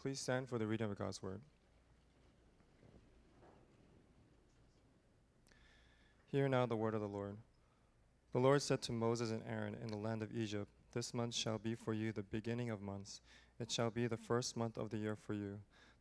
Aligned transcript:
Please 0.00 0.20
stand 0.20 0.48
for 0.48 0.58
the 0.58 0.66
reading 0.66 0.88
of 0.88 0.96
God's 0.96 1.22
word. 1.22 1.40
Hear 6.30 6.48
now 6.48 6.66
the 6.66 6.76
word 6.76 6.94
of 6.94 7.00
the 7.00 7.08
Lord. 7.08 7.36
The 8.32 8.38
Lord 8.38 8.62
said 8.62 8.80
to 8.82 8.92
Moses 8.92 9.30
and 9.30 9.42
Aaron 9.48 9.76
in 9.82 9.88
the 9.88 9.96
land 9.96 10.22
of 10.22 10.36
Egypt, 10.36 10.68
This 10.92 11.12
month 11.12 11.34
shall 11.34 11.58
be 11.58 11.74
for 11.74 11.92
you 11.92 12.12
the 12.12 12.22
beginning 12.22 12.70
of 12.70 12.80
months. 12.80 13.22
It 13.58 13.72
shall 13.72 13.90
be 13.90 14.06
the 14.06 14.16
first 14.16 14.56
month 14.56 14.76
of 14.76 14.90
the 14.90 14.98
year 14.98 15.16
for 15.16 15.34
you. 15.34 15.58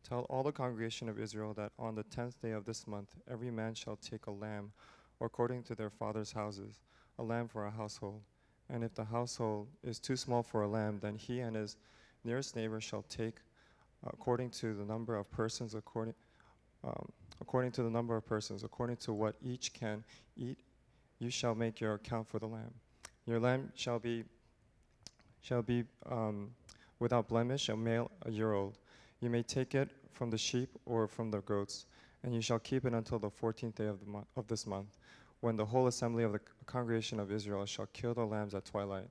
Tell 0.07 0.27
all 0.29 0.43
the 0.43 0.51
congregation 0.51 1.09
of 1.09 1.19
Israel 1.19 1.53
that 1.55 1.71
on 1.79 1.95
the 1.95 2.03
tenth 2.03 2.39
day 2.39 2.51
of 2.51 2.65
this 2.65 2.85
month 2.85 3.15
every 3.31 3.49
man 3.49 3.73
shall 3.73 3.95
take 3.95 4.27
a 4.27 4.31
lamb, 4.31 4.73
according 5.19 5.63
to 5.63 5.75
their 5.75 5.89
father's 5.89 6.33
houses, 6.33 6.81
a 7.17 7.23
lamb 7.23 7.47
for 7.47 7.65
a 7.65 7.71
household. 7.71 8.21
And 8.69 8.83
if 8.83 8.93
the 8.93 9.05
household 9.05 9.69
is 9.83 9.99
too 9.99 10.17
small 10.17 10.43
for 10.43 10.61
a 10.61 10.67
lamb, 10.67 10.99
then 11.01 11.15
he 11.15 11.39
and 11.39 11.55
his 11.55 11.77
nearest 12.23 12.55
neighbor 12.55 12.79
shall 12.79 13.03
take 13.03 13.37
according 14.05 14.49
to 14.51 14.73
the 14.73 14.85
number 14.85 15.15
of 15.15 15.29
persons, 15.31 15.75
according, 15.75 16.13
um, 16.83 17.09
according 17.41 17.71
to 17.71 17.83
the 17.83 17.89
number 17.89 18.15
of 18.15 18.25
persons, 18.25 18.63
according 18.63 18.97
to 18.97 19.13
what 19.13 19.35
each 19.43 19.73
can 19.73 20.03
eat, 20.35 20.59
you 21.19 21.29
shall 21.29 21.55
make 21.55 21.79
your 21.79 21.95
account 21.95 22.27
for 22.27 22.39
the 22.39 22.45
lamb. 22.45 22.73
Your 23.25 23.39
lamb 23.39 23.71
shall 23.75 23.99
be 23.99 24.23
shall 25.41 25.61
be 25.61 25.83
um, 26.09 26.51
without 26.99 27.27
blemish, 27.27 27.69
a 27.69 27.75
male, 27.75 28.11
a 28.25 28.31
year 28.31 28.53
old. 28.53 28.77
You 29.21 29.29
may 29.29 29.43
take 29.43 29.75
it 29.75 29.89
from 30.11 30.29
the 30.29 30.37
sheep 30.37 30.69
or 30.85 31.07
from 31.07 31.31
the 31.31 31.39
goats, 31.41 31.85
and 32.23 32.33
you 32.33 32.41
shall 32.41 32.59
keep 32.59 32.85
it 32.85 32.93
until 32.93 33.19
the 33.19 33.29
fourteenth 33.29 33.75
day 33.75 33.87
of, 33.87 33.99
the 33.99 34.05
mo- 34.05 34.27
of 34.35 34.47
this 34.47 34.67
month, 34.67 34.97
when 35.39 35.55
the 35.55 35.65
whole 35.65 35.87
assembly 35.87 36.23
of 36.23 36.33
the 36.33 36.41
congregation 36.65 37.19
of 37.19 37.31
Israel 37.31 37.65
shall 37.65 37.87
kill 37.93 38.13
the 38.13 38.25
lambs 38.25 38.53
at 38.53 38.65
twilight. 38.65 39.09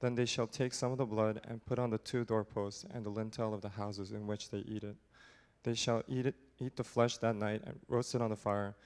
Then 0.00 0.14
they 0.14 0.26
shall 0.26 0.46
take 0.46 0.72
some 0.74 0.92
of 0.92 0.98
the 0.98 1.06
blood 1.06 1.40
and 1.48 1.64
put 1.64 1.78
on 1.78 1.90
the 1.90 1.98
two 1.98 2.24
doorposts 2.24 2.84
and 2.92 3.04
the 3.04 3.10
lintel 3.10 3.52
of 3.52 3.62
the 3.62 3.68
houses 3.68 4.12
in 4.12 4.26
which 4.26 4.50
they 4.50 4.58
eat 4.58 4.84
it. 4.84 4.96
They 5.64 5.74
shall 5.74 6.02
eat 6.08 6.26
it, 6.26 6.36
eat 6.58 6.76
the 6.76 6.84
flesh 6.84 7.18
that 7.18 7.34
night 7.34 7.62
and 7.64 7.78
roast 7.88 8.14
it 8.14 8.22
on 8.22 8.30
the 8.30 8.36
fire. 8.36 8.76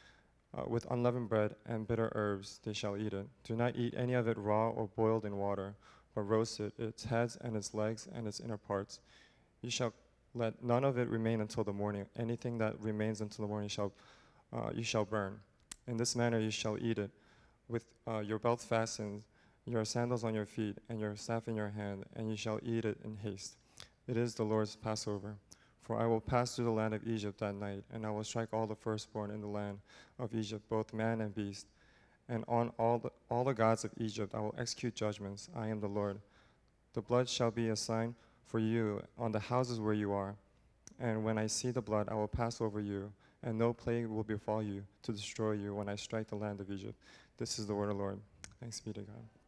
Uh, 0.54 0.64
with 0.66 0.86
unleavened 0.90 1.30
bread 1.30 1.54
and 1.64 1.86
bitter 1.86 2.12
herbs 2.14 2.60
they 2.62 2.74
shall 2.74 2.96
eat 2.96 3.14
it. 3.14 3.26
Do 3.42 3.56
not 3.56 3.74
eat 3.74 3.94
any 3.96 4.12
of 4.12 4.28
it 4.28 4.36
raw 4.36 4.68
or 4.68 4.86
boiled 4.86 5.24
in 5.24 5.38
water, 5.38 5.74
but 6.14 6.22
roast 6.22 6.60
it, 6.60 6.74
its 6.78 7.04
heads 7.04 7.38
and 7.40 7.56
its 7.56 7.72
legs 7.72 8.06
and 8.14 8.26
its 8.26 8.38
inner 8.38 8.58
parts. 8.58 9.00
You 9.62 9.70
shall 9.70 9.94
let 10.34 10.62
none 10.62 10.84
of 10.84 10.98
it 10.98 11.08
remain 11.08 11.40
until 11.40 11.64
the 11.64 11.72
morning. 11.72 12.04
Anything 12.18 12.58
that 12.58 12.78
remains 12.80 13.22
until 13.22 13.44
the 13.46 13.48
morning 13.48 13.68
shall 13.68 13.92
uh, 14.52 14.70
you 14.74 14.82
shall 14.82 15.06
burn. 15.06 15.38
In 15.86 15.96
this 15.96 16.14
manner 16.14 16.38
you 16.38 16.50
shall 16.50 16.76
eat 16.78 16.98
it, 16.98 17.10
with 17.68 17.86
uh, 18.06 18.18
your 18.18 18.38
belt 18.38 18.60
fastened, 18.60 19.22
your 19.66 19.84
sandals 19.84 20.24
on 20.24 20.34
your 20.34 20.46
feet, 20.46 20.78
and 20.88 20.98
your 20.98 21.16
staff 21.16 21.48
in 21.48 21.56
your 21.56 21.68
hand, 21.70 22.04
and 22.16 22.30
you 22.30 22.36
shall 22.36 22.58
eat 22.62 22.84
it 22.84 22.98
in 23.04 23.16
haste. 23.16 23.56
It 24.08 24.16
is 24.16 24.34
the 24.34 24.44
Lord's 24.44 24.76
Passover. 24.76 25.36
For 25.82 25.98
I 25.98 26.06
will 26.06 26.20
pass 26.20 26.54
through 26.54 26.66
the 26.66 26.70
land 26.70 26.94
of 26.94 27.06
Egypt 27.06 27.40
that 27.40 27.56
night, 27.56 27.82
and 27.92 28.06
I 28.06 28.10
will 28.10 28.24
strike 28.24 28.52
all 28.52 28.66
the 28.66 28.74
firstborn 28.74 29.30
in 29.30 29.40
the 29.40 29.48
land 29.48 29.78
of 30.18 30.34
Egypt, 30.34 30.68
both 30.68 30.94
man 30.94 31.20
and 31.20 31.34
beast. 31.34 31.66
And 32.28 32.44
on 32.46 32.72
all 32.78 32.98
the, 32.98 33.10
all 33.28 33.44
the 33.44 33.52
gods 33.52 33.84
of 33.84 33.90
Egypt 33.98 34.32
I 34.34 34.38
will 34.38 34.54
execute 34.56 34.94
judgments. 34.94 35.48
I 35.56 35.66
am 35.66 35.80
the 35.80 35.88
Lord. 35.88 36.20
The 36.94 37.02
blood 37.02 37.28
shall 37.28 37.50
be 37.50 37.70
a 37.70 37.76
sign 37.76 38.14
for 38.46 38.60
you 38.60 39.02
on 39.18 39.32
the 39.32 39.40
houses 39.40 39.80
where 39.80 39.92
you 39.92 40.12
are. 40.12 40.36
And 41.00 41.24
when 41.24 41.36
I 41.36 41.48
see 41.48 41.70
the 41.72 41.82
blood, 41.82 42.08
I 42.08 42.14
will 42.14 42.28
pass 42.28 42.60
over 42.60 42.80
you, 42.80 43.12
and 43.42 43.58
no 43.58 43.72
plague 43.72 44.06
will 44.06 44.22
befall 44.22 44.62
you 44.62 44.84
to 45.02 45.12
destroy 45.12 45.52
you 45.52 45.74
when 45.74 45.88
I 45.88 45.96
strike 45.96 46.28
the 46.28 46.36
land 46.36 46.60
of 46.60 46.70
Egypt. 46.70 46.94
This 47.38 47.58
is 47.58 47.66
the 47.66 47.74
word 47.74 47.90
of 47.90 47.96
the 47.96 48.02
Lord. 48.02 48.20
Thanks 48.60 48.78
be 48.78 48.92
to 48.92 49.00
God. 49.00 49.41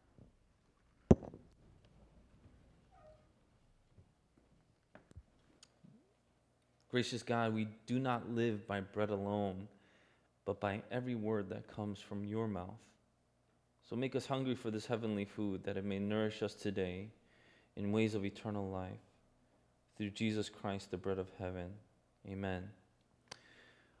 Gracious 6.95 7.23
God, 7.23 7.53
we 7.53 7.67
do 7.87 7.99
not 7.99 8.31
live 8.31 8.65
by 8.65 8.79
bread 8.79 9.09
alone, 9.09 9.67
but 10.45 10.61
by 10.61 10.81
every 10.89 11.13
word 11.13 11.49
that 11.49 11.67
comes 11.67 11.99
from 11.99 12.23
your 12.23 12.47
mouth. 12.47 12.79
So 13.89 13.97
make 13.97 14.15
us 14.15 14.25
hungry 14.25 14.55
for 14.55 14.71
this 14.71 14.85
heavenly 14.85 15.25
food, 15.25 15.65
that 15.65 15.75
it 15.75 15.83
may 15.83 15.99
nourish 15.99 16.41
us 16.41 16.53
today 16.53 17.09
in 17.75 17.91
ways 17.91 18.15
of 18.15 18.23
eternal 18.23 18.69
life. 18.69 19.03
Through 19.97 20.11
Jesus 20.11 20.47
Christ, 20.47 20.89
the 20.89 20.95
bread 20.95 21.19
of 21.19 21.27
heaven. 21.37 21.71
Amen. 22.29 22.69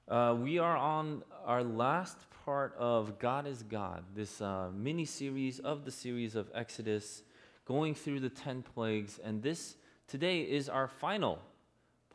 Uh, 0.07 0.37
we 0.39 0.57
are 0.57 0.77
on 0.77 1.21
our 1.45 1.65
last 1.65 2.15
part 2.45 2.73
of 2.77 3.19
God 3.19 3.45
is 3.45 3.61
God, 3.61 4.05
this 4.15 4.39
uh, 4.39 4.69
mini 4.73 5.03
series 5.03 5.59
of 5.59 5.83
the 5.83 5.91
series 5.91 6.33
of 6.33 6.49
Exodus, 6.55 7.23
going 7.65 7.93
through 7.93 8.21
the 8.21 8.29
10 8.29 8.63
plagues. 8.73 9.19
And 9.21 9.43
this 9.43 9.75
today 10.07 10.43
is 10.43 10.69
our 10.69 10.87
final 10.87 11.39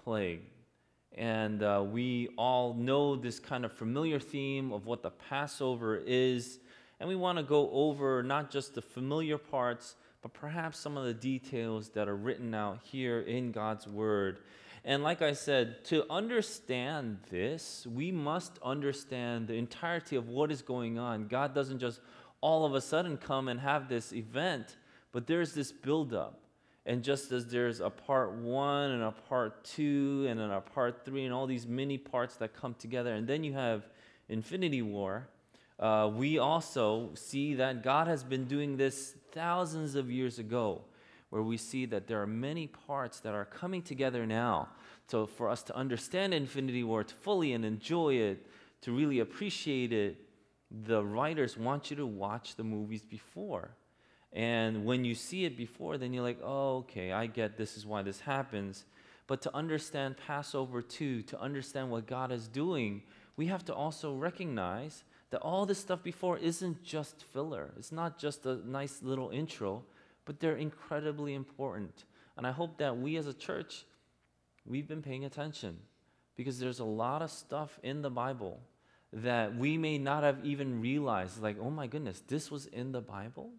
plague. 0.02 0.40
And 1.20 1.62
uh, 1.62 1.84
we 1.86 2.30
all 2.38 2.72
know 2.72 3.14
this 3.14 3.38
kind 3.38 3.66
of 3.66 3.72
familiar 3.74 4.18
theme 4.18 4.72
of 4.72 4.86
what 4.86 5.02
the 5.02 5.10
Passover 5.10 5.98
is. 6.06 6.60
And 6.98 7.10
we 7.10 7.14
want 7.14 7.36
to 7.36 7.44
go 7.44 7.70
over 7.72 8.22
not 8.22 8.50
just 8.50 8.74
the 8.74 8.80
familiar 8.80 9.36
parts, 9.36 9.96
but 10.22 10.32
perhaps 10.32 10.78
some 10.78 10.96
of 10.96 11.04
the 11.04 11.12
details 11.12 11.90
that 11.90 12.08
are 12.08 12.16
written 12.16 12.54
out 12.54 12.78
here 12.84 13.20
in 13.20 13.52
God's 13.52 13.86
Word. 13.86 14.38
And 14.82 15.02
like 15.02 15.20
I 15.20 15.34
said, 15.34 15.84
to 15.86 16.10
understand 16.10 17.18
this, 17.28 17.86
we 17.86 18.10
must 18.10 18.58
understand 18.62 19.46
the 19.46 19.56
entirety 19.56 20.16
of 20.16 20.30
what 20.30 20.50
is 20.50 20.62
going 20.62 20.98
on. 20.98 21.28
God 21.28 21.54
doesn't 21.54 21.80
just 21.80 22.00
all 22.40 22.64
of 22.64 22.74
a 22.74 22.80
sudden 22.80 23.18
come 23.18 23.48
and 23.48 23.60
have 23.60 23.90
this 23.90 24.14
event, 24.14 24.74
but 25.12 25.26
there's 25.26 25.52
this 25.52 25.70
buildup. 25.70 26.40
And 26.86 27.02
just 27.02 27.30
as 27.30 27.46
there's 27.46 27.80
a 27.80 27.90
part 27.90 28.32
one 28.32 28.90
and 28.90 29.02
a 29.02 29.12
part 29.12 29.64
two 29.64 30.26
and 30.28 30.40
then 30.40 30.50
a 30.50 30.60
part 30.60 31.04
three 31.04 31.24
and 31.24 31.34
all 31.34 31.46
these 31.46 31.66
mini 31.66 31.98
parts 31.98 32.36
that 32.36 32.54
come 32.54 32.74
together, 32.74 33.14
and 33.14 33.26
then 33.26 33.44
you 33.44 33.52
have 33.52 33.88
Infinity 34.28 34.82
War, 34.82 35.28
uh, 35.78 36.10
we 36.12 36.38
also 36.38 37.10
see 37.14 37.54
that 37.54 37.82
God 37.82 38.06
has 38.06 38.22
been 38.22 38.44
doing 38.44 38.76
this 38.76 39.14
thousands 39.32 39.94
of 39.94 40.10
years 40.10 40.38
ago, 40.38 40.82
where 41.30 41.42
we 41.42 41.56
see 41.56 41.86
that 41.86 42.06
there 42.06 42.20
are 42.20 42.26
many 42.26 42.66
parts 42.66 43.20
that 43.20 43.34
are 43.34 43.44
coming 43.44 43.82
together 43.82 44.26
now. 44.26 44.68
So, 45.06 45.26
for 45.26 45.48
us 45.48 45.62
to 45.64 45.76
understand 45.76 46.34
Infinity 46.34 46.84
War 46.84 47.02
to 47.02 47.14
fully 47.14 47.52
and 47.52 47.64
enjoy 47.64 48.14
it, 48.14 48.46
to 48.82 48.92
really 48.92 49.20
appreciate 49.20 49.92
it, 49.92 50.18
the 50.70 51.04
writers 51.04 51.56
want 51.56 51.90
you 51.90 51.96
to 51.96 52.06
watch 52.06 52.56
the 52.56 52.64
movies 52.64 53.04
before. 53.04 53.70
And 54.32 54.84
when 54.84 55.04
you 55.04 55.14
see 55.14 55.44
it 55.44 55.56
before, 55.56 55.98
then 55.98 56.12
you're 56.12 56.22
like, 56.22 56.40
oh, 56.42 56.78
okay, 56.78 57.12
I 57.12 57.26
get 57.26 57.56
this 57.56 57.76
is 57.76 57.84
why 57.84 58.02
this 58.02 58.20
happens. 58.20 58.84
But 59.26 59.42
to 59.42 59.54
understand 59.54 60.16
Passover 60.26 60.82
2, 60.82 61.22
to 61.22 61.40
understand 61.40 61.90
what 61.90 62.06
God 62.06 62.32
is 62.32 62.48
doing, 62.48 63.02
we 63.36 63.46
have 63.46 63.64
to 63.66 63.74
also 63.74 64.14
recognize 64.14 65.04
that 65.30 65.40
all 65.40 65.66
this 65.66 65.78
stuff 65.78 66.02
before 66.02 66.36
isn't 66.38 66.82
just 66.82 67.24
filler. 67.32 67.70
It's 67.76 67.92
not 67.92 68.18
just 68.18 68.46
a 68.46 68.56
nice 68.68 69.02
little 69.02 69.30
intro, 69.30 69.84
but 70.24 70.40
they're 70.40 70.56
incredibly 70.56 71.34
important. 71.34 72.04
And 72.36 72.46
I 72.46 72.50
hope 72.52 72.78
that 72.78 72.98
we 72.98 73.16
as 73.16 73.26
a 73.26 73.34
church, 73.34 73.84
we've 74.66 74.88
been 74.88 75.02
paying 75.02 75.24
attention 75.24 75.78
because 76.36 76.58
there's 76.58 76.80
a 76.80 76.84
lot 76.84 77.22
of 77.22 77.30
stuff 77.30 77.78
in 77.82 78.02
the 78.02 78.10
Bible 78.10 78.60
that 79.12 79.56
we 79.56 79.76
may 79.76 79.98
not 79.98 80.22
have 80.22 80.44
even 80.44 80.80
realized 80.80 81.42
like, 81.42 81.56
oh 81.60 81.70
my 81.70 81.86
goodness, 81.86 82.22
this 82.28 82.50
was 82.50 82.66
in 82.66 82.92
the 82.92 83.00
Bible? 83.00 83.50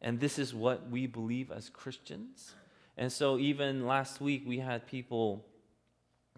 And 0.00 0.20
this 0.20 0.38
is 0.38 0.54
what 0.54 0.90
we 0.90 1.06
believe 1.06 1.50
as 1.50 1.70
Christians. 1.70 2.54
And 2.96 3.12
so, 3.12 3.38
even 3.38 3.86
last 3.86 4.20
week, 4.20 4.44
we 4.46 4.58
had 4.58 4.86
people 4.86 5.44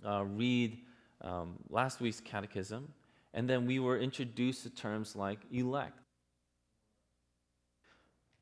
uh, 0.04 0.24
read 0.24 0.78
um, 1.20 1.56
last 1.69 2.00
week's 2.00 2.20
catechism, 2.20 2.92
and 3.34 3.48
then 3.48 3.66
we 3.66 3.78
were 3.78 3.98
introduced 3.98 4.62
to 4.64 4.70
terms 4.70 5.14
like 5.14 5.38
elect. 5.52 5.98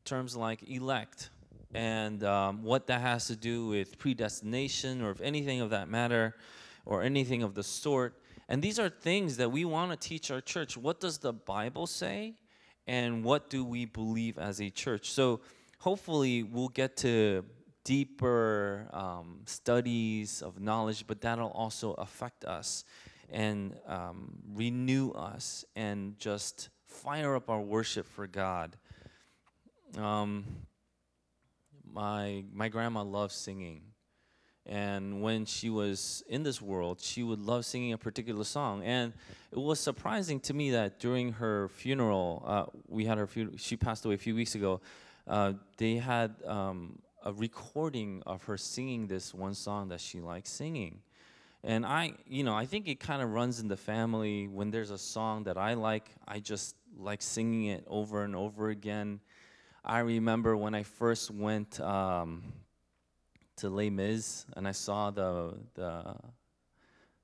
Terms 0.04 0.36
like 0.36 0.68
elect, 0.68 1.30
and 1.74 2.22
um, 2.24 2.62
what 2.62 2.86
that 2.86 3.00
has 3.00 3.26
to 3.26 3.36
do 3.36 3.66
with 3.66 3.98
predestination 3.98 5.02
or 5.02 5.10
if 5.10 5.20
anything 5.20 5.60
of 5.60 5.70
that 5.70 5.88
matter 5.88 6.36
or 6.84 7.02
anything 7.02 7.42
of 7.42 7.54
the 7.54 7.62
sort. 7.62 8.14
And 8.48 8.62
these 8.62 8.78
are 8.78 8.88
things 8.88 9.36
that 9.38 9.50
we 9.50 9.64
want 9.64 9.90
to 9.90 10.08
teach 10.08 10.30
our 10.30 10.40
church. 10.40 10.76
What 10.76 11.00
does 11.00 11.18
the 11.18 11.32
Bible 11.32 11.86
say? 11.86 12.34
And 12.86 13.24
what 13.24 13.50
do 13.50 13.64
we 13.64 13.84
believe 13.84 14.38
as 14.38 14.60
a 14.60 14.70
church. 14.70 15.10
So 15.10 15.40
hopefully 15.78 16.42
we'll 16.42 16.68
get 16.68 16.96
to 16.98 17.44
deeper 17.84 18.88
um, 18.92 19.40
studies 19.46 20.42
of 20.42 20.60
knowledge, 20.60 21.06
but 21.06 21.20
that'll 21.20 21.50
also 21.50 21.92
affect 21.94 22.44
us 22.44 22.84
and 23.30 23.78
um, 23.86 24.38
renew 24.54 25.10
us 25.10 25.64
and 25.74 26.18
just 26.18 26.68
fire 26.86 27.36
up 27.36 27.50
our 27.50 27.60
worship 27.60 28.06
for 28.06 28.26
God. 28.26 28.76
Um, 29.96 30.44
my 31.92 32.44
my 32.52 32.68
grandma 32.68 33.02
loves 33.02 33.34
singing. 33.34 33.82
And 34.68 35.22
when 35.22 35.44
she 35.44 35.70
was 35.70 36.24
in 36.28 36.42
this 36.42 36.60
world, 36.60 37.00
she 37.00 37.22
would 37.22 37.40
love 37.40 37.64
singing 37.64 37.92
a 37.92 37.98
particular 37.98 38.44
song. 38.44 38.82
And 38.82 39.12
it 39.52 39.58
was 39.58 39.78
surprising 39.78 40.40
to 40.40 40.54
me 40.54 40.72
that 40.72 40.98
during 40.98 41.32
her 41.34 41.68
funeral, 41.68 42.42
uh, 42.44 42.64
we 42.88 43.04
had 43.04 43.18
her 43.18 43.26
funeral, 43.26 43.56
she 43.58 43.76
passed 43.76 44.04
away 44.04 44.14
a 44.14 44.18
few 44.18 44.34
weeks 44.34 44.54
ago. 44.54 44.80
Uh, 45.26 45.52
they 45.76 45.96
had 45.96 46.34
um, 46.44 46.98
a 47.24 47.32
recording 47.32 48.22
of 48.26 48.42
her 48.44 48.56
singing 48.56 49.06
this 49.06 49.32
one 49.32 49.54
song 49.54 49.88
that 49.88 50.00
she 50.00 50.20
likes 50.20 50.50
singing. 50.50 51.00
And 51.62 51.84
I, 51.84 52.12
you 52.28 52.44
know, 52.44 52.54
I 52.54 52.66
think 52.66 52.86
it 52.86 53.00
kind 53.00 53.22
of 53.22 53.30
runs 53.30 53.60
in 53.60 53.68
the 53.68 53.76
family. 53.76 54.46
When 54.46 54.70
there's 54.70 54.90
a 54.90 54.98
song 54.98 55.44
that 55.44 55.56
I 55.56 55.74
like, 55.74 56.10
I 56.26 56.38
just 56.38 56.76
like 56.98 57.22
singing 57.22 57.66
it 57.66 57.84
over 57.88 58.22
and 58.22 58.34
over 58.36 58.68
again. 58.70 59.20
I 59.84 60.00
remember 60.00 60.56
when 60.56 60.74
I 60.74 60.82
first 60.82 61.30
went 61.30 61.80
um, 61.80 62.42
to 63.56 63.68
Les 63.68 63.90
Mis 63.90 64.46
and 64.56 64.68
I 64.68 64.72
saw 64.72 65.10
the, 65.10 65.54
the, 65.74 66.16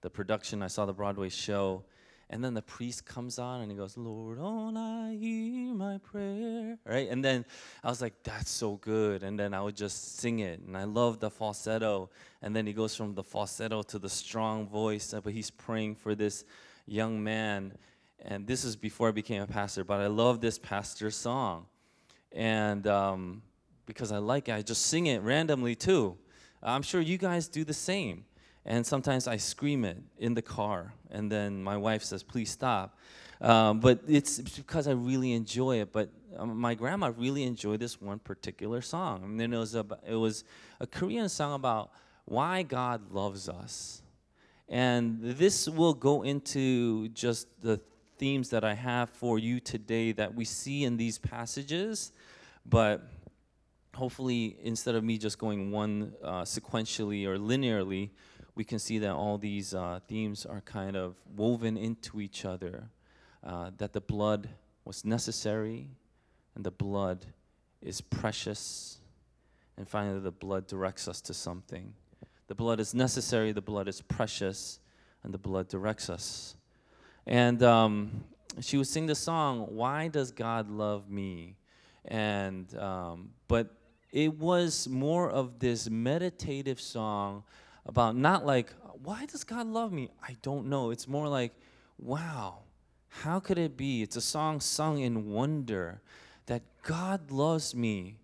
the 0.00 0.10
production, 0.10 0.62
I 0.62 0.68
saw 0.68 0.86
the 0.86 0.92
Broadway 0.92 1.28
show, 1.28 1.84
and 2.32 2.42
then 2.42 2.54
the 2.54 2.62
priest 2.62 3.04
comes 3.04 3.38
on 3.38 3.60
and 3.60 3.70
he 3.70 3.76
goes, 3.76 3.98
Lord, 3.98 4.38
don't 4.38 4.74
I 4.74 5.14
hear 5.14 5.74
my 5.74 5.98
prayer? 5.98 6.78
Right? 6.86 7.10
And 7.10 7.22
then 7.22 7.44
I 7.84 7.90
was 7.90 8.00
like, 8.00 8.14
that's 8.22 8.50
so 8.50 8.76
good. 8.76 9.22
And 9.22 9.38
then 9.38 9.52
I 9.52 9.60
would 9.60 9.76
just 9.76 10.16
sing 10.18 10.38
it. 10.38 10.60
And 10.60 10.74
I 10.74 10.84
love 10.84 11.20
the 11.20 11.28
falsetto. 11.28 12.08
And 12.40 12.56
then 12.56 12.66
he 12.66 12.72
goes 12.72 12.96
from 12.96 13.14
the 13.14 13.22
falsetto 13.22 13.82
to 13.82 13.98
the 13.98 14.08
strong 14.08 14.66
voice, 14.66 15.12
uh, 15.12 15.20
but 15.20 15.34
he's 15.34 15.50
praying 15.50 15.96
for 15.96 16.14
this 16.14 16.44
young 16.86 17.22
man. 17.22 17.74
And 18.24 18.46
this 18.46 18.64
is 18.64 18.76
before 18.76 19.08
I 19.08 19.12
became 19.12 19.42
a 19.42 19.46
pastor, 19.46 19.84
but 19.84 20.00
I 20.00 20.06
love 20.06 20.40
this 20.40 20.58
pastor's 20.58 21.16
song. 21.16 21.66
And 22.32 22.86
um, 22.86 23.42
because 23.84 24.10
I 24.10 24.18
like 24.18 24.48
it, 24.48 24.52
I 24.52 24.62
just 24.62 24.86
sing 24.86 25.06
it 25.06 25.20
randomly 25.20 25.74
too. 25.74 26.16
I'm 26.62 26.82
sure 26.82 27.00
you 27.00 27.18
guys 27.18 27.48
do 27.48 27.64
the 27.64 27.74
same. 27.74 28.24
And 28.64 28.86
sometimes 28.86 29.26
I 29.26 29.38
scream 29.38 29.84
it 29.84 29.98
in 30.18 30.34
the 30.34 30.42
car, 30.42 30.94
and 31.10 31.30
then 31.30 31.64
my 31.64 31.76
wife 31.76 32.04
says, 32.04 32.22
please 32.22 32.50
stop. 32.50 32.96
Um, 33.40 33.80
but 33.80 33.98
it's 34.06 34.38
because 34.38 34.86
I 34.86 34.92
really 34.92 35.32
enjoy 35.32 35.80
it. 35.80 35.92
But 35.92 36.10
um, 36.38 36.56
my 36.60 36.74
grandma 36.74 37.10
really 37.16 37.42
enjoyed 37.42 37.80
this 37.80 38.00
one 38.00 38.20
particular 38.20 38.80
song. 38.80 39.24
And 39.24 39.40
then 39.40 39.52
it 39.52 39.58
was, 39.58 39.74
it 39.74 40.14
was 40.14 40.44
a 40.78 40.86
Korean 40.86 41.28
song 41.28 41.54
about 41.54 41.90
why 42.24 42.62
God 42.62 43.10
loves 43.10 43.48
us. 43.48 44.02
And 44.68 45.18
this 45.20 45.68
will 45.68 45.92
go 45.92 46.22
into 46.22 47.08
just 47.08 47.48
the 47.62 47.80
themes 48.16 48.50
that 48.50 48.62
I 48.62 48.74
have 48.74 49.10
for 49.10 49.40
you 49.40 49.58
today 49.58 50.12
that 50.12 50.32
we 50.32 50.44
see 50.44 50.84
in 50.84 50.96
these 50.96 51.18
passages. 51.18 52.12
But 52.64 53.02
hopefully, 53.94 54.56
instead 54.62 54.94
of 54.94 55.04
me 55.04 55.18
just 55.18 55.38
going 55.38 55.70
one 55.70 56.14
uh, 56.22 56.42
sequentially 56.42 57.26
or 57.26 57.38
linearly, 57.38 58.10
we 58.54 58.64
can 58.64 58.78
see 58.78 58.98
that 58.98 59.12
all 59.12 59.38
these 59.38 59.74
uh, 59.74 60.00
themes 60.08 60.44
are 60.44 60.60
kind 60.60 60.96
of 60.96 61.16
woven 61.36 61.76
into 61.76 62.20
each 62.20 62.44
other. 62.44 62.90
Uh, 63.44 63.70
that 63.78 63.92
the 63.92 64.00
blood 64.00 64.48
was 64.84 65.04
necessary, 65.04 65.88
and 66.54 66.64
the 66.64 66.70
blood 66.70 67.26
is 67.80 68.00
precious, 68.00 68.98
and 69.76 69.88
finally, 69.88 70.20
the 70.20 70.30
blood 70.30 70.66
directs 70.66 71.08
us 71.08 71.20
to 71.22 71.34
something. 71.34 71.94
The 72.46 72.54
blood 72.54 72.80
is 72.80 72.94
necessary, 72.94 73.52
the 73.52 73.62
blood 73.62 73.88
is 73.88 74.00
precious, 74.02 74.78
and 75.24 75.32
the 75.32 75.38
blood 75.38 75.68
directs 75.68 76.10
us. 76.10 76.56
And 77.26 77.62
um, 77.62 78.24
she 78.60 78.76
would 78.76 78.86
sing 78.86 79.06
the 79.06 79.14
song, 79.14 79.66
Why 79.70 80.08
Does 80.08 80.30
God 80.30 80.68
Love 80.68 81.08
Me? 81.08 81.56
And, 82.04 82.76
um, 82.76 83.30
but 83.48 83.74
it 84.12 84.38
was 84.38 84.86
more 84.86 85.30
of 85.30 85.58
this 85.58 85.88
meditative 85.88 86.80
song 86.80 87.42
about 87.86 88.14
not 88.14 88.44
like, 88.44 88.72
why 89.02 89.24
does 89.26 89.42
God 89.42 89.66
love 89.66 89.90
me? 89.90 90.10
I 90.22 90.36
don't 90.42 90.68
know. 90.68 90.90
It's 90.90 91.08
more 91.08 91.26
like, 91.26 91.52
wow, 91.98 92.58
how 93.08 93.40
could 93.40 93.58
it 93.58 93.76
be? 93.76 94.02
It's 94.02 94.16
a 94.16 94.20
song 94.20 94.60
sung 94.60 94.98
in 95.00 95.30
wonder 95.30 96.02
that 96.46 96.62
God 96.82 97.30
loves 97.30 97.74
me. 97.74 98.18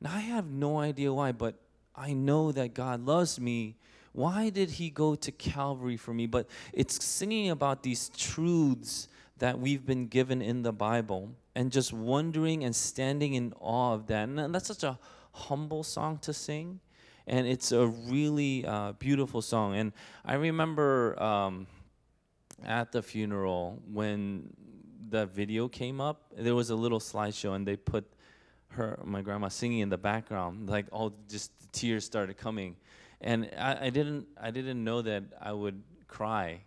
And 0.00 0.08
I 0.08 0.20
have 0.20 0.46
no 0.46 0.78
idea 0.78 1.12
why, 1.12 1.32
but 1.32 1.56
I 1.94 2.14
know 2.14 2.50
that 2.52 2.74
God 2.74 3.04
loves 3.04 3.38
me. 3.38 3.76
Why 4.12 4.48
did 4.48 4.70
He 4.70 4.90
go 4.90 5.14
to 5.14 5.30
Calvary 5.30 5.96
for 5.96 6.14
me? 6.14 6.26
But 6.26 6.48
it's 6.72 7.04
singing 7.04 7.50
about 7.50 7.82
these 7.82 8.08
truths 8.16 9.08
that 9.38 9.58
we've 9.58 9.84
been 9.84 10.06
given 10.06 10.40
in 10.40 10.62
the 10.62 10.72
Bible 10.72 11.32
and 11.54 11.70
just 11.70 11.92
wondering 11.92 12.64
and 12.64 12.74
standing 12.74 13.34
in 13.34 13.52
awe 13.60 13.94
of 13.94 14.06
that. 14.06 14.28
And 14.28 14.54
that's 14.54 14.68
such 14.68 14.84
a 14.84 14.98
humble 15.34 15.82
song 15.82 16.18
to 16.18 16.32
sing 16.32 16.80
and 17.26 17.46
it's 17.46 17.72
a 17.72 17.86
really 17.86 18.64
uh, 18.66 18.92
beautiful 18.92 19.42
song. 19.42 19.74
And 19.76 19.92
I 20.24 20.34
remember 20.34 21.20
um, 21.22 21.66
at 22.64 22.92
the 22.92 23.02
funeral 23.02 23.82
when 23.90 24.50
the 25.08 25.26
video 25.26 25.68
came 25.68 26.00
up, 26.00 26.32
there 26.36 26.54
was 26.54 26.70
a 26.70 26.74
little 26.76 27.00
slideshow, 27.00 27.54
and 27.54 27.66
they 27.66 27.76
put 27.76 28.04
her, 28.68 28.98
my 29.04 29.22
grandma, 29.22 29.48
singing 29.48 29.80
in 29.80 29.88
the 29.88 29.98
background. 29.98 30.68
Like 30.68 30.86
all 30.92 31.14
just 31.28 31.52
tears 31.72 32.04
started 32.04 32.36
coming, 32.36 32.76
and 33.20 33.50
I, 33.56 33.86
I 33.86 33.90
didn't, 33.90 34.26
I 34.40 34.50
didn't 34.50 34.82
know 34.82 35.02
that 35.02 35.24
I 35.40 35.52
would 35.52 35.82
cry. 36.08 36.60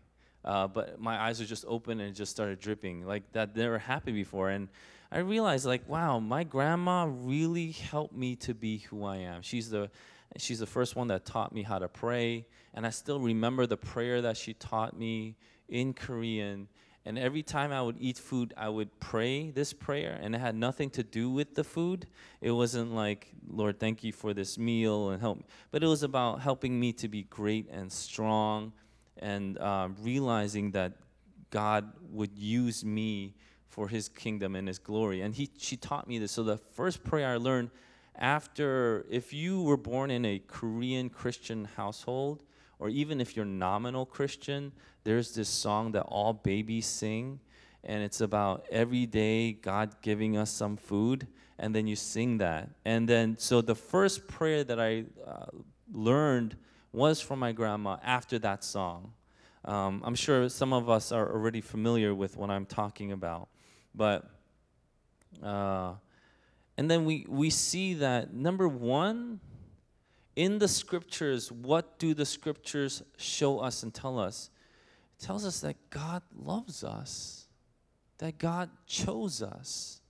Uh, 0.45 0.65
but 0.65 0.99
my 0.99 1.21
eyes 1.21 1.39
were 1.41 1.45
just 1.45 1.65
open 1.67 1.99
and 1.99 2.15
just 2.15 2.31
started 2.31 2.57
dripping 2.59 3.05
like 3.05 3.29
that 3.33 3.53
never 3.53 3.77
happened 3.77 4.15
before 4.15 4.49
and 4.49 4.69
i 5.11 5.19
realized 5.19 5.65
like 5.65 5.87
wow 5.87 6.19
my 6.19 6.43
grandma 6.43 7.07
really 7.09 7.71
helped 7.71 8.15
me 8.15 8.35
to 8.35 8.53
be 8.53 8.79
who 8.79 9.03
i 9.03 9.17
am 9.17 9.41
she's 9.41 9.69
the 9.69 9.89
she's 10.35 10.59
the 10.59 10.65
first 10.65 10.95
one 10.95 11.07
that 11.07 11.25
taught 11.25 11.53
me 11.53 11.63
how 11.63 11.79
to 11.79 11.87
pray. 11.87 12.45
And 12.73 12.85
I 12.85 12.89
still 12.89 13.19
remember 13.19 13.65
the 13.65 13.77
prayer 13.77 14.21
that 14.21 14.37
she 14.37 14.53
taught 14.53 14.97
me 14.97 15.35
in 15.69 15.93
Korean. 15.93 16.67
And 17.05 17.17
every 17.17 17.41
time 17.41 17.71
I 17.71 17.81
would 17.81 17.95
eat 17.99 18.17
food, 18.17 18.53
I 18.57 18.67
would 18.67 18.99
pray 18.99 19.49
this 19.51 19.71
prayer, 19.71 20.19
and 20.21 20.35
it 20.35 20.39
had 20.39 20.55
nothing 20.55 20.89
to 20.91 21.03
do 21.03 21.29
with 21.29 21.55
the 21.55 21.63
food. 21.63 22.05
It 22.41 22.51
wasn't 22.51 22.93
like, 22.93 23.31
Lord, 23.49 23.79
thank 23.79 24.03
you 24.03 24.11
for 24.11 24.33
this 24.33 24.57
meal 24.57 25.11
and 25.11 25.21
help. 25.21 25.45
But 25.71 25.83
it 25.83 25.87
was 25.87 26.03
about 26.03 26.41
helping 26.41 26.77
me 26.77 26.91
to 26.93 27.07
be 27.07 27.23
great 27.23 27.69
and 27.71 27.89
strong 27.89 28.73
and 29.19 29.57
uh, 29.57 29.87
realizing 30.01 30.71
that 30.71 30.93
God 31.49 31.93
would 32.11 32.37
use 32.37 32.83
me 32.83 33.35
for 33.69 33.87
his 33.87 34.09
kingdom 34.09 34.55
and 34.55 34.67
his 34.67 34.79
glory. 34.79 35.21
And 35.21 35.35
he, 35.35 35.49
she 35.57 35.77
taught 35.77 36.07
me 36.07 36.19
this. 36.19 36.31
So 36.31 36.43
the 36.43 36.57
first 36.57 37.03
prayer 37.03 37.27
I 37.27 37.37
learned 37.37 37.69
after, 38.15 39.05
if 39.09 39.33
you 39.33 39.61
were 39.61 39.77
born 39.77 40.09
in 40.11 40.25
a 40.25 40.39
Korean 40.39 41.09
Christian 41.09 41.65
household, 41.75 42.43
or 42.79 42.89
even 42.89 43.21
if 43.21 43.35
you're 43.35 43.45
nominal 43.45 44.05
Christian, 44.05 44.71
there's 45.03 45.33
this 45.33 45.49
song 45.49 45.91
that 45.93 46.03
all 46.03 46.33
babies 46.33 46.85
sing, 46.85 47.39
and 47.83 48.03
it's 48.03 48.21
about 48.21 48.65
every 48.71 49.05
day 49.05 49.53
God 49.53 49.95
giving 50.01 50.37
us 50.37 50.51
some 50.51 50.77
food, 50.77 51.27
and 51.59 51.73
then 51.73 51.87
you 51.87 51.95
sing 51.95 52.39
that. 52.39 52.69
And 52.85 53.07
then, 53.07 53.37
so 53.37 53.61
the 53.61 53.75
first 53.75 54.27
prayer 54.27 54.63
that 54.63 54.79
I 54.79 55.05
uh, 55.25 55.45
learned 55.91 56.55
was 56.91 57.21
from 57.21 57.39
my 57.39 57.51
grandma 57.51 57.97
after 58.03 58.39
that 58.39 58.63
song. 58.63 59.13
Um, 59.65 60.01
I'm 60.05 60.15
sure 60.15 60.49
some 60.49 60.73
of 60.73 60.89
us 60.89 61.11
are 61.11 61.31
already 61.31 61.61
familiar 61.61 62.13
with 62.15 62.37
what 62.37 62.49
I'm 62.49 62.65
talking 62.65 63.11
about, 63.11 63.49
but. 63.97 64.29
Uh, 65.43 65.93
and 66.77 66.89
then 66.89 67.05
we, 67.05 67.25
we 67.27 67.49
see 67.49 67.95
that, 67.95 68.33
number 68.33 68.67
one, 68.67 69.39
in 70.35 70.59
the 70.59 70.67
scriptures, 70.67 71.51
what 71.51 71.97
do 71.97 72.13
the 72.13 72.25
scriptures 72.25 73.01
show 73.17 73.59
us 73.59 73.81
and 73.81 73.91
tell 73.91 74.19
us? 74.19 74.51
It 75.19 75.25
tells 75.25 75.43
us 75.43 75.59
that 75.61 75.75
God 75.89 76.21
loves 76.35 76.83
us, 76.83 77.47
that 78.19 78.37
God 78.37 78.69
chose 78.85 79.41
us. 79.41 80.01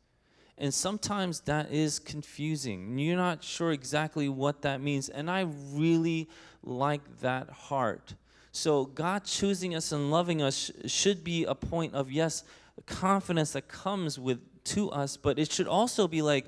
And 0.57 0.73
sometimes 0.73 1.41
that 1.41 1.71
is 1.71 1.99
confusing. 1.99 2.99
You're 2.99 3.15
not 3.15 3.43
sure 3.43 3.71
exactly 3.71 4.27
what 4.27 4.63
that 4.63 4.81
means. 4.81 5.07
And 5.07 5.31
I 5.31 5.47
really 5.71 6.27
like 6.63 7.21
that 7.21 7.49
heart. 7.49 8.15
So, 8.51 8.85
God 8.85 9.23
choosing 9.23 9.75
us 9.75 9.91
and 9.91 10.09
loving 10.09 10.41
us 10.41 10.71
should 10.87 11.23
be 11.23 11.45
a 11.45 11.53
point 11.53 11.93
of, 11.93 12.11
yes, 12.11 12.43
confidence 12.85 13.53
that 13.53 13.67
comes 13.67 14.19
with 14.19 14.39
to 14.65 14.89
us, 14.91 15.17
but 15.17 15.39
it 15.39 15.51
should 15.51 15.67
also 15.67 16.07
be 16.07 16.21
like 16.21 16.45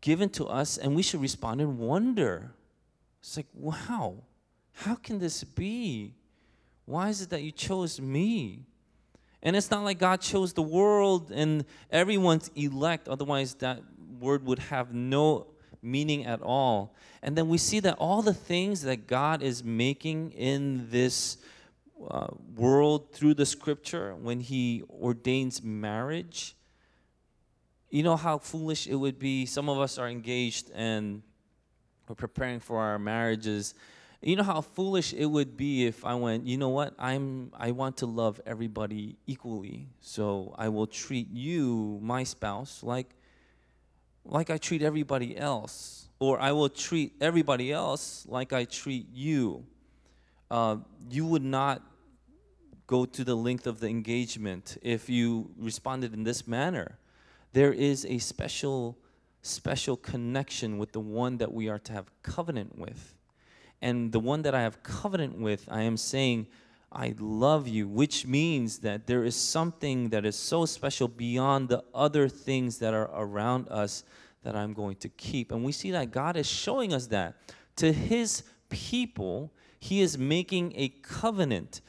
given 0.00 0.28
to 0.30 0.46
us, 0.46 0.78
and 0.78 0.96
we 0.96 1.02
should 1.02 1.20
respond 1.20 1.60
in 1.60 1.78
wonder. 1.78 2.52
It's 3.20 3.36
like, 3.36 3.46
wow, 3.54 4.16
how 4.72 4.96
can 4.96 5.18
this 5.18 5.44
be? 5.44 6.14
Why 6.86 7.08
is 7.08 7.22
it 7.22 7.30
that 7.30 7.42
you 7.42 7.52
chose 7.52 8.00
me? 8.00 8.64
And 9.42 9.56
it's 9.56 9.70
not 9.70 9.84
like 9.84 9.98
God 9.98 10.20
chose 10.20 10.52
the 10.52 10.62
world 10.62 11.30
and 11.30 11.64
everyone's 11.90 12.50
elect, 12.54 13.08
otherwise, 13.08 13.54
that 13.56 13.80
word 14.20 14.44
would 14.46 14.58
have 14.58 14.92
no 14.92 15.46
meaning 15.82 16.24
at 16.26 16.40
all. 16.42 16.94
And 17.22 17.36
then 17.36 17.48
we 17.48 17.58
see 17.58 17.80
that 17.80 17.96
all 17.98 18.22
the 18.22 18.34
things 18.34 18.82
that 18.82 19.06
God 19.06 19.42
is 19.42 19.62
making 19.62 20.32
in 20.32 20.88
this 20.90 21.38
uh, 22.10 22.28
world 22.56 23.12
through 23.12 23.34
the 23.34 23.46
scripture, 23.46 24.14
when 24.14 24.40
He 24.40 24.82
ordains 24.90 25.62
marriage, 25.62 26.56
you 27.90 28.02
know 28.02 28.16
how 28.16 28.38
foolish 28.38 28.86
it 28.86 28.94
would 28.94 29.18
be. 29.18 29.46
Some 29.46 29.68
of 29.68 29.78
us 29.78 29.98
are 29.98 30.08
engaged 30.08 30.70
and 30.74 31.22
we're 32.08 32.14
preparing 32.14 32.60
for 32.60 32.80
our 32.80 32.98
marriages. 32.98 33.74
You 34.22 34.36
know 34.36 34.42
how 34.44 34.60
foolish 34.60 35.12
it 35.12 35.26
would 35.26 35.56
be 35.56 35.84
if 35.86 36.04
I 36.04 36.14
went, 36.14 36.46
you 36.46 36.56
know 36.56 36.68
what? 36.70 36.94
I'm 36.98 37.52
I 37.58 37.72
want 37.72 37.96
to 37.98 38.06
love 38.06 38.40
everybody 38.46 39.16
equally. 39.26 39.88
So 40.00 40.54
I 40.56 40.68
will 40.68 40.86
treat 40.86 41.28
you, 41.30 41.98
my 42.02 42.24
spouse, 42.24 42.82
like 42.82 43.08
like 44.24 44.48
I 44.50 44.58
treat 44.58 44.82
everybody 44.82 45.36
else. 45.36 46.08
or 46.22 46.38
I 46.38 46.52
will 46.52 46.68
treat 46.68 47.14
everybody 47.20 47.72
else 47.72 48.24
like 48.28 48.52
I 48.52 48.64
treat 48.64 49.06
you, 49.12 49.64
uh, 50.52 50.76
you 51.10 51.26
would 51.26 51.42
not 51.42 51.82
go 52.92 53.06
to 53.06 53.24
the 53.24 53.34
length 53.34 53.66
of 53.66 53.80
the 53.80 53.88
engagement 53.88 54.76
if 54.82 55.08
you 55.08 55.50
responded 55.56 56.12
in 56.12 56.24
this 56.24 56.46
manner. 56.46 56.98
There 57.54 57.72
is 57.72 58.04
a 58.04 58.18
special, 58.18 58.98
special 59.40 59.96
connection 59.96 60.76
with 60.76 60.92
the 60.92 61.00
one 61.00 61.38
that 61.38 61.50
we 61.54 61.70
are 61.70 61.78
to 61.78 61.92
have 61.94 62.10
covenant 62.22 62.78
with. 62.78 63.14
And 63.80 64.12
the 64.12 64.20
one 64.20 64.42
that 64.42 64.54
I 64.54 64.60
have 64.60 64.82
covenant 64.82 65.38
with, 65.38 65.66
I 65.70 65.82
am 65.82 65.96
saying, 65.96 66.48
I 66.92 67.14
love 67.18 67.66
you, 67.66 67.88
which 67.88 68.26
means 68.26 68.80
that 68.80 69.06
there 69.06 69.24
is 69.24 69.36
something 69.36 70.10
that 70.10 70.26
is 70.26 70.36
so 70.36 70.66
special 70.66 71.08
beyond 71.08 71.70
the 71.70 71.82
other 71.94 72.28
things 72.28 72.76
that 72.80 72.92
are 72.92 73.10
around 73.14 73.68
us 73.70 74.04
that 74.42 74.54
I'm 74.54 74.74
going 74.74 74.96
to 74.96 75.08
keep. 75.08 75.50
And 75.50 75.64
we 75.64 75.72
see 75.72 75.92
that 75.92 76.10
God 76.10 76.36
is 76.36 76.46
showing 76.46 76.92
us 76.92 77.06
that. 77.06 77.36
To 77.76 77.90
his 77.90 78.42
people, 78.68 79.50
he 79.80 80.02
is 80.02 80.18
making 80.18 80.74
a 80.76 80.90
covenant 81.00 81.80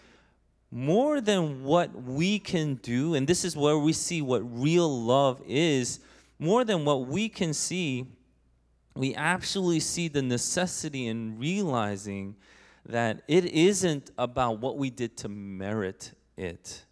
more 0.74 1.22
than 1.22 1.64
what 1.64 1.94
we 2.04 2.40
can 2.40 2.76
do. 2.76 3.14
And 3.14 3.28
this 3.28 3.46
is 3.46 3.56
where 3.56 3.78
we 3.78 3.94
see 3.94 4.22
what 4.22 4.42
real 4.60 4.90
love 5.04 5.42
is. 5.46 6.00
More 6.40 6.64
than 6.64 6.84
what 6.84 7.08
we 7.08 7.30
can 7.30 7.54
see, 7.54 8.08
we 8.96 9.14
actually 9.16 9.80
see 9.80 10.08
the 10.08 10.22
necessity 10.22 11.08
in 11.08 11.38
realizing 11.38 12.36
that 12.86 13.22
it 13.28 13.46
isn't 13.46 14.10
about 14.18 14.60
what 14.60 14.78
we 14.78 14.90
did 14.90 15.16
to 15.18 15.30
merit 15.30 16.12
it 16.36 16.84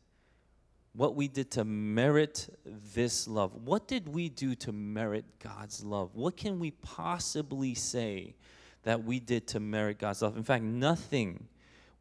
what 0.94 1.16
we 1.16 1.28
did 1.28 1.52
to 1.52 1.64
merit 1.64 2.50
this 2.94 3.28
love. 3.28 3.54
What 3.54 3.88
did 3.88 4.10
we 4.10 4.30
do 4.30 4.56
to 4.56 4.72
merit 4.72 5.26
God's 5.40 5.84
love? 5.84 6.16
What 6.16 6.36
can 6.36 6.60
we 6.60 6.72
possibly 6.72 7.76
say 7.76 8.36
that 8.84 9.04
we 9.04 9.20
did 9.20 9.48
to 9.48 9.60
merit 9.60 10.00
God's 10.00 10.22
love? 10.22 10.36
In 10.36 10.44
fact, 10.44 10.64
nothing 10.64 11.48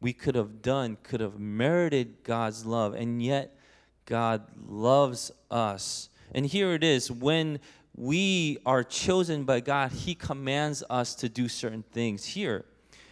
we 0.01 0.11
could 0.13 0.35
have 0.35 0.61
done 0.61 0.97
could 1.03 1.21
have 1.21 1.39
merited 1.39 2.23
God's 2.23 2.65
love, 2.65 2.93
and 2.93 3.23
yet 3.23 3.55
God 4.05 4.43
loves 4.67 5.31
us. 5.49 6.09
And 6.33 6.45
here 6.45 6.73
it 6.73 6.83
is 6.83 7.11
when 7.11 7.59
we 7.95 8.57
are 8.65 8.83
chosen 8.83 9.43
by 9.43 9.59
God, 9.59 9.91
He 9.91 10.15
commands 10.15 10.83
us 10.89 11.13
to 11.15 11.29
do 11.29 11.47
certain 11.47 11.83
things. 11.91 12.25
Here, 12.25 12.65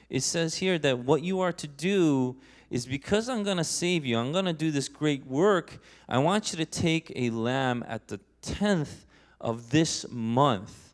it 0.09 0.21
says 0.21 0.55
here 0.55 0.79
that 0.79 0.99
what 0.99 1.21
you 1.21 1.39
are 1.41 1.53
to 1.53 1.67
do 1.67 2.35
is 2.69 2.85
because 2.85 3.29
I'm 3.29 3.43
going 3.43 3.57
to 3.57 3.63
save 3.63 4.05
you, 4.05 4.17
I'm 4.17 4.31
going 4.31 4.45
to 4.45 4.53
do 4.53 4.71
this 4.71 4.89
great 4.89 5.25
work, 5.25 5.79
I 6.07 6.17
want 6.17 6.51
you 6.51 6.57
to 6.57 6.65
take 6.65 7.11
a 7.15 7.29
lamb 7.29 7.83
at 7.87 8.07
the 8.07 8.19
10th 8.41 9.05
of 9.39 9.69
this 9.69 10.05
month. 10.09 10.88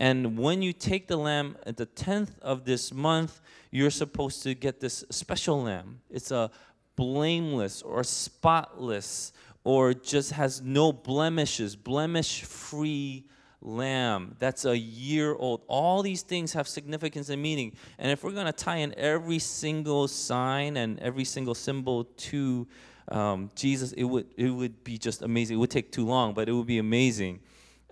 And 0.00 0.38
when 0.38 0.62
you 0.62 0.72
take 0.72 1.08
the 1.08 1.18
lamb 1.18 1.58
at 1.66 1.76
the 1.76 1.84
10th 1.84 2.38
of 2.40 2.64
this 2.64 2.90
month, 2.90 3.42
you're 3.70 3.90
supposed 3.90 4.42
to 4.44 4.54
get 4.54 4.80
this 4.80 5.04
special 5.10 5.62
lamb. 5.62 6.00
It's 6.08 6.30
a 6.30 6.50
blameless 6.96 7.82
or 7.82 8.02
spotless 8.02 9.34
or 9.62 9.92
just 9.92 10.32
has 10.32 10.62
no 10.62 10.90
blemishes, 10.90 11.76
blemish 11.76 12.44
free 12.44 13.26
lamb 13.60 14.36
that's 14.38 14.64
a 14.64 14.76
year 14.76 15.34
old. 15.34 15.60
All 15.66 16.02
these 16.02 16.22
things 16.22 16.54
have 16.54 16.66
significance 16.66 17.28
and 17.28 17.42
meaning. 17.42 17.74
And 17.98 18.10
if 18.10 18.24
we're 18.24 18.32
going 18.32 18.46
to 18.46 18.52
tie 18.52 18.76
in 18.76 18.94
every 18.96 19.38
single 19.38 20.08
sign 20.08 20.78
and 20.78 20.98
every 21.00 21.24
single 21.24 21.54
symbol 21.54 22.04
to 22.04 22.66
um, 23.08 23.50
Jesus, 23.54 23.92
it 23.92 24.04
would, 24.04 24.28
it 24.38 24.48
would 24.48 24.82
be 24.82 24.96
just 24.96 25.20
amazing. 25.20 25.58
It 25.58 25.60
would 25.60 25.70
take 25.70 25.92
too 25.92 26.06
long, 26.06 26.32
but 26.32 26.48
it 26.48 26.52
would 26.52 26.66
be 26.66 26.78
amazing. 26.78 27.40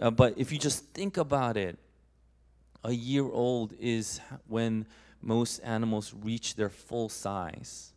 Uh, 0.01 0.11
but 0.11 0.39
if 0.39 0.51
you 0.51 0.59
just 0.59 0.87
think 0.95 1.19
about 1.19 1.59
it, 1.59 1.79
a 2.85 2.93
year 2.93 3.25
old 3.25 3.75
is 3.79 4.21
when 4.47 4.87
most 5.21 5.59
animals 5.61 6.15
reach 6.23 6.55
their 6.57 6.69
full 6.69 7.09
size. 7.09 7.93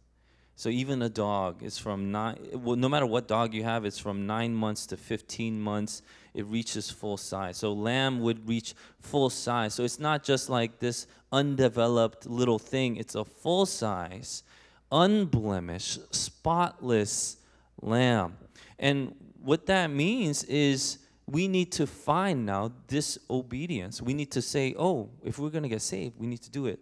So 0.55 0.69
even 0.69 1.01
a 1.01 1.09
dog 1.09 1.63
is 1.63 1.79
from 1.79 2.11
nine, 2.11 2.37
well, 2.53 2.75
no 2.75 2.87
matter 2.87 3.07
what 3.07 3.27
dog 3.27 3.53
you 3.53 3.63
have, 3.63 3.83
it's 3.83 3.97
from 3.97 4.27
nine 4.27 4.53
months 4.53 4.85
to 4.87 4.97
15 4.97 5.59
months. 5.59 6.03
It 6.35 6.45
reaches 6.45 6.91
full 6.91 7.17
size. 7.17 7.57
So 7.57 7.73
lamb 7.73 8.19
would 8.19 8.47
reach 8.47 8.75
full 8.99 9.31
size. 9.31 9.73
So 9.73 9.83
it's 9.83 9.99
not 9.99 10.23
just 10.23 10.49
like 10.49 10.77
this 10.77 11.07
undeveloped 11.31 12.27
little 12.27 12.59
thing, 12.59 12.97
it's 12.97 13.15
a 13.15 13.25
full 13.25 13.65
size, 13.65 14.43
unblemished, 14.91 16.13
spotless 16.13 17.37
lamb. 17.81 18.37
And 18.77 19.15
what 19.41 19.65
that 19.65 19.89
means 19.89 20.43
is 20.43 20.99
we 21.31 21.47
need 21.47 21.71
to 21.71 21.87
find 21.87 22.45
now 22.45 22.71
this 22.87 23.17
obedience. 23.29 24.01
We 24.01 24.13
need 24.13 24.31
to 24.31 24.41
say, 24.41 24.75
oh, 24.77 25.09
if 25.23 25.39
we're 25.39 25.49
going 25.49 25.63
to 25.63 25.69
get 25.69 25.81
saved, 25.81 26.19
we 26.19 26.27
need 26.27 26.41
to 26.41 26.51
do 26.51 26.65
it. 26.65 26.79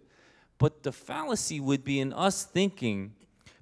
But 0.58 0.82
the 0.82 0.92
fallacy 0.92 1.60
would 1.60 1.84
be 1.84 2.00
in 2.00 2.12
us 2.12 2.44
thinking, 2.44 3.14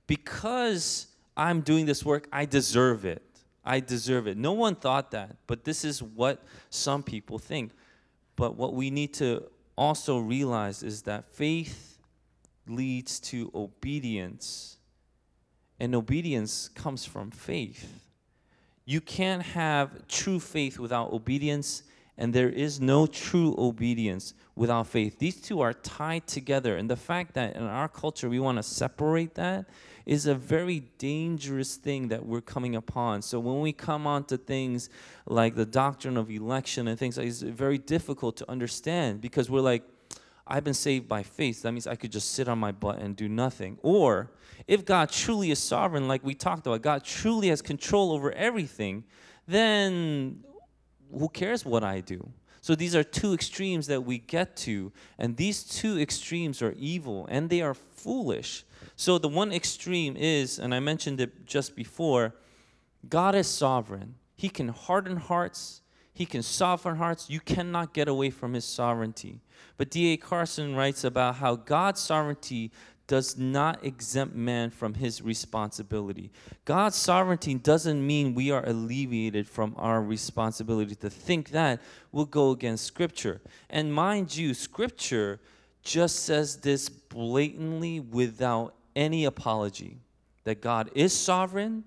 because 0.06 1.08
I'm 1.36 1.60
doing 1.60 1.84
this 1.84 2.04
work, 2.04 2.26
I 2.32 2.46
deserve 2.46 3.04
it. 3.04 3.22
I 3.64 3.80
deserve 3.80 4.26
it. 4.26 4.38
No 4.38 4.52
one 4.52 4.74
thought 4.76 5.10
that, 5.10 5.36
but 5.46 5.64
this 5.64 5.84
is 5.84 6.02
what 6.02 6.42
some 6.70 7.02
people 7.02 7.38
think. 7.38 7.72
But 8.34 8.56
what 8.56 8.72
we 8.72 8.90
need 8.90 9.12
to 9.14 9.44
also 9.76 10.18
realize 10.18 10.82
is 10.82 11.02
that 11.02 11.28
faith 11.34 11.98
leads 12.66 13.20
to 13.20 13.50
obedience, 13.54 14.78
and 15.78 15.94
obedience 15.94 16.68
comes 16.68 17.04
from 17.04 17.30
faith. 17.30 18.07
You 18.88 19.02
can't 19.02 19.42
have 19.42 20.08
true 20.08 20.40
faith 20.40 20.78
without 20.78 21.12
obedience, 21.12 21.82
and 22.16 22.32
there 22.32 22.48
is 22.48 22.80
no 22.80 23.06
true 23.06 23.54
obedience 23.58 24.32
without 24.56 24.86
faith. 24.86 25.18
These 25.18 25.42
two 25.42 25.60
are 25.60 25.74
tied 25.74 26.26
together, 26.26 26.74
and 26.78 26.88
the 26.88 26.96
fact 26.96 27.34
that 27.34 27.54
in 27.54 27.64
our 27.64 27.90
culture 27.90 28.30
we 28.30 28.40
want 28.40 28.56
to 28.56 28.62
separate 28.62 29.34
that 29.34 29.66
is 30.06 30.24
a 30.24 30.34
very 30.34 30.84
dangerous 30.96 31.76
thing 31.76 32.08
that 32.08 32.24
we're 32.24 32.40
coming 32.40 32.76
upon. 32.76 33.20
So 33.20 33.38
when 33.40 33.60
we 33.60 33.74
come 33.74 34.06
onto 34.06 34.38
things 34.38 34.88
like 35.26 35.54
the 35.54 35.66
doctrine 35.66 36.16
of 36.16 36.30
election 36.30 36.88
and 36.88 36.98
things 36.98 37.18
like 37.18 37.26
it's 37.26 37.42
very 37.42 37.76
difficult 37.76 38.38
to 38.38 38.50
understand 38.50 39.20
because 39.20 39.50
we're 39.50 39.60
like, 39.60 39.82
I've 40.48 40.64
been 40.64 40.74
saved 40.74 41.06
by 41.06 41.22
faith. 41.22 41.62
That 41.62 41.72
means 41.72 41.86
I 41.86 41.94
could 41.94 42.10
just 42.10 42.32
sit 42.32 42.48
on 42.48 42.58
my 42.58 42.72
butt 42.72 42.98
and 42.98 43.14
do 43.14 43.28
nothing. 43.28 43.78
Or 43.82 44.30
if 44.66 44.84
God 44.84 45.10
truly 45.10 45.50
is 45.50 45.58
sovereign, 45.58 46.08
like 46.08 46.24
we 46.24 46.34
talked 46.34 46.66
about, 46.66 46.80
God 46.82 47.04
truly 47.04 47.48
has 47.48 47.60
control 47.60 48.12
over 48.12 48.32
everything, 48.32 49.04
then 49.46 50.42
who 51.16 51.28
cares 51.28 51.64
what 51.64 51.84
I 51.84 52.00
do? 52.00 52.28
So 52.60 52.74
these 52.74 52.96
are 52.96 53.04
two 53.04 53.34
extremes 53.34 53.86
that 53.86 54.02
we 54.02 54.18
get 54.18 54.56
to, 54.58 54.92
and 55.18 55.36
these 55.36 55.62
two 55.62 55.98
extremes 55.98 56.60
are 56.60 56.74
evil 56.76 57.26
and 57.30 57.48
they 57.48 57.62
are 57.62 57.74
foolish. 57.74 58.64
So 58.96 59.18
the 59.18 59.28
one 59.28 59.52
extreme 59.52 60.16
is, 60.16 60.58
and 60.58 60.74
I 60.74 60.80
mentioned 60.80 61.20
it 61.20 61.46
just 61.46 61.76
before, 61.76 62.34
God 63.08 63.34
is 63.34 63.46
sovereign. 63.46 64.16
He 64.36 64.48
can 64.48 64.68
harden 64.68 65.16
hearts, 65.16 65.82
He 66.12 66.26
can 66.26 66.42
soften 66.42 66.96
hearts. 66.96 67.30
You 67.30 67.40
cannot 67.40 67.94
get 67.94 68.08
away 68.08 68.30
from 68.30 68.54
His 68.54 68.64
sovereignty. 68.64 69.40
But 69.76 69.90
D.A. 69.90 70.16
Carson 70.16 70.74
writes 70.74 71.04
about 71.04 71.36
how 71.36 71.56
God's 71.56 72.00
sovereignty 72.00 72.70
does 73.08 73.38
not 73.38 73.82
exempt 73.84 74.36
man 74.36 74.70
from 74.70 74.94
his 74.94 75.22
responsibility. 75.22 76.30
God's 76.66 76.96
sovereignty 76.96 77.54
doesn't 77.54 78.06
mean 78.06 78.34
we 78.34 78.50
are 78.50 78.64
alleviated 78.68 79.48
from 79.48 79.74
our 79.78 80.02
responsibility. 80.02 80.94
To 80.96 81.08
think 81.08 81.50
that 81.50 81.80
will 82.12 82.26
go 82.26 82.50
against 82.50 82.84
Scripture. 82.84 83.40
And 83.70 83.92
mind 83.92 84.36
you, 84.36 84.52
Scripture 84.52 85.40
just 85.82 86.24
says 86.24 86.56
this 86.56 86.90
blatantly 86.90 87.98
without 87.98 88.74
any 88.94 89.24
apology 89.24 89.98
that 90.44 90.60
God 90.60 90.90
is 90.94 91.14
sovereign 91.14 91.84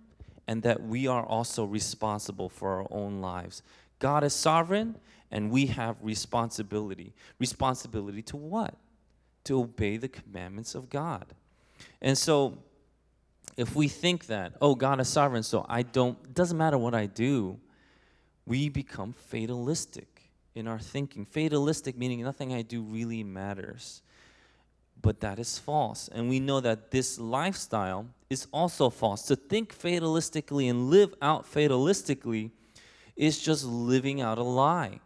and 0.48 0.64
that 0.64 0.82
we 0.84 1.06
are 1.08 1.24
also 1.24 1.66
responsible 1.66 2.50
for 2.50 2.82
our 2.82 2.88
own 2.90 3.22
lives. 3.22 3.62
God 4.02 4.26
is 4.26 4.34
sovereign 4.34 4.98
and 5.32 5.50
we 5.50 5.68
have 5.68 5.96
responsibility. 6.02 7.14
Responsibility 7.40 8.22
to 8.24 8.36
what? 8.36 8.76
To 9.46 9.62
obey 9.62 9.96
the 9.96 10.10
commandments 10.10 10.76
of 10.76 10.90
God. 10.90 11.26
And 12.02 12.18
so 12.18 12.58
if 13.56 13.76
we 13.76 13.88
think 13.88 14.26
that, 14.26 14.54
oh, 14.60 14.76
God 14.76 15.00
is 15.00 15.08
sovereign, 15.08 15.44
so 15.44 15.66
I 15.70 15.84
don't, 15.84 16.18
it 16.26 16.34
doesn't 16.34 16.58
matter 16.58 16.78
what 16.78 16.94
I 16.94 17.06
do, 17.06 17.60
we 18.46 18.68
become 18.70 19.14
fatalistic 19.14 20.32
in 20.56 20.68
our 20.68 20.80
thinking. 20.80 21.24
Fatalistic 21.24 21.98
meaning 21.98 22.24
nothing 22.24 22.54
I 22.54 22.64
do 22.64 22.82
really 22.82 23.24
matters. 23.24 24.02
But 25.02 25.20
that 25.22 25.40
is 25.40 25.58
false. 25.58 26.10
And 26.10 26.28
we 26.28 26.40
know 26.40 26.60
that 26.60 26.92
this 26.92 27.20
lifestyle 27.20 28.08
is 28.30 28.48
also 28.52 28.90
false. 28.90 29.24
To 29.24 29.36
think 29.36 29.78
fatalistically 29.78 30.70
and 30.70 30.90
live 30.90 31.14
out 31.22 31.46
fatalistically 31.46 32.52
is 33.22 33.40
just 33.40 33.64
living 33.64 34.20
out 34.20 34.40
a 34.40 34.44
lie. 34.44 35.00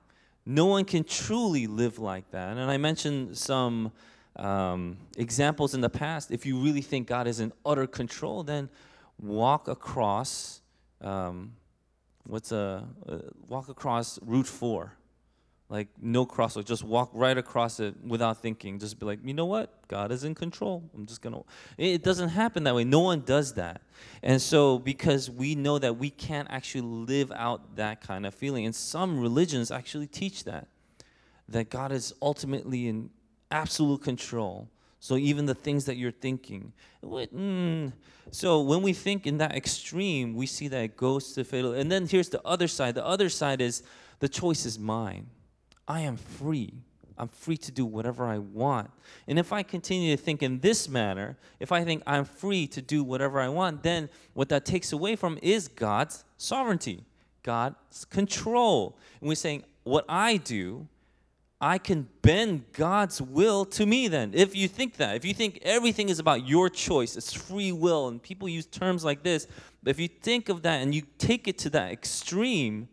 No 0.45 0.67
one 0.67 0.85
can 0.85 1.03
truly 1.03 1.67
live 1.67 1.99
like 1.99 2.31
that. 2.31 2.55
And 2.55 2.71
I 2.71 2.77
mentioned 2.77 3.37
some 3.37 3.91
um, 4.37 4.95
examples 5.17 5.73
in 5.73 5.81
the 5.81 5.89
past. 5.89 6.31
If 6.31 6.45
you 6.45 6.57
really 6.57 6.81
think 6.81 7.07
God 7.07 7.27
is 7.27 7.41
in 7.41 7.51
utter 7.65 7.85
control, 7.85 8.41
then 8.43 8.69
walk 9.19 9.67
across 9.67 10.61
um, 11.01 11.55
what's 12.25 12.53
a 12.53 12.87
uh, 13.07 13.17
walk 13.49 13.67
across 13.67 14.17
Route 14.21 14.47
Four 14.47 14.93
Like 15.67 15.87
no 15.99 16.27
crosswalk, 16.27 16.65
just 16.65 16.83
walk 16.83 17.09
right 17.13 17.37
across 17.37 17.79
it 17.79 17.95
without 18.05 18.41
thinking. 18.41 18.77
Just 18.77 18.99
be 18.99 19.05
like, 19.05 19.19
you 19.23 19.33
know 19.33 19.47
what? 19.47 19.87
God 19.87 20.11
is 20.11 20.23
in 20.23 20.35
control. 20.35 20.83
I'm 20.95 21.07
just 21.07 21.23
gonna. 21.23 21.41
It 21.77 22.03
doesn't 22.03 22.29
happen 22.29 22.65
that 22.65 22.75
way. 22.75 22.83
No 22.83 22.99
one 22.99 23.21
does 23.21 23.53
that. 23.55 23.81
And 24.21 24.39
so, 24.39 24.77
because 24.77 25.29
we 25.29 25.55
know 25.55 25.79
that 25.79 25.97
we 25.97 26.11
can't 26.11 26.47
actually 26.51 26.81
live 26.81 27.31
out 27.31 27.77
that 27.77 28.01
kind 28.01 28.27
of 28.27 28.35
feeling, 28.35 28.65
and 28.65 28.75
some 28.75 29.19
religions 29.19 29.71
actually 29.71 30.05
teach 30.05 30.43
that, 30.43 30.67
that 31.49 31.71
God 31.71 31.91
is 31.91 32.13
ultimately 32.21 32.87
in 32.87 33.09
absolute 33.49 34.03
control. 34.03 34.69
So 34.99 35.17
even 35.17 35.45
the 35.45 35.55
things 35.55 35.85
that 35.85 35.97
you're 35.97 36.11
thinking, 36.11 36.73
mm. 37.03 37.93
so 38.31 38.61
when 38.61 38.81
we 38.81 38.91
think 38.93 39.27
in 39.27 39.37
that 39.37 39.55
extreme, 39.55 40.33
we 40.33 40.47
see 40.47 40.67
that 40.67 40.83
it 40.83 40.97
goes 40.97 41.33
to 41.33 41.43
fatal. 41.43 41.73
And 41.73 41.91
then 41.91 42.07
here's 42.07 42.29
the 42.29 42.41
other 42.43 42.67
side. 42.67 42.95
The 42.95 43.05
other 43.05 43.29
side 43.29 43.61
is 43.61 43.83
the 44.19 44.27
choice 44.27 44.65
is 44.65 44.79
mine. 44.79 45.27
I 45.87 46.01
am 46.01 46.17
free. 46.17 46.73
I'm 47.17 47.27
free 47.27 47.57
to 47.57 47.71
do 47.71 47.85
whatever 47.85 48.25
I 48.25 48.39
want. 48.39 48.91
And 49.27 49.39
if 49.39 49.53
I 49.53 49.63
continue 49.63 50.15
to 50.15 50.21
think 50.21 50.43
in 50.43 50.59
this 50.59 50.89
manner, 50.89 51.37
if 51.59 51.71
I 51.71 51.83
think 51.83 52.03
I'm 52.05 52.25
free 52.25 52.67
to 52.67 52.81
do 52.81 53.03
whatever 53.03 53.39
I 53.39 53.47
want, 53.47 53.83
then 53.83 54.09
what 54.33 54.49
that 54.49 54.65
takes 54.65 54.91
away 54.91 55.15
from 55.15 55.39
is 55.41 55.67
God's 55.67 56.25
sovereignty, 56.37 57.05
God's 57.43 58.05
control. 58.05 58.97
And 59.21 59.29
we're 59.29 59.35
saying, 59.35 59.63
what 59.83 60.03
I 60.09 60.37
do, 60.37 60.87
I 61.61 61.77
can 61.77 62.09
bend 62.21 62.65
God's 62.73 63.21
will 63.21 63.63
to 63.65 63.85
me 63.85 64.09
then. 64.09 64.31
If 64.33 64.55
you 64.55 64.67
think 64.67 64.97
that, 64.97 65.15
if 65.15 65.23
you 65.23 65.33
think 65.33 65.59
everything 65.61 66.09
is 66.09 66.19
about 66.19 66.45
your 66.45 66.69
choice, 66.69 67.15
it's 67.15 67.31
free 67.31 67.71
will, 67.71 68.09
and 68.09 68.21
people 68.21 68.49
use 68.49 68.65
terms 68.65 69.05
like 69.05 69.23
this, 69.23 69.47
but 69.81 69.91
if 69.91 69.99
you 69.99 70.09
think 70.09 70.49
of 70.49 70.63
that 70.63 70.81
and 70.81 70.93
you 70.93 71.03
take 71.17 71.47
it 71.47 71.57
to 71.59 71.69
that 71.69 71.91
extreme, 71.91 72.89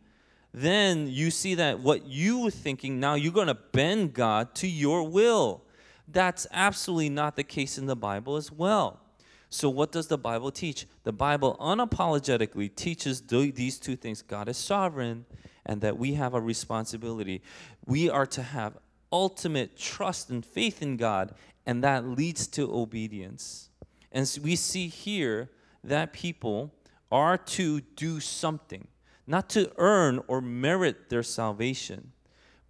then 0.55 1.09
you 1.09 1.31
see 1.31 1.55
that 1.55 1.81
what 1.81 2.07
you 2.07 2.41
were 2.41 2.51
thinking, 2.51 3.01
now 3.01 3.15
you're 3.15 3.33
going 3.33 3.47
to 3.47 3.55
bend 3.55 4.13
God 4.13 4.55
to 4.57 4.69
your 4.69 5.09
will. 5.09 5.63
That's 6.07 6.47
absolutely 6.53 7.09
not 7.09 7.37
the 7.37 7.45
case 7.45 7.79
in 7.79 7.87
the 7.87 7.97
Bible 7.97 8.37
as 8.37 8.53
well. 8.53 9.01
So, 9.49 9.69
what 9.69 9.93
does 9.93 10.09
the 10.09 10.19
Bible 10.19 10.51
teach? 10.51 10.87
The 11.05 11.13
Bible 11.13 11.57
unapologetically 11.61 12.75
teaches 12.75 13.23
these 13.23 13.79
two 13.79 13.97
things 13.97 14.23
God 14.23 14.49
is 14.49 14.57
sovereign 14.57 15.27
and 15.65 15.81
that 15.83 15.99
we 15.99 16.15
have 16.15 16.35
a 16.35 16.41
responsibility. 16.41 17.43
We 17.87 18.11
are 18.11 18.27
to 18.27 18.43
have 18.43 18.79
ultimate 19.13 19.77
trust 19.77 20.31
and 20.31 20.45
faith 20.45 20.83
in 20.83 20.97
God, 20.97 21.35
and 21.67 21.85
that 21.85 22.07
leads 22.07 22.47
to 22.49 22.75
obedience. 22.75 23.69
And 24.11 24.27
so 24.27 24.41
we 24.43 24.57
see 24.57 24.89
here 24.89 25.51
that 25.85 26.13
people 26.13 26.73
are 27.11 27.37
to 27.37 27.81
do 27.81 28.21
something 28.21 28.89
not 29.33 29.49
to 29.49 29.73
earn 29.79 30.21
or 30.29 30.43
merit 30.43 31.09
their 31.09 31.23
salvation, 31.23 32.13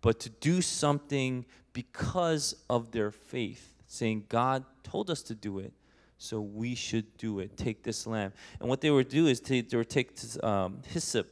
but 0.00 0.20
to 0.20 0.30
do 0.30 0.62
something 0.62 1.44
because 1.72 2.54
of 2.70 2.92
their 2.92 3.10
faith, 3.10 3.74
saying, 3.88 4.26
God 4.28 4.64
told 4.84 5.10
us 5.10 5.22
to 5.22 5.34
do 5.34 5.58
it, 5.58 5.72
so 6.18 6.40
we 6.40 6.76
should 6.76 7.18
do 7.18 7.40
it. 7.40 7.56
Take 7.56 7.82
this 7.82 8.06
lamb. 8.06 8.32
And 8.60 8.68
what 8.68 8.80
they 8.80 8.92
would 8.92 9.08
do 9.08 9.26
is 9.26 9.40
they, 9.40 9.64
would 9.72 9.90
take 9.90 10.12
um, 10.44 10.82
hyssop 10.86 11.28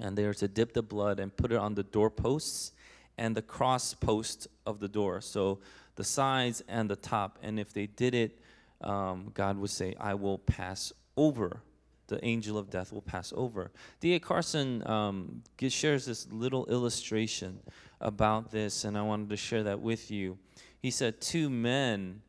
and 0.00 0.16
they 0.16 0.24
were 0.24 0.32
to 0.34 0.48
dip 0.48 0.72
the 0.72 0.82
blood 0.82 1.20
and 1.20 1.36
put 1.36 1.52
it 1.52 1.58
on 1.58 1.74
the 1.74 1.82
doorposts 1.82 2.72
and 3.18 3.36
the 3.36 3.42
cross 3.42 3.92
post 3.92 4.48
of 4.64 4.80
the 4.80 4.88
door. 4.88 5.20
So 5.20 5.60
the 5.96 6.04
sides 6.04 6.62
and 6.66 6.88
the 6.88 6.96
top. 6.96 7.38
And 7.42 7.60
if 7.60 7.74
they 7.74 7.86
did 7.86 8.14
it, 8.14 8.40
um, 8.80 9.32
God 9.34 9.58
would 9.58 9.68
say, 9.68 9.94
I 10.00 10.14
will 10.14 10.38
pass 10.38 10.94
over 11.14 11.60
the 12.06 12.24
angel 12.24 12.58
of 12.58 12.70
death 12.70 12.92
will 12.92 13.02
pass 13.02 13.32
over. 13.36 13.70
D.A. 14.00 14.20
Carson 14.20 14.86
um, 14.86 15.42
shares 15.68 16.06
this 16.06 16.26
little 16.30 16.66
illustration 16.66 17.60
about 18.00 18.50
this, 18.50 18.84
and 18.84 18.96
I 18.98 19.02
wanted 19.02 19.30
to 19.30 19.36
share 19.36 19.62
that 19.64 19.80
with 19.80 20.10
you. 20.10 20.38
He 20.80 20.90
said, 20.90 21.20
Two 21.20 21.48
men, 21.48 22.20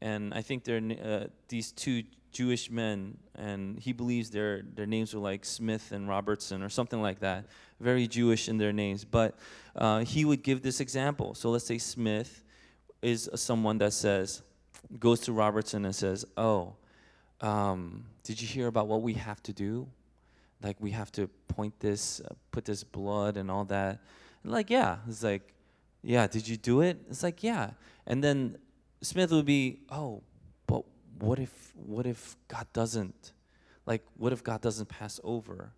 and 0.00 0.34
I 0.34 0.42
think 0.42 0.64
they're 0.64 0.82
uh, 1.02 1.26
these 1.48 1.72
two 1.72 2.02
Jewish 2.32 2.70
men, 2.70 3.18
and 3.34 3.78
he 3.78 3.92
believes 3.92 4.30
their, 4.30 4.62
their 4.74 4.86
names 4.86 5.14
were 5.14 5.20
like 5.20 5.44
Smith 5.44 5.92
and 5.92 6.08
Robertson 6.08 6.62
or 6.62 6.68
something 6.68 7.00
like 7.02 7.20
that, 7.20 7.46
very 7.80 8.06
Jewish 8.06 8.48
in 8.48 8.58
their 8.58 8.72
names. 8.72 9.04
But 9.04 9.36
uh, 9.74 10.00
he 10.00 10.24
would 10.24 10.42
give 10.42 10.62
this 10.62 10.80
example. 10.80 11.34
So 11.34 11.50
let's 11.50 11.66
say 11.66 11.78
Smith 11.78 12.44
is 13.02 13.28
someone 13.34 13.78
that 13.78 13.92
says, 13.92 14.42
goes 14.98 15.20
to 15.20 15.32
Robertson 15.32 15.84
and 15.84 15.94
says, 15.94 16.24
Oh, 16.36 16.74
um, 17.40 18.04
did 18.22 18.40
you 18.40 18.46
hear 18.46 18.66
about 18.66 18.86
what 18.88 19.02
we 19.02 19.14
have 19.14 19.42
to 19.44 19.52
do? 19.52 19.88
Like 20.62 20.76
we 20.80 20.90
have 20.90 21.10
to 21.12 21.28
point 21.48 21.78
this, 21.80 22.20
uh, 22.20 22.34
put 22.50 22.64
this 22.64 22.84
blood 22.84 23.36
and 23.36 23.50
all 23.50 23.64
that. 23.66 24.00
And 24.42 24.52
like, 24.52 24.70
yeah. 24.70 24.98
It's 25.08 25.22
like, 25.22 25.54
yeah, 26.02 26.26
did 26.26 26.46
you 26.48 26.56
do 26.56 26.80
it? 26.80 26.98
It's 27.08 27.22
like, 27.22 27.42
yeah. 27.42 27.70
And 28.06 28.22
then 28.22 28.58
Smith 29.02 29.30
would 29.30 29.46
be, 29.46 29.80
oh, 29.90 30.22
but 30.66 30.84
what 31.18 31.38
if 31.38 31.72
what 31.74 32.06
if 32.06 32.36
God 32.48 32.66
doesn't? 32.72 33.32
Like, 33.86 34.02
what 34.16 34.32
if 34.32 34.44
God 34.44 34.60
doesn't 34.60 34.88
pass 34.88 35.18
over 35.24 35.72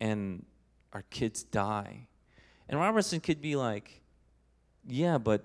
and 0.00 0.44
our 0.92 1.02
kids 1.10 1.42
die? 1.42 2.06
And 2.68 2.78
Robertson 2.78 3.20
could 3.20 3.40
be 3.40 3.56
like, 3.56 4.02
yeah, 4.86 5.18
but 5.18 5.44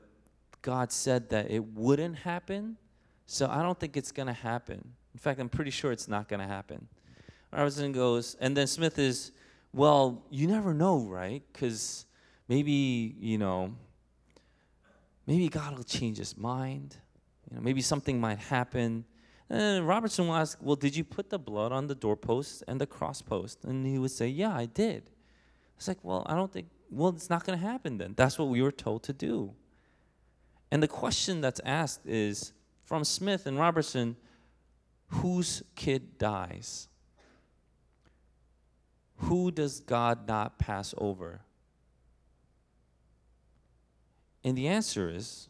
God 0.61 0.91
said 0.91 1.29
that 1.29 1.49
it 1.51 1.63
wouldn't 1.73 2.17
happen, 2.17 2.77
so 3.25 3.47
I 3.47 3.61
don't 3.61 3.79
think 3.79 3.97
it's 3.97 4.11
gonna 4.11 4.33
happen. 4.33 4.93
In 5.17 5.19
fact, 5.19 5.39
I'm 5.39 5.49
pretty 5.49 5.71
sure 5.71 5.91
it's 5.91 6.07
not 6.07 6.27
going 6.29 6.41
to 6.41 6.45
happen. 6.45 6.87
Robertson 7.51 7.91
goes, 7.91 8.37
and 8.39 8.55
then 8.55 8.67
Smith 8.67 8.99
is, 8.99 9.31
well, 9.73 10.23
you 10.29 10.45
never 10.45 10.75
know, 10.75 11.07
right? 11.07 11.41
Because 11.51 12.05
maybe, 12.47 13.15
you 13.19 13.39
know, 13.39 13.73
maybe 15.25 15.49
God 15.49 15.75
will 15.75 15.83
change 15.83 16.19
his 16.19 16.37
mind. 16.37 16.97
You 17.49 17.55
know, 17.55 17.63
maybe 17.63 17.81
something 17.81 18.21
might 18.21 18.37
happen. 18.37 19.05
And 19.49 19.87
Robertson 19.87 20.27
will 20.27 20.35
ask, 20.35 20.59
well, 20.61 20.75
did 20.75 20.95
you 20.95 21.03
put 21.03 21.31
the 21.31 21.39
blood 21.39 21.71
on 21.71 21.87
the 21.87 21.95
doorpost 21.95 22.63
and 22.67 22.79
the 22.79 22.85
crosspost? 22.85 23.63
And 23.63 23.87
he 23.87 23.97
would 23.97 24.11
say, 24.11 24.27
yeah, 24.27 24.55
I 24.55 24.67
did. 24.67 25.09
It's 25.77 25.87
like, 25.87 26.03
well, 26.03 26.27
I 26.27 26.35
don't 26.35 26.53
think, 26.53 26.67
well, 26.91 27.09
it's 27.09 27.31
not 27.31 27.43
going 27.43 27.57
to 27.57 27.65
happen 27.65 27.97
then. 27.97 28.13
That's 28.15 28.37
what 28.37 28.49
we 28.49 28.61
were 28.61 28.71
told 28.71 29.01
to 29.05 29.13
do. 29.13 29.55
And 30.69 30.83
the 30.83 30.87
question 30.87 31.41
that's 31.41 31.61
asked 31.65 32.05
is 32.05 32.53
from 32.83 33.03
Smith 33.03 33.47
and 33.47 33.57
Robertson, 33.57 34.15
whose 35.09 35.63
kid 35.75 36.17
dies? 36.17 36.87
Who 39.17 39.51
does 39.51 39.79
God 39.79 40.27
not 40.27 40.59
pass 40.59 40.93
over? 40.97 41.41
And 44.43 44.57
the 44.57 44.67
answer 44.67 45.09
is 45.09 45.49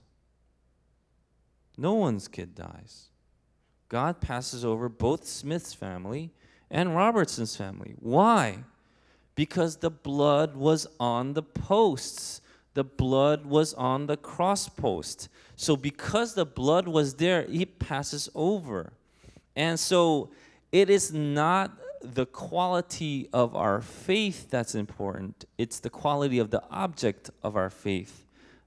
no 1.78 1.93
one's 1.93 2.28
kid 2.28 2.56
dies. 2.56 3.10
God 3.89 4.20
passes 4.20 4.65
over 4.65 4.89
both 4.89 5.26
Smith's 5.26 5.74
family 5.74 6.32
and 6.70 6.96
Robertson's 6.96 7.56
family. 7.56 7.93
Why? 8.00 8.63
Because 9.36 9.78
the 9.78 9.91
blood 9.91 10.56
was 10.56 10.88
on 11.00 11.34
the 11.34 11.43
posts. 11.43 12.41
The 12.74 12.84
blood 12.84 13.46
was 13.46 13.74
on 13.76 14.08
the 14.08 14.17
cross 14.17 14.67
post. 14.67 15.30
So 15.56 15.76
because 15.76 16.34
the 16.34 16.46
blood 16.46 16.88
was 16.88 17.15
there, 17.15 17.46
it 17.50 17.80
passes 17.80 18.30
over. 18.36 18.93
And 19.58 19.80
so 19.80 20.30
it 20.72 20.88
is 20.88 21.12
not 21.12 21.72
the 22.02 22.28
quality 22.28 23.28
of 23.34 23.56
our 23.56 23.82
faith 23.82 24.52
that's 24.52 24.76
important, 24.76 25.46
it's 25.58 25.80
the 25.80 25.89
quality 25.89 26.38
of 26.38 26.52
the 26.52 26.63
object 26.70 27.32
of 27.43 27.56
our 27.58 27.72
faith 27.72 28.24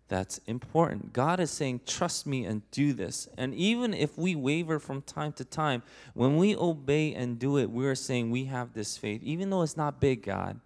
that's 0.08 0.38
important. 0.48 1.12
God 1.12 1.38
is 1.38 1.52
saying, 1.52 1.82
Trust 1.86 2.26
me 2.26 2.44
and 2.44 2.68
do 2.72 2.92
this. 2.92 3.28
And 3.38 3.54
even 3.54 3.94
if 3.94 4.18
we 4.18 4.34
waver 4.34 4.80
from 4.80 5.02
time 5.02 5.32
to 5.34 5.44
time, 5.44 5.84
when 6.14 6.36
we 6.36 6.56
obey 6.56 7.14
and 7.14 7.38
do 7.38 7.56
it, 7.56 7.70
we're 7.70 7.94
saying 7.94 8.32
we 8.32 8.46
have 8.46 8.74
this 8.74 8.96
faith, 8.96 9.22
even 9.22 9.48
though 9.48 9.62
it's 9.62 9.76
not 9.76 10.00
big, 10.00 10.24
God. 10.24 10.58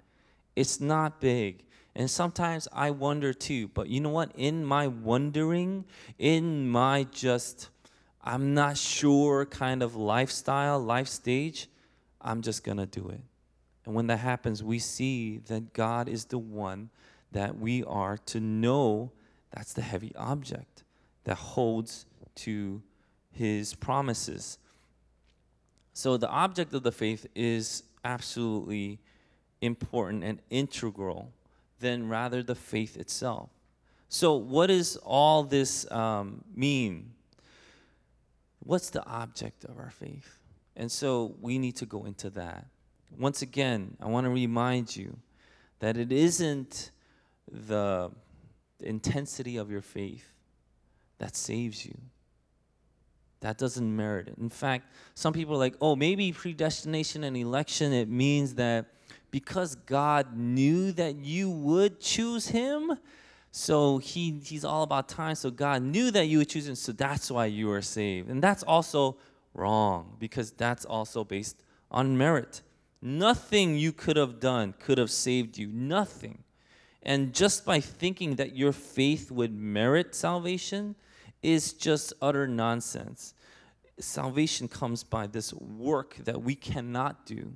It's 0.57 0.81
not 0.81 1.21
big. 1.21 1.65
And 1.95 2.11
sometimes 2.11 2.67
I 2.73 2.91
wonder 2.91 3.35
too, 3.35 3.69
but 3.69 3.89
you 3.89 4.01
know 4.01 4.09
what? 4.09 4.33
In 4.35 4.65
my 4.65 4.87
wondering, 4.87 5.85
in 6.19 6.67
my 6.67 7.07
just 7.13 7.69
I'm 8.25 8.55
not 8.55 8.79
sure 8.79 9.45
kind 9.45 9.83
of 9.83 9.95
lifestyle, 9.95 10.81
life 10.81 11.09
stage, 11.09 11.69
I'm 12.23 12.41
just 12.41 12.65
going 12.65 12.79
to 12.79 12.87
do 12.87 13.11
it. 13.11 13.21
And 13.85 13.95
when 13.95 14.07
that 14.07 14.17
happens, 14.17 14.63
we 14.63 14.79
see 14.79 15.39
that 15.47 15.75
God 15.75 16.09
is 16.09 16.25
the 16.25 16.39
one 16.39 16.89
that 17.33 17.59
we 17.59 17.85
are 17.85 18.17
to 18.17 18.41
know 18.41 19.13
that's 19.53 19.75
the 19.75 19.83
heavy 19.83 20.13
object 20.17 20.85
that 21.25 21.37
holds 21.37 22.07
to 22.37 22.83
his 23.31 23.75
promises. 23.75 24.59
So 25.93 26.17
the 26.17 26.29
object 26.29 26.73
of 26.73 26.83
the 26.83 26.93
faith 26.93 27.27
is 27.35 27.83
absolutely 28.05 29.01
important 29.61 30.25
and 30.25 30.41
integral 30.49 31.31
than 31.81 32.09
rather 32.09 32.43
the 32.43 32.55
faith 32.55 32.97
itself. 32.97 33.51
So, 34.09 34.35
what 34.35 34.69
does 34.69 34.97
all 34.97 35.43
this 35.43 35.91
um, 35.91 36.45
mean? 36.55 37.14
What's 38.65 38.91
the 38.91 39.07
object 39.07 39.65
of 39.65 39.79
our 39.79 39.91
faith? 39.91 40.39
And 40.77 40.91
so 40.91 41.37
we 41.41 41.59
need 41.59 41.77
to 41.77 41.87
go 41.87 42.05
into 42.05 42.31
that. 42.31 42.67
Once 43.17 43.43
again, 43.43 43.97
I 44.01 44.07
want 44.07 44.25
to 44.25 44.31
remind 44.31 44.97
you 44.97 45.17
that 45.79 45.97
it 45.97 46.11
isn't 46.11 46.91
the 47.51 48.11
intensity 48.81 49.57
of 49.57 49.71
your 49.71 49.83
faith 49.83 50.33
that 51.19 51.37
saves 51.37 51.87
you. 51.87 51.97
That 53.41 53.59
doesn't 53.59 53.95
merit 53.95 54.29
it. 54.29 54.39
In 54.39 54.49
fact, 54.49 54.89
some 55.15 55.33
people 55.33 55.55
are 55.55 55.59
like, 55.59 55.77
oh, 55.81 55.95
maybe 55.95 56.33
predestination 56.33 57.25
and 57.25 57.37
election, 57.37 57.93
it 57.93 58.09
means 58.09 58.55
that 58.55 58.87
because 59.31 59.75
God 59.75 60.37
knew 60.37 60.93
that 60.93 61.17
you 61.17 61.51
would 61.51 62.01
choose 62.01 62.49
him, 62.49 62.97
so 63.57 63.99
he, 63.99 64.41
he's 64.45 64.65
all 64.65 64.83
about 64.83 65.09
time. 65.09 65.37
So 65.37 65.49
God 65.49 65.81
knew 65.81 66.11
that 66.11 66.27
you 66.27 66.39
would 66.39 66.49
choose 66.49 66.67
him, 66.67 66.75
so 66.75 66.91
that's 66.91 67.31
why 67.31 67.47
you 67.47 67.71
are 67.71 67.83
saved. 67.83 68.29
And 68.29 68.43
that's 68.43 68.65
also 68.65 69.17
wrong 69.55 70.17
because 70.19 70.51
that's 70.51 70.85
also 70.85 71.23
based 71.23 71.63
on 71.89 72.19
merit. 72.19 72.63
Nothing 73.01 73.79
you 73.79 73.93
could 73.93 74.17
have 74.17 74.41
done 74.41 74.75
could 74.81 74.99
have 74.99 75.09
saved 75.09 75.57
you. 75.57 75.69
Nothing. 75.69 76.43
And 77.01 77.33
just 77.33 77.65
by 77.65 77.79
thinking 77.79 78.35
that 78.37 78.57
your 78.57 78.73
faith 78.73 79.31
would 79.31 79.55
merit 79.57 80.17
salvation 80.17 80.97
is 81.41 81.75
just 81.75 82.13
utter 82.21 82.49
nonsense. 82.49 83.35
Salvation 84.01 84.67
comes 84.67 85.05
by 85.05 85.29
this 85.29 85.55
work 85.55 86.17
that 86.25 86.43
we 86.43 86.57
cannot 86.57 87.25
do. 87.25 87.53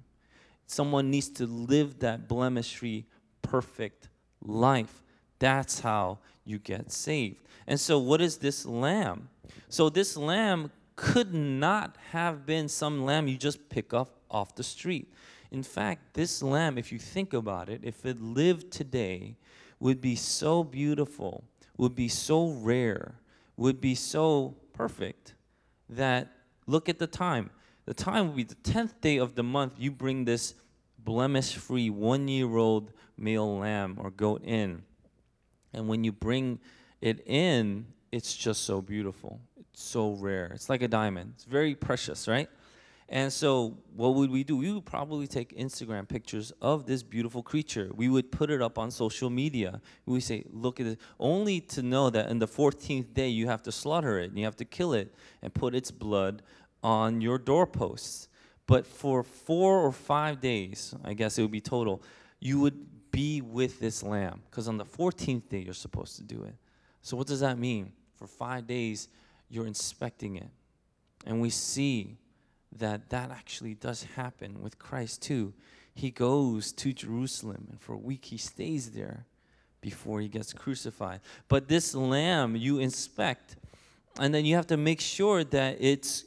Someone 0.65 1.11
needs 1.11 1.29
to 1.31 1.47
live 1.47 1.99
that 1.99 2.29
blemish 2.29 2.77
free, 2.77 3.07
perfect 3.43 4.09
life. 4.41 5.03
That's 5.39 5.81
how 5.81 6.19
you 6.45 6.59
get 6.59 6.91
saved. 6.91 7.37
And 7.67 7.79
so, 7.79 7.99
what 7.99 8.21
is 8.21 8.39
this 8.39 8.65
lamb? 8.67 9.29
So, 9.69 9.89
this 9.89 10.17
lamb 10.17 10.71
could 10.97 11.33
not 11.33 11.97
have 12.11 12.45
been 12.45 12.69
some 12.69 13.05
lamb 13.05 13.29
you 13.29 13.37
just 13.37 13.69
pick 13.69 13.95
up 13.95 14.19
off 14.31 14.55
the 14.55 14.65
street. 14.65 15.13
In 15.51 15.63
fact, 15.63 16.15
this 16.15 16.43
lamb, 16.43 16.77
if 16.77 16.93
you 16.93 16.99
think 16.99 17.33
about 17.33 17.69
it, 17.69 17.81
if 17.83 18.05
it 18.05 18.21
lived 18.21 18.71
today, 18.71 19.37
would 19.81 20.01
be 20.01 20.17
so 20.17 20.65
beautiful, 20.65 21.45
would 21.77 21.95
be 21.95 22.09
so 22.09 22.49
rare, 22.49 23.15
would 23.57 23.81
be 23.81 23.95
so 23.95 24.57
perfect 24.73 25.35
that 25.89 26.33
look 26.67 26.89
at 26.89 26.99
the 26.99 27.07
time. 27.07 27.51
The 27.87 27.95
time 27.95 28.27
would 28.29 28.37
be 28.37 28.43
the 28.43 28.55
10th 28.57 29.01
day 29.01 29.17
of 29.19 29.35
the 29.35 29.43
month. 29.43 29.75
You 29.79 29.91
bring 29.91 30.25
this 30.25 30.55
blemish 30.99 31.55
free 31.55 31.89
one 31.89 32.29
year 32.29 32.57
old 32.57 32.93
male 33.17 33.59
lamb 33.59 33.97
or 33.99 34.11
goat 34.11 34.43
in. 34.45 34.83
And 35.73 35.89
when 35.89 36.05
you 36.05 36.13
bring 36.13 36.61
it 37.01 37.23
in, 37.27 37.87
it's 38.13 38.35
just 38.35 38.65
so 38.65 38.81
beautiful. 38.81 39.41
It's 39.59 39.83
so 39.83 40.13
rare. 40.13 40.47
It's 40.55 40.69
like 40.69 40.83
a 40.83 40.89
diamond. 40.89 41.33
It's 41.37 41.45
very 41.45 41.75
precious, 41.75 42.27
right? 42.27 42.49
And 43.11 43.33
so, 43.33 43.79
what 43.97 44.15
would 44.17 44.31
we 44.31 44.45
do? 44.45 44.57
We 44.59 44.71
would 44.71 44.85
probably 44.85 45.27
take 45.27 45.57
Instagram 45.57 46.07
pictures 46.07 46.53
of 46.61 46.85
this 46.85 47.03
beautiful 47.03 47.43
creature. 47.43 47.91
We 47.95 48.11
would 48.11 48.31
put 48.31 48.51
it 48.51 48.61
up 48.61 48.79
on 48.79 48.91
social 48.91 49.31
media. 49.31 49.81
We 50.05 50.15
would 50.15 50.23
say, 50.23 50.45
Look 50.53 50.79
at 50.79 50.87
it. 50.87 51.01
Only 51.19 51.61
to 51.61 51.83
know 51.83 52.11
that 52.11 52.29
in 52.31 52.39
the 52.39 52.47
14th 52.47 53.15
day, 53.15 53.29
you 53.29 53.47
have 53.47 53.63
to 53.63 53.73
slaughter 53.73 54.19
it, 54.19 54.31
and 54.31 54.39
you 54.39 54.45
have 54.45 54.57
to 54.57 54.67
kill 54.67 54.93
it, 54.93 55.15
and 55.41 55.55
put 55.55 55.75
its 55.75 55.91
blood 55.91 56.43
on 56.83 57.23
your 57.23 57.39
doorposts. 57.39 58.29
But 58.67 58.87
for 58.87 59.23
four 59.23 59.81
or 59.81 59.93
five 59.93 60.43
days, 60.43 60.95
I 61.03 61.15
guess 61.15 61.39
it 61.39 61.43
would 61.43 61.51
be 61.51 61.63
total, 61.63 62.03
you 62.41 62.61
would 62.61 62.87
be 63.19 63.41
with 63.41 63.81
this 63.81 64.05
lamb. 64.05 64.41
Because 64.49 64.69
on 64.69 64.77
the 64.77 64.85
14th 64.85 65.49
day, 65.49 65.59
you're 65.59 65.75
supposed 65.75 66.15
to 66.19 66.23
do 66.23 66.45
it. 66.45 66.55
So, 67.03 67.17
what 67.17 67.27
does 67.27 67.41
that 67.41 67.59
mean? 67.59 67.91
For 68.15 68.29
five 68.29 68.69
days, 68.69 69.09
you're 69.49 69.67
inspecting 69.67 70.37
it. 70.37 70.47
And 71.27 71.41
we 71.41 71.51
see 71.51 72.17
that 72.77 73.11
that 73.11 73.33
actually 73.33 73.75
does 73.75 74.05
happen 74.15 74.63
with 74.63 74.79
Christ 74.79 75.21
too. 75.23 75.53
He 75.97 76.13
goes 76.13 76.71
to 76.75 76.93
Jerusalem, 76.93 77.67
and 77.71 77.81
for 77.81 77.95
a 77.95 77.99
week 77.99 78.27
he 78.27 78.39
stays 78.39 78.93
there 78.93 79.27
before 79.81 80.21
he 80.21 80.29
gets 80.29 80.53
crucified. 80.53 81.21
But 81.49 81.67
this 81.67 81.97
lamb 81.97 82.55
you 82.55 82.79
inspect, 82.79 83.57
and 84.21 84.33
then 84.33 84.45
you 84.45 84.55
have 84.55 84.69
to 84.69 84.77
make 84.77 85.01
sure 85.01 85.43
that 85.43 85.79
it's 85.81 86.25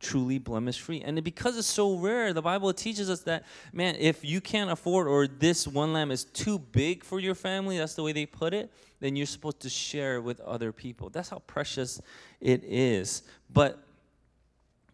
truly 0.00 0.38
blemish 0.38 0.80
free. 0.80 1.02
And 1.02 1.22
because 1.22 1.56
it's 1.56 1.68
so 1.68 1.96
rare, 1.96 2.32
the 2.32 2.42
Bible 2.42 2.72
teaches 2.72 3.08
us 3.10 3.20
that, 3.22 3.44
man, 3.72 3.96
if 3.98 4.24
you 4.24 4.40
can't 4.40 4.70
afford 4.70 5.06
or 5.06 5.26
this 5.28 5.68
one 5.68 5.92
lamb 5.92 6.10
is 6.10 6.24
too 6.24 6.58
big 6.58 7.04
for 7.04 7.20
your 7.20 7.34
family, 7.34 7.78
that's 7.78 7.94
the 7.94 8.02
way 8.02 8.12
they 8.12 8.26
put 8.26 8.54
it, 8.54 8.72
then 9.00 9.14
you're 9.14 9.26
supposed 9.26 9.60
to 9.60 9.68
share 9.68 10.20
with 10.20 10.40
other 10.40 10.72
people. 10.72 11.10
That's 11.10 11.28
how 11.28 11.40
precious 11.46 12.00
it 12.40 12.64
is. 12.64 13.22
But 13.52 13.82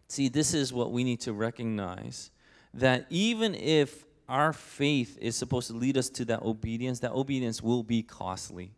see, 0.07 0.27
this 0.27 0.53
is 0.53 0.71
what 0.71 0.91
we 0.91 1.03
need 1.03 1.21
to 1.21 1.33
recognize 1.33 2.29
that 2.73 3.07
even 3.09 3.55
if 3.55 4.05
our 4.29 4.51
faith 4.51 5.17
is 5.21 5.35
supposed 5.35 5.67
to 5.67 5.73
lead 5.73 5.97
us 5.97 6.09
to 6.09 6.25
that 6.25 6.41
obedience, 6.41 6.99
that 6.99 7.13
obedience 7.13 7.61
will 7.61 7.83
be 7.83 8.03
costly. 8.03 8.71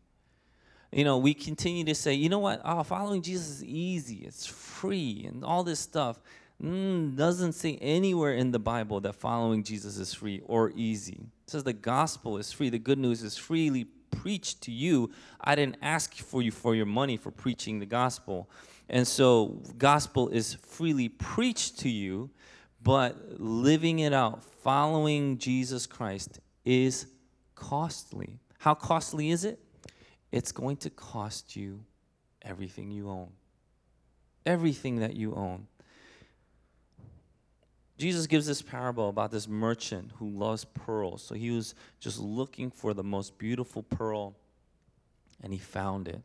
You 0.91 1.03
know, 1.03 1.17
we 1.17 1.33
continue 1.33 1.83
to 1.83 1.95
say, 1.95 2.13
you 2.13 2.29
know 2.29 2.39
what? 2.39 2.61
Oh, 2.65 2.83
following 2.83 3.21
Jesus 3.21 3.47
is 3.47 3.63
easy, 3.63 4.23
it's 4.25 4.45
free, 4.45 5.25
and 5.27 5.43
all 5.43 5.63
this 5.63 5.79
stuff. 5.79 6.19
Mm, 6.63 7.15
doesn't 7.15 7.53
say 7.53 7.77
anywhere 7.77 8.33
in 8.33 8.51
the 8.51 8.59
Bible 8.59 8.99
that 9.01 9.13
following 9.13 9.63
Jesus 9.63 9.97
is 9.97 10.13
free 10.13 10.41
or 10.45 10.71
easy. 10.75 11.27
It 11.43 11.49
says 11.49 11.63
the 11.63 11.73
gospel 11.73 12.37
is 12.37 12.51
free, 12.51 12.69
the 12.69 12.79
good 12.79 12.97
news 12.97 13.23
is 13.23 13.37
freely 13.37 13.85
preached 14.11 14.61
to 14.63 14.71
you. 14.71 15.11
I 15.39 15.55
didn't 15.55 15.77
ask 15.81 16.15
for 16.15 16.41
you 16.41 16.51
for 16.51 16.75
your 16.75 16.85
money 16.85 17.17
for 17.17 17.31
preaching 17.31 17.79
the 17.79 17.85
gospel. 17.85 18.49
And 18.89 19.07
so, 19.07 19.61
gospel 19.77 20.29
is 20.29 20.55
freely 20.55 21.09
preached 21.09 21.79
to 21.79 21.89
you, 21.89 22.31
but 22.81 23.39
living 23.39 23.99
it 23.99 24.13
out, 24.13 24.43
following 24.43 25.37
Jesus 25.37 25.85
Christ, 25.85 26.39
is 26.65 27.05
costly. 27.55 28.39
How 28.57 28.73
costly 28.73 29.29
is 29.29 29.45
it? 29.45 29.59
It's 30.31 30.51
going 30.51 30.77
to 30.77 30.89
cost 30.89 31.55
you 31.55 31.83
everything 32.41 32.91
you 32.91 33.09
own. 33.09 33.29
Everything 34.45 34.97
that 34.97 35.15
you 35.15 35.35
own. 35.35 35.67
Jesus 37.97 38.27
gives 38.27 38.47
this 38.47 38.61
parable 38.61 39.09
about 39.09 39.29
this 39.29 39.47
merchant 39.47 40.11
who 40.17 40.29
loves 40.29 40.63
pearls. 40.63 41.21
So 41.21 41.35
he 41.35 41.51
was 41.51 41.75
just 41.99 42.17
looking 42.17 42.71
for 42.71 42.93
the 42.93 43.03
most 43.03 43.37
beautiful 43.37 43.83
pearl 43.83 44.35
and 45.43 45.51
he 45.51 45.59
found 45.59 46.07
it. 46.07 46.21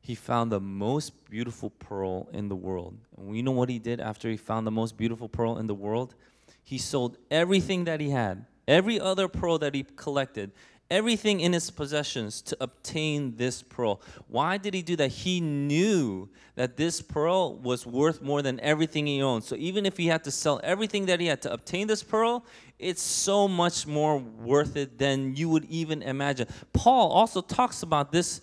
He 0.00 0.14
found 0.14 0.50
the 0.50 0.60
most 0.60 1.28
beautiful 1.28 1.70
pearl 1.70 2.28
in 2.32 2.48
the 2.48 2.56
world. 2.56 2.96
And 3.16 3.28
we 3.28 3.42
know 3.42 3.50
what 3.50 3.68
he 3.68 3.78
did 3.78 4.00
after 4.00 4.30
he 4.30 4.36
found 4.36 4.66
the 4.66 4.70
most 4.70 4.96
beautiful 4.96 5.28
pearl 5.28 5.58
in 5.58 5.66
the 5.66 5.74
world? 5.74 6.14
He 6.62 6.78
sold 6.78 7.18
everything 7.30 7.84
that 7.84 8.00
he 8.00 8.10
had, 8.10 8.46
every 8.66 8.98
other 8.98 9.28
pearl 9.28 9.58
that 9.58 9.74
he 9.74 9.84
collected, 9.96 10.52
everything 10.90 11.40
in 11.40 11.52
his 11.52 11.70
possessions 11.70 12.42
to 12.42 12.56
obtain 12.60 13.36
this 13.36 13.62
pearl. 13.62 14.00
Why 14.28 14.56
did 14.56 14.74
he 14.74 14.82
do 14.82 14.96
that? 14.96 15.08
He 15.08 15.40
knew 15.40 16.28
that 16.56 16.76
this 16.76 17.00
pearl 17.00 17.54
was 17.56 17.86
worth 17.86 18.20
more 18.20 18.42
than 18.42 18.58
everything 18.60 19.06
he 19.06 19.22
owned. 19.22 19.44
So 19.44 19.56
even 19.56 19.86
if 19.86 19.96
he 19.96 20.08
had 20.08 20.24
to 20.24 20.30
sell 20.30 20.60
everything 20.64 21.06
that 21.06 21.20
he 21.20 21.26
had 21.26 21.42
to 21.42 21.52
obtain 21.52 21.86
this 21.86 22.02
pearl, 22.02 22.44
it's 22.78 23.02
so 23.02 23.46
much 23.46 23.86
more 23.86 24.18
worth 24.18 24.76
it 24.76 24.98
than 24.98 25.36
you 25.36 25.48
would 25.48 25.64
even 25.66 26.02
imagine. 26.02 26.48
Paul 26.72 27.10
also 27.10 27.40
talks 27.40 27.82
about 27.82 28.10
this 28.12 28.40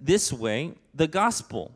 this 0.00 0.32
way, 0.32 0.72
the 0.94 1.06
gospel. 1.06 1.72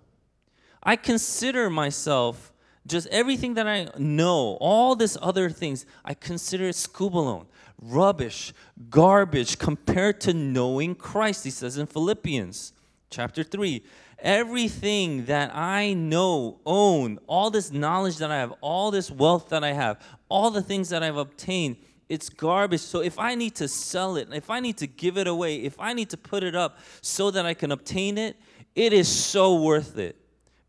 I 0.83 0.97
consider 0.97 1.71
myself 1.71 2.53
just 2.87 3.07
everything 3.09 3.55
that 3.55 3.67
I 3.67 3.89
know, 3.99 4.57
all 4.61 4.97
this 4.97 5.17
other 5.21 5.51
things, 5.51 5.87
I 6.05 6.15
consider 6.15 6.65
it 6.65 6.75
skubalon 6.75 7.47
rubbish, 7.81 8.53
garbage 8.89 9.59
compared 9.59 10.21
to 10.21 10.35
knowing 10.35 10.95
Christ, 10.95 11.45
he 11.45 11.51
says 11.51 11.79
in 11.79 11.87
Philippians 11.87 12.73
chapter 13.11 13.43
3. 13.43 13.83
Everything 14.19 15.25
that 15.25 15.55
I 15.55 15.95
know, 15.95 16.61
own, 16.67 17.19
all 17.27 17.51
this 17.51 17.73
knowledge 17.73 18.19
that 18.19 18.31
I 18.31 18.37
have, 18.37 18.53
all 18.61 18.91
this 18.91 19.11
wealth 19.11 19.49
that 19.49 19.65
I 19.65 19.73
have, 19.73 19.99
all 20.29 20.51
the 20.51 20.61
things 20.61 20.91
that 20.91 21.03
I've 21.03 21.17
obtained, 21.17 21.77
it's 22.09 22.29
garbage. 22.29 22.81
So 22.81 23.01
if 23.01 23.19
I 23.19 23.35
need 23.35 23.55
to 23.57 23.69
sell 23.69 24.17
it, 24.17 24.29
if 24.33 24.51
I 24.51 24.61
need 24.61 24.77
to 24.79 24.87
give 24.87 25.17
it 25.17 25.27
away, 25.27 25.57
if 25.57 25.79
I 25.79 25.95
need 25.95 26.11
to 26.11 26.19
put 26.19 26.45
it 26.45 26.55
up 26.55 26.79
so 27.01 27.31
that 27.31 27.47
I 27.47 27.55
can 27.55 27.73
obtain 27.73 28.19
it, 28.19 28.37
it 28.75 28.93
is 28.93 29.09
so 29.09 29.63
worth 29.63 29.97
it. 29.97 30.17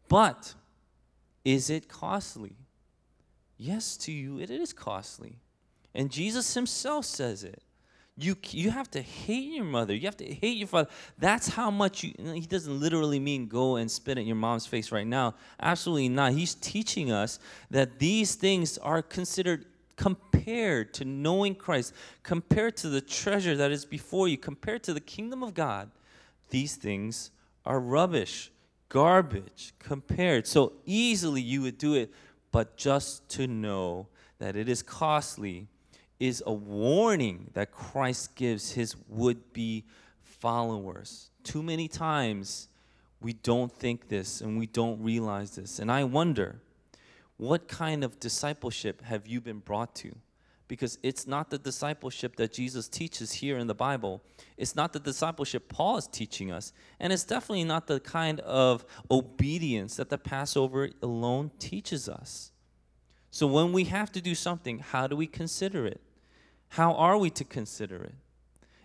But 0.07 0.53
is 1.43 1.69
it 1.69 1.87
costly? 1.87 2.55
Yes, 3.57 3.97
to 3.97 4.11
you, 4.11 4.39
it 4.39 4.49
is 4.49 4.73
costly. 4.73 5.39
And 5.93 6.09
Jesus 6.09 6.53
himself 6.53 7.05
says 7.05 7.43
it. 7.43 7.61
You, 8.17 8.35
you 8.49 8.69
have 8.71 8.91
to 8.91 9.01
hate 9.01 9.53
your 9.53 9.63
mother. 9.63 9.95
You 9.95 10.05
have 10.05 10.17
to 10.17 10.25
hate 10.25 10.57
your 10.57 10.67
father. 10.67 10.89
That's 11.17 11.47
how 11.47 11.71
much 11.71 12.03
you, 12.03 12.13
he 12.33 12.41
doesn't 12.41 12.79
literally 12.79 13.19
mean 13.19 13.47
go 13.47 13.77
and 13.77 13.89
spit 13.89 14.17
in 14.17 14.27
your 14.27 14.35
mom's 14.35 14.67
face 14.67 14.91
right 14.91 15.07
now. 15.07 15.35
Absolutely 15.59 16.09
not. 16.09 16.33
He's 16.33 16.53
teaching 16.53 17.11
us 17.11 17.39
that 17.71 17.99
these 17.99 18.35
things 18.35 18.77
are 18.77 19.01
considered 19.01 19.65
compared 19.95 20.93
to 20.95 21.05
knowing 21.05 21.55
Christ, 21.55 21.93
compared 22.23 22.75
to 22.77 22.89
the 22.89 23.01
treasure 23.01 23.55
that 23.55 23.71
is 23.71 23.85
before 23.85 24.27
you, 24.27 24.37
compared 24.37 24.83
to 24.83 24.93
the 24.93 24.99
kingdom 24.99 25.41
of 25.43 25.53
God. 25.53 25.89
These 26.49 26.75
things 26.75 27.31
are 27.65 27.79
rubbish, 27.79 28.51
garbage 28.91 29.73
compared. 29.79 30.45
So 30.45 30.73
easily 30.85 31.41
you 31.41 31.61
would 31.61 31.77
do 31.77 31.93
it, 31.93 32.11
but 32.51 32.75
just 32.75 33.27
to 33.29 33.47
know 33.47 34.07
that 34.39 34.57
it 34.57 34.67
is 34.67 34.83
costly 34.83 35.67
is 36.19 36.43
a 36.45 36.51
warning 36.51 37.49
that 37.53 37.71
Christ 37.71 38.35
gives 38.35 38.73
his 38.73 38.95
would 39.07 39.53
be 39.53 39.85
followers. 40.21 41.29
Too 41.43 41.63
many 41.63 41.87
times 41.87 42.67
we 43.21 43.31
don't 43.31 43.71
think 43.71 44.09
this 44.09 44.41
and 44.41 44.59
we 44.59 44.67
don't 44.67 45.01
realize 45.01 45.55
this. 45.55 45.79
And 45.79 45.89
I 45.89 46.03
wonder, 46.03 46.59
what 47.37 47.69
kind 47.69 48.03
of 48.03 48.19
discipleship 48.19 49.01
have 49.03 49.25
you 49.25 49.39
been 49.39 49.59
brought 49.59 49.95
to? 49.95 50.13
Because 50.71 50.97
it's 51.03 51.27
not 51.27 51.49
the 51.49 51.57
discipleship 51.57 52.37
that 52.37 52.53
Jesus 52.53 52.87
teaches 52.87 53.33
here 53.33 53.57
in 53.57 53.67
the 53.67 53.75
Bible. 53.75 54.23
It's 54.55 54.73
not 54.73 54.93
the 54.93 55.01
discipleship 55.01 55.67
Paul 55.67 55.97
is 55.97 56.07
teaching 56.07 56.49
us. 56.49 56.71
And 56.97 57.11
it's 57.11 57.25
definitely 57.25 57.65
not 57.65 57.87
the 57.87 57.99
kind 57.99 58.39
of 58.39 58.85
obedience 59.11 59.97
that 59.97 60.09
the 60.09 60.17
Passover 60.17 60.89
alone 61.03 61.51
teaches 61.59 62.07
us. 62.07 62.53
So 63.31 63.47
when 63.47 63.73
we 63.73 63.83
have 63.83 64.13
to 64.13 64.21
do 64.21 64.33
something, 64.33 64.79
how 64.79 65.07
do 65.07 65.17
we 65.17 65.27
consider 65.27 65.85
it? 65.85 65.99
How 66.69 66.93
are 66.93 67.17
we 67.17 67.29
to 67.31 67.43
consider 67.43 68.01
it? 68.03 68.15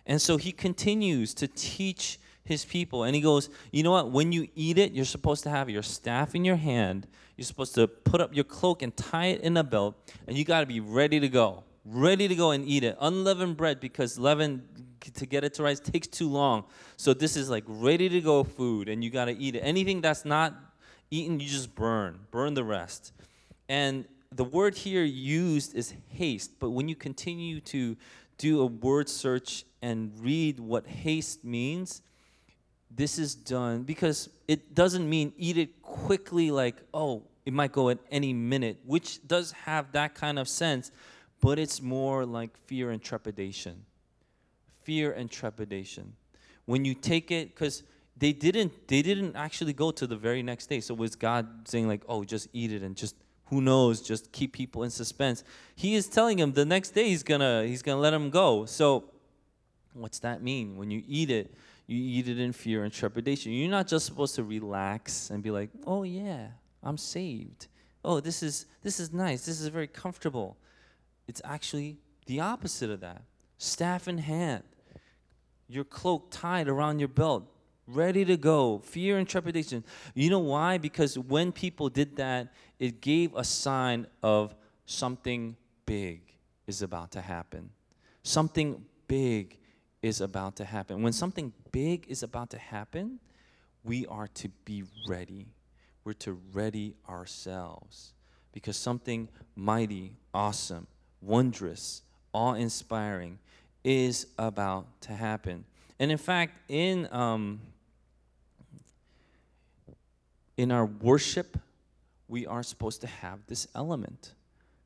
And 0.05 0.21
so 0.21 0.35
he 0.35 0.51
continues 0.51 1.33
to 1.35 1.47
teach 1.47 2.19
his 2.43 2.65
people. 2.65 3.05
And 3.05 3.15
he 3.15 3.21
goes, 3.21 3.49
You 3.71 3.83
know 3.83 3.91
what? 3.91 4.11
When 4.11 4.33
you 4.33 4.49
eat 4.55 4.77
it, 4.77 4.91
you're 4.91 5.05
supposed 5.05 5.43
to 5.43 5.49
have 5.49 5.69
your 5.69 5.83
staff 5.83 6.35
in 6.35 6.43
your 6.43 6.57
hand. 6.57 7.07
You're 7.37 7.45
supposed 7.45 7.75
to 7.75 7.87
put 7.87 8.19
up 8.19 8.35
your 8.35 8.43
cloak 8.43 8.81
and 8.81 8.93
tie 8.97 9.27
it 9.27 9.39
in 9.39 9.55
a 9.55 9.63
belt. 9.63 9.95
And 10.27 10.37
you 10.37 10.43
got 10.43 10.59
to 10.59 10.65
be 10.65 10.81
ready 10.81 11.21
to 11.21 11.29
go. 11.29 11.63
Ready 11.89 12.27
to 12.27 12.35
go 12.35 12.51
and 12.51 12.67
eat 12.67 12.83
it. 12.83 12.97
Unleavened 12.99 13.55
bread, 13.55 13.79
because 13.79 14.19
leaven 14.19 14.63
to 15.13 15.25
get 15.25 15.45
it 15.45 15.53
to 15.53 15.63
rise 15.63 15.79
takes 15.79 16.07
too 16.07 16.29
long. 16.29 16.65
So 16.97 17.13
this 17.13 17.37
is 17.37 17.49
like 17.49 17.63
ready 17.67 18.09
to 18.09 18.19
go 18.19 18.43
food, 18.43 18.89
and 18.89 19.03
you 19.03 19.09
got 19.09 19.25
to 19.25 19.37
eat 19.37 19.55
it. 19.55 19.59
Anything 19.59 20.01
that's 20.01 20.25
not 20.25 20.53
eaten, 21.09 21.39
you 21.39 21.47
just 21.47 21.73
burn. 21.75 22.19
Burn 22.29 22.55
the 22.55 22.63
rest. 22.63 23.13
And 23.69 24.05
the 24.31 24.43
word 24.43 24.75
here 24.75 25.03
used 25.03 25.75
is 25.75 25.93
haste, 26.09 26.59
but 26.59 26.71
when 26.71 26.89
you 26.89 26.95
continue 26.95 27.61
to 27.61 27.95
do 28.37 28.61
a 28.61 28.65
word 28.65 29.07
search 29.07 29.63
and 29.81 30.11
read 30.19 30.59
what 30.59 30.85
haste 30.85 31.45
means, 31.45 32.01
this 32.91 33.17
is 33.17 33.33
done 33.35 33.83
because 33.83 34.29
it 34.47 34.75
doesn't 34.75 35.09
mean 35.09 35.31
eat 35.37 35.57
it 35.57 35.81
quickly, 35.81 36.51
like, 36.51 36.75
oh, 36.93 37.23
it 37.45 37.53
might 37.53 37.71
go 37.71 37.89
at 37.89 37.99
any 38.11 38.33
minute, 38.33 38.77
which 38.85 39.25
does 39.25 39.53
have 39.53 39.93
that 39.93 40.15
kind 40.15 40.37
of 40.37 40.49
sense, 40.49 40.91
but 41.41 41.59
it's 41.59 41.81
more 41.81 42.25
like 42.25 42.57
fear 42.65 42.91
and 42.91 43.01
trepidation. 43.01 43.85
Fear 44.83 45.11
and 45.13 45.29
trepidation. 45.29 46.13
When 46.65 46.85
you 46.85 46.93
take 46.93 47.31
it, 47.31 47.53
because 47.53 47.83
they 48.19 48.33
didn't 48.33 48.87
they 48.87 49.01
didn't 49.01 49.35
actually 49.35 49.73
go 49.73 49.91
to 49.91 50.07
the 50.07 50.15
very 50.15 50.41
next 50.41 50.67
day. 50.67 50.79
So 50.79 50.93
was 50.93 51.15
God 51.15 51.67
saying 51.67 51.87
like, 51.87 52.03
oh, 52.07 52.23
just 52.23 52.47
eat 52.53 52.71
it 52.71 52.81
and 52.81 52.95
just 52.95 53.15
who 53.45 53.61
knows, 53.61 54.01
just 54.01 54.31
keep 54.31 54.53
people 54.53 54.83
in 54.83 54.89
suspense. 54.89 55.43
He 55.75 55.95
is 55.95 56.07
telling 56.07 56.39
him 56.39 56.53
the 56.53 56.65
next 56.65 56.91
day 56.91 57.09
he's 57.09 57.23
gonna 57.23 57.63
he's 57.65 57.81
gonna 57.81 58.01
let 58.01 58.13
him 58.13 58.29
go. 58.29 58.65
So 58.65 59.11
what's 59.93 60.19
that 60.19 60.41
mean? 60.41 60.77
When 60.77 60.91
you 60.91 61.03
eat 61.07 61.29
it, 61.29 61.53
you 61.85 61.97
eat 61.97 62.27
it 62.27 62.39
in 62.39 62.51
fear 62.53 62.83
and 62.83 62.91
trepidation. 62.91 63.51
You're 63.51 63.71
not 63.71 63.87
just 63.87 64.05
supposed 64.05 64.35
to 64.35 64.43
relax 64.43 65.29
and 65.29 65.43
be 65.43 65.51
like, 65.51 65.69
oh 65.85 66.03
yeah, 66.03 66.47
I'm 66.83 66.97
saved. 66.97 67.67
Oh, 68.03 68.19
this 68.19 68.41
is 68.41 68.65
this 68.81 68.99
is 68.99 69.13
nice. 69.13 69.45
This 69.45 69.61
is 69.61 69.67
very 69.67 69.87
comfortable. 69.87 70.57
It's 71.27 71.41
actually 71.43 71.97
the 72.25 72.39
opposite 72.39 72.89
of 72.89 73.01
that. 73.01 73.23
Staff 73.57 74.07
in 74.07 74.19
hand, 74.19 74.63
your 75.67 75.83
cloak 75.83 76.27
tied 76.31 76.67
around 76.67 76.99
your 76.99 77.07
belt, 77.07 77.43
ready 77.87 78.23
to 78.25 78.37
go, 78.37 78.79
fear 78.79 79.17
and 79.17 79.27
trepidation. 79.27 79.83
You 80.13 80.29
know 80.29 80.39
why? 80.39 80.77
Because 80.77 81.17
when 81.17 81.51
people 81.51 81.89
did 81.89 82.15
that, 82.17 82.53
it 82.79 83.01
gave 83.01 83.33
a 83.35 83.43
sign 83.43 84.07
of 84.21 84.55
something 84.85 85.55
big 85.85 86.21
is 86.67 86.81
about 86.81 87.11
to 87.11 87.21
happen. 87.21 87.69
Something 88.23 88.85
big 89.07 89.57
is 90.01 90.21
about 90.21 90.55
to 90.57 90.65
happen. 90.65 91.01
When 91.01 91.13
something 91.13 91.53
big 91.71 92.05
is 92.07 92.23
about 92.23 92.49
to 92.51 92.57
happen, 92.57 93.19
we 93.83 94.05
are 94.07 94.27
to 94.27 94.49
be 94.65 94.83
ready. 95.07 95.47
We're 96.03 96.13
to 96.13 96.39
ready 96.53 96.95
ourselves 97.09 98.13
because 98.51 98.77
something 98.77 99.29
mighty, 99.55 100.17
awesome, 100.33 100.87
wondrous, 101.21 102.01
awe 102.33 102.53
inspiring 102.53 103.39
is 103.83 104.27
about 104.37 104.85
to 105.01 105.13
happen. 105.13 105.65
And 105.99 106.11
in 106.11 106.17
fact, 106.17 106.59
in 106.69 107.07
um, 107.11 107.59
in 110.57 110.71
our 110.71 110.85
worship, 110.85 111.57
we 112.27 112.45
are 112.45 112.63
supposed 112.63 113.01
to 113.01 113.07
have 113.07 113.39
this 113.47 113.67
element, 113.75 114.33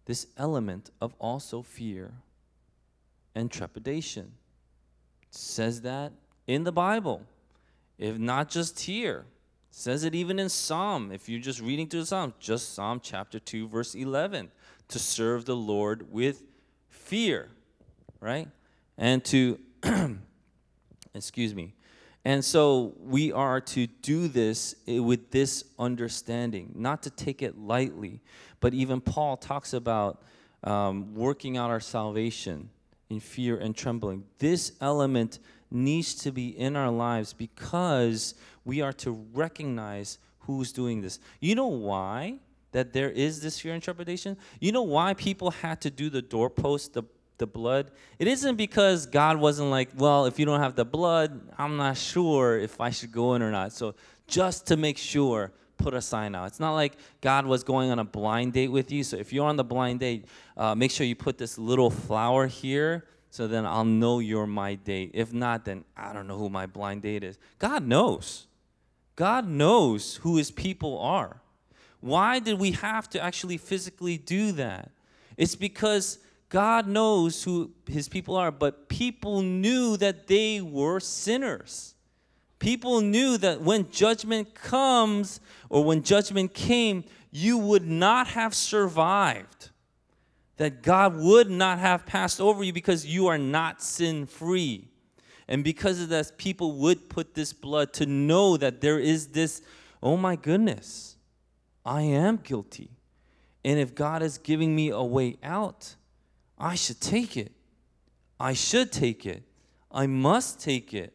this 0.05 0.27
element 0.37 0.91
of 0.99 1.13
also 1.19 1.61
fear 1.61 2.11
and 3.33 3.49
trepidation. 3.49 4.33
It 5.23 5.33
says 5.33 5.81
that 5.81 6.11
in 6.45 6.65
the 6.65 6.71
Bible, 6.71 7.21
if 7.97 8.17
not 8.17 8.49
just 8.49 8.79
here. 8.81 9.25
Says 9.73 10.03
it 10.03 10.13
even 10.13 10.37
in 10.37 10.49
Psalm. 10.49 11.13
If 11.13 11.29
you're 11.29 11.39
just 11.39 11.61
reading 11.61 11.87
through 11.87 12.01
the 12.01 12.05
Psalm, 12.05 12.33
just 12.41 12.73
Psalm 12.73 12.99
chapter 13.01 13.39
2, 13.39 13.69
verse 13.69 13.95
11, 13.95 14.51
to 14.91 14.99
serve 14.99 15.45
the 15.45 15.55
Lord 15.55 16.11
with 16.11 16.43
fear, 16.89 17.49
right? 18.19 18.47
And 18.97 19.23
to, 19.25 19.59
excuse 21.13 21.55
me, 21.55 21.73
and 22.23 22.45
so 22.45 22.93
we 22.99 23.31
are 23.31 23.59
to 23.61 23.87
do 23.87 24.27
this 24.27 24.75
with 24.87 25.31
this 25.31 25.63
understanding, 25.79 26.71
not 26.75 27.03
to 27.03 27.09
take 27.09 27.41
it 27.41 27.57
lightly. 27.57 28.21
But 28.59 28.73
even 28.75 29.01
Paul 29.01 29.37
talks 29.37 29.73
about 29.73 30.21
um, 30.63 31.15
working 31.15 31.57
out 31.57 31.71
our 31.71 31.79
salvation 31.79 32.69
in 33.09 33.19
fear 33.19 33.57
and 33.57 33.75
trembling. 33.75 34.23
This 34.37 34.73
element 34.81 35.39
needs 35.71 36.13
to 36.15 36.31
be 36.31 36.49
in 36.49 36.75
our 36.75 36.91
lives 36.91 37.33
because 37.33 38.35
we 38.65 38.81
are 38.81 38.93
to 38.93 39.11
recognize 39.33 40.19
who's 40.41 40.71
doing 40.71 41.01
this. 41.01 41.19
You 41.39 41.55
know 41.55 41.67
why? 41.67 42.35
That 42.71 42.93
there 42.93 43.09
is 43.09 43.41
this 43.41 43.59
fear 43.59 43.73
and 43.73 43.83
trepidation? 43.83 44.37
You 44.59 44.71
know 44.71 44.83
why 44.83 45.13
people 45.13 45.51
had 45.51 45.81
to 45.81 45.89
do 45.89 46.09
the 46.09 46.21
doorpost, 46.21 46.93
the 46.93 47.03
the 47.37 47.47
blood, 47.47 47.89
it 48.19 48.27
isn't 48.27 48.55
because 48.55 49.07
God 49.07 49.37
wasn't 49.37 49.71
like, 49.71 49.89
well, 49.97 50.27
if 50.27 50.37
you 50.37 50.45
don't 50.45 50.59
have 50.59 50.75
the 50.75 50.85
blood, 50.85 51.41
I'm 51.57 51.75
not 51.75 51.97
sure 51.97 52.59
if 52.59 52.79
I 52.79 52.91
should 52.91 53.11
go 53.11 53.33
in 53.33 53.41
or 53.41 53.49
not. 53.49 53.73
So 53.73 53.95
just 54.27 54.67
to 54.67 54.77
make 54.77 54.97
sure, 54.97 55.51
put 55.77 55.93
a 55.93 56.01
sign 56.01 56.35
out. 56.35 56.45
It's 56.45 56.59
not 56.59 56.73
like 56.73 56.93
God 57.19 57.45
was 57.45 57.63
going 57.63 57.89
on 57.89 57.99
a 57.99 58.03
blind 58.03 58.53
date 58.53 58.69
with 58.69 58.91
you. 58.91 59.03
So 59.03 59.17
if 59.17 59.33
you're 59.33 59.47
on 59.47 59.57
the 59.57 59.63
blind 59.63 59.99
date, 59.99 60.25
uh, 60.55 60.75
make 60.75 60.91
sure 60.91 61.05
you 61.05 61.15
put 61.15 61.37
this 61.37 61.57
little 61.57 61.89
flower 61.89 62.47
here 62.47 63.05
so 63.31 63.47
then 63.47 63.65
I'll 63.65 63.85
know 63.85 64.19
you're 64.19 64.45
my 64.45 64.75
date. 64.75 65.11
If 65.13 65.33
not, 65.33 65.65
then 65.65 65.85
I 65.97 66.13
don't 66.13 66.27
know 66.27 66.37
who 66.37 66.49
my 66.49 66.65
blind 66.65 67.01
date 67.01 67.23
is. 67.23 67.39
God 67.59 67.87
knows. 67.87 68.47
God 69.15 69.47
knows 69.47 70.17
who 70.17 70.37
his 70.37 70.51
people 70.51 70.99
are. 70.99 71.41
Why 72.01 72.39
did 72.39 72.59
we 72.59 72.71
have 72.71 73.09
to 73.11 73.23
actually 73.23 73.57
physically 73.57 74.17
do 74.17 74.51
that? 74.53 74.91
It's 75.37 75.55
because 75.55 76.19
God 76.49 76.87
knows 76.87 77.43
who 77.43 77.71
his 77.87 78.09
people 78.09 78.35
are, 78.35 78.51
but 78.51 78.89
people 78.89 79.41
knew 79.41 79.95
that 79.97 80.27
they 80.27 80.59
were 80.59 80.99
sinners. 80.99 81.95
People 82.59 83.01
knew 83.01 83.37
that 83.37 83.61
when 83.61 83.89
judgment 83.89 84.53
comes 84.53 85.39
or 85.69 85.83
when 85.83 86.03
judgment 86.03 86.53
came, 86.53 87.05
you 87.31 87.57
would 87.57 87.87
not 87.87 88.27
have 88.27 88.53
survived. 88.53 89.69
That 90.57 90.83
God 90.83 91.15
would 91.15 91.49
not 91.49 91.79
have 91.79 92.05
passed 92.05 92.41
over 92.41 92.63
you 92.63 92.73
because 92.73 93.05
you 93.05 93.27
are 93.27 93.37
not 93.37 93.81
sin 93.81 94.25
free. 94.25 94.89
And 95.47 95.63
because 95.63 96.01
of 96.01 96.09
that, 96.09 96.37
people 96.37 96.73
would 96.73 97.09
put 97.09 97.33
this 97.33 97.53
blood 97.53 97.93
to 97.93 98.05
know 98.05 98.57
that 98.57 98.81
there 98.81 98.99
is 98.99 99.27
this, 99.27 99.61
oh 100.03 100.17
my 100.17 100.35
goodness, 100.35 101.10
I 101.85 102.01
am 102.01 102.37
guilty. 102.37 102.91
And 103.63 103.79
if 103.79 103.93
God 103.93 104.21
is 104.23 104.37
giving 104.37 104.75
me 104.75 104.89
a 104.89 105.03
way 105.03 105.37
out, 105.43 105.95
I 106.57 106.75
should 106.75 106.99
take 106.99 107.37
it. 107.37 107.51
I 108.39 108.53
should 108.53 108.91
take 108.91 109.25
it. 109.25 109.43
I 109.91 110.07
must 110.07 110.59
take 110.59 110.93
it. 110.93 111.13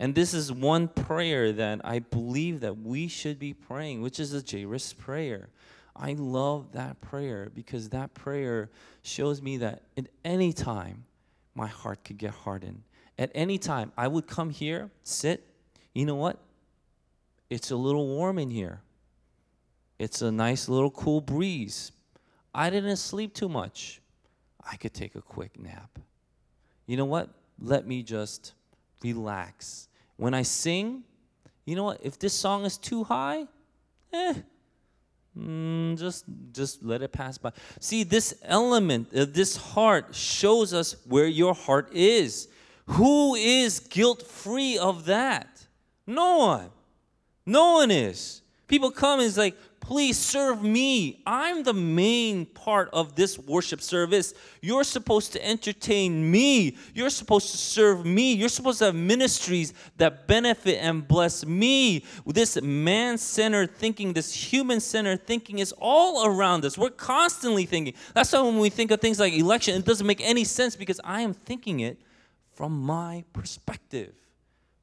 And 0.00 0.14
this 0.14 0.32
is 0.32 0.52
one 0.52 0.88
prayer 0.88 1.52
that 1.52 1.80
I 1.84 1.98
believe 1.98 2.60
that 2.60 2.78
we 2.78 3.08
should 3.08 3.38
be 3.38 3.52
praying, 3.52 4.00
which 4.00 4.20
is 4.20 4.32
a 4.32 4.42
Jairus 4.48 4.92
prayer. 4.92 5.48
I 5.94 6.12
love 6.12 6.72
that 6.72 7.00
prayer 7.00 7.50
because 7.52 7.88
that 7.88 8.14
prayer 8.14 8.70
shows 9.02 9.42
me 9.42 9.56
that 9.58 9.82
at 9.96 10.06
any 10.24 10.52
time 10.52 11.04
my 11.54 11.66
heart 11.66 12.04
could 12.04 12.18
get 12.18 12.30
hardened. 12.30 12.82
At 13.18 13.32
any 13.34 13.58
time 13.58 13.92
I 13.96 14.06
would 14.06 14.28
come 14.28 14.50
here, 14.50 14.90
sit. 15.02 15.44
You 15.94 16.06
know 16.06 16.14
what? 16.14 16.38
It's 17.50 17.72
a 17.72 17.76
little 17.76 18.06
warm 18.06 18.38
in 18.38 18.50
here. 18.50 18.82
It's 19.98 20.22
a 20.22 20.30
nice 20.30 20.68
little 20.68 20.90
cool 20.90 21.20
breeze. 21.20 21.92
I 22.54 22.70
didn't 22.70 22.96
sleep 22.96 23.34
too 23.34 23.48
much. 23.48 24.00
I 24.70 24.76
could 24.76 24.94
take 24.94 25.14
a 25.14 25.22
quick 25.22 25.58
nap. 25.58 25.98
You 26.86 26.96
know 26.96 27.04
what? 27.04 27.30
Let 27.60 27.86
me 27.86 28.02
just 28.02 28.52
relax. 29.02 29.88
When 30.16 30.34
I 30.34 30.42
sing, 30.42 31.02
you 31.64 31.76
know 31.76 31.84
what? 31.84 32.00
If 32.02 32.18
this 32.18 32.32
song 32.32 32.64
is 32.64 32.76
too 32.76 33.04
high, 33.04 33.46
eh, 34.12 34.34
mm, 35.38 35.98
just 35.98 36.24
just 36.52 36.82
let 36.82 37.02
it 37.02 37.12
pass 37.12 37.38
by. 37.38 37.52
See, 37.80 38.04
this 38.04 38.34
element, 38.42 39.08
uh, 39.14 39.26
this 39.28 39.56
heart 39.56 40.14
shows 40.14 40.72
us 40.72 40.96
where 41.06 41.26
your 41.26 41.54
heart 41.54 41.90
is. 41.92 42.48
Who 42.86 43.34
is 43.34 43.80
guilt 43.80 44.22
free 44.22 44.78
of 44.78 45.04
that? 45.06 45.66
No 46.06 46.38
one. 46.38 46.70
No 47.44 47.74
one 47.74 47.90
is. 47.90 48.40
People 48.66 48.90
come 48.90 49.20
and 49.20 49.26
it's 49.26 49.36
like, 49.36 49.56
please 49.88 50.18
serve 50.18 50.62
me. 50.62 51.22
I'm 51.24 51.62
the 51.62 51.72
main 51.72 52.44
part 52.44 52.90
of 52.92 53.14
this 53.14 53.38
worship 53.38 53.80
service. 53.80 54.34
You're 54.60 54.84
supposed 54.84 55.32
to 55.32 55.42
entertain 55.42 56.30
me. 56.30 56.76
You're 56.92 57.08
supposed 57.08 57.52
to 57.52 57.56
serve 57.56 58.04
me. 58.04 58.34
You're 58.34 58.50
supposed 58.50 58.80
to 58.80 58.84
have 58.84 58.94
ministries 58.94 59.72
that 59.96 60.26
benefit 60.26 60.76
and 60.82 61.08
bless 61.08 61.46
me. 61.46 62.04
This 62.26 62.60
man 62.60 63.16
centered 63.16 63.74
thinking, 63.76 64.12
this 64.12 64.30
human 64.30 64.80
centered 64.80 65.26
thinking 65.26 65.58
is 65.58 65.72
all 65.78 66.26
around 66.26 66.66
us. 66.66 66.76
We're 66.76 66.90
constantly 66.90 67.64
thinking. 67.64 67.94
That's 68.12 68.30
why 68.34 68.42
when 68.42 68.58
we 68.58 68.68
think 68.68 68.90
of 68.90 69.00
things 69.00 69.18
like 69.18 69.32
election, 69.32 69.74
it 69.74 69.86
doesn't 69.86 70.06
make 70.06 70.20
any 70.20 70.44
sense 70.44 70.76
because 70.76 71.00
I 71.02 71.22
am 71.22 71.32
thinking 71.32 71.80
it 71.80 71.98
from 72.52 72.78
my 72.78 73.24
perspective 73.32 74.12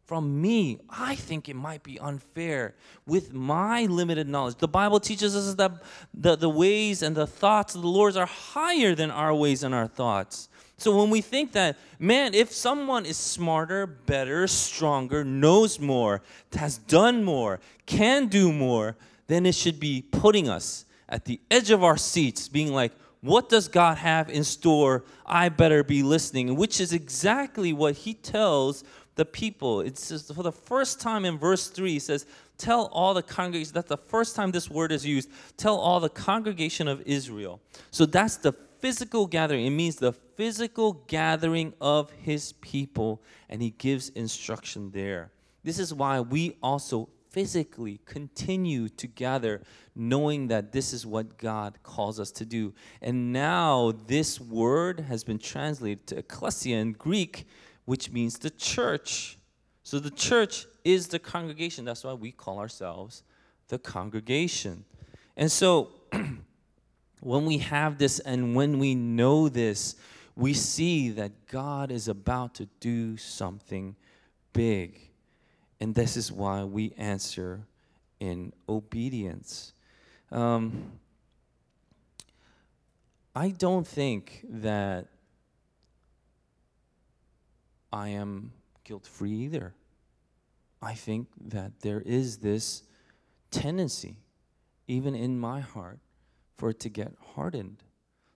from 0.05 0.39
me, 0.39 0.79
I 0.89 1.15
think 1.15 1.49
it 1.49 1.55
might 1.55 1.81
be 1.81 1.99
unfair 1.99 2.75
with 3.07 3.33
my 3.33 3.85
limited 3.85 4.27
knowledge. 4.27 4.55
The 4.57 4.67
Bible 4.67 4.99
teaches 4.99 5.35
us 5.35 5.55
that 5.55 5.71
the, 6.13 6.35
the 6.35 6.49
ways 6.49 7.01
and 7.01 7.15
the 7.15 7.25
thoughts 7.25 7.73
of 7.73 7.81
the 7.81 7.87
Lord 7.87 8.15
are 8.15 8.27
higher 8.27 8.93
than 8.93 9.09
our 9.09 9.33
ways 9.33 9.63
and 9.63 9.73
our 9.73 9.87
thoughts. 9.87 10.49
So 10.77 10.95
when 10.95 11.09
we 11.09 11.21
think 11.21 11.53
that, 11.53 11.77
man, 11.97 12.33
if 12.33 12.51
someone 12.51 13.05
is 13.05 13.17
smarter, 13.17 13.87
better, 13.87 14.45
stronger, 14.45 15.23
knows 15.23 15.79
more, 15.79 16.21
has 16.53 16.77
done 16.77 17.23
more, 17.23 17.59
can 17.85 18.27
do 18.27 18.51
more, 18.51 18.97
then 19.27 19.45
it 19.45 19.55
should 19.55 19.79
be 19.79 20.03
putting 20.11 20.49
us 20.49 20.85
at 21.09 21.25
the 21.25 21.39
edge 21.49 21.71
of 21.71 21.83
our 21.83 21.97
seats, 21.97 22.47
being 22.47 22.73
like, 22.73 22.91
what 23.21 23.49
does 23.49 23.67
God 23.67 23.97
have 23.97 24.29
in 24.29 24.43
store? 24.43 25.03
I 25.25 25.49
better 25.49 25.83
be 25.83 26.03
listening, 26.03 26.55
which 26.55 26.79
is 26.79 26.93
exactly 26.93 27.73
what 27.73 27.95
he 27.95 28.13
tells 28.13 28.83
the 29.15 29.25
people. 29.25 29.81
It 29.81 29.97
says 29.97 30.31
for 30.33 30.43
the 30.43 30.51
first 30.51 30.99
time 30.99 31.25
in 31.25 31.37
verse 31.37 31.67
3, 31.67 31.91
he 31.91 31.99
says, 31.99 32.25
Tell 32.57 32.87
all 32.87 33.13
the 33.13 33.23
congregation, 33.23 33.73
that's 33.73 33.89
the 33.89 33.97
first 33.97 34.35
time 34.35 34.51
this 34.51 34.69
word 34.69 34.91
is 34.91 35.05
used. 35.05 35.29
Tell 35.57 35.77
all 35.77 35.99
the 35.99 36.09
congregation 36.09 36.87
of 36.87 37.01
Israel. 37.05 37.59
So 37.91 38.05
that's 38.05 38.37
the 38.37 38.53
physical 38.79 39.27
gathering. 39.27 39.65
It 39.65 39.71
means 39.71 39.97
the 39.97 40.13
physical 40.13 40.93
gathering 41.07 41.73
of 41.81 42.11
his 42.11 42.53
people, 42.53 43.21
and 43.49 43.61
he 43.61 43.71
gives 43.71 44.09
instruction 44.09 44.91
there. 44.91 45.31
This 45.63 45.79
is 45.79 45.93
why 45.93 46.19
we 46.21 46.55
also 46.61 47.09
physically 47.35 47.99
continue 48.05 48.87
to 48.87 49.07
gather, 49.07 49.61
knowing 49.93 50.47
that 50.47 50.71
this 50.71 50.93
is 50.93 51.05
what 51.05 51.37
God 51.37 51.77
calls 51.83 52.17
us 52.17 52.31
to 52.31 52.45
do. 52.45 52.73
And 53.01 53.33
now 53.33 53.93
this 54.07 54.39
word 54.39 55.01
has 55.01 55.25
been 55.25 55.39
translated 55.39 56.07
to 56.07 56.19
ecclesia 56.19 56.77
in 56.77 56.93
Greek, 56.93 57.45
which 57.85 58.11
means 58.11 58.39
the 58.39 58.49
church. 58.49 59.37
So 59.83 59.99
the 59.99 60.11
church 60.11 60.65
is 60.83 61.07
the 61.07 61.19
congregation. 61.19 61.85
That's 61.85 62.03
why 62.03 62.13
we 62.13 62.31
call 62.31 62.59
ourselves 62.59 63.23
the 63.67 63.79
congregation. 63.79 64.85
And 65.37 65.51
so 65.51 65.89
when 67.21 67.45
we 67.45 67.59
have 67.59 67.97
this 67.97 68.19
and 68.19 68.55
when 68.55 68.79
we 68.79 68.95
know 68.95 69.49
this, 69.49 69.95
we 70.35 70.53
see 70.53 71.09
that 71.11 71.47
God 71.47 71.91
is 71.91 72.07
about 72.07 72.55
to 72.55 72.67
do 72.79 73.17
something 73.17 73.95
big. 74.53 74.99
And 75.79 75.95
this 75.95 76.17
is 76.17 76.31
why 76.31 76.63
we 76.63 76.93
answer 76.97 77.61
in 78.19 78.53
obedience. 78.67 79.73
Um, 80.31 80.91
I 83.35 83.49
don't 83.49 83.85
think 83.85 84.45
that 84.49 85.07
I 87.95 88.09
am 88.09 88.51
guilt 88.83 89.07
free 89.07 89.31
either. 89.31 89.73
I 90.81 90.95
think 90.95 91.29
that 91.45 91.79
there 91.79 92.01
is 92.01 92.39
this 92.39 92.83
tendency, 93.51 94.17
even 94.85 95.15
in 95.15 95.39
my 95.39 95.61
heart, 95.61 95.99
for 96.57 96.71
it 96.71 96.79
to 96.81 96.89
get 96.89 97.13
hardened. 97.35 97.83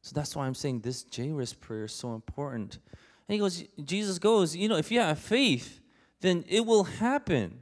So 0.01 0.13
that's 0.15 0.33
why 0.33 0.47
I'm 0.47 0.55
saying 0.55 0.79
this 0.79 1.05
Jairus 1.13 1.53
prayer 1.53 1.83
is 1.83 1.91
so 1.91 2.15
important. 2.15 2.79
And 3.27 3.33
he 3.33 3.37
goes, 3.37 3.65
Jesus 3.83 4.17
goes, 4.17 4.55
you 4.55 4.69
know, 4.69 4.77
if 4.77 4.91
you 4.91 5.01
have 5.01 5.19
faith, 5.19 5.81
then 6.21 6.45
it 6.47 6.65
will 6.65 6.85
happen. 6.85 7.59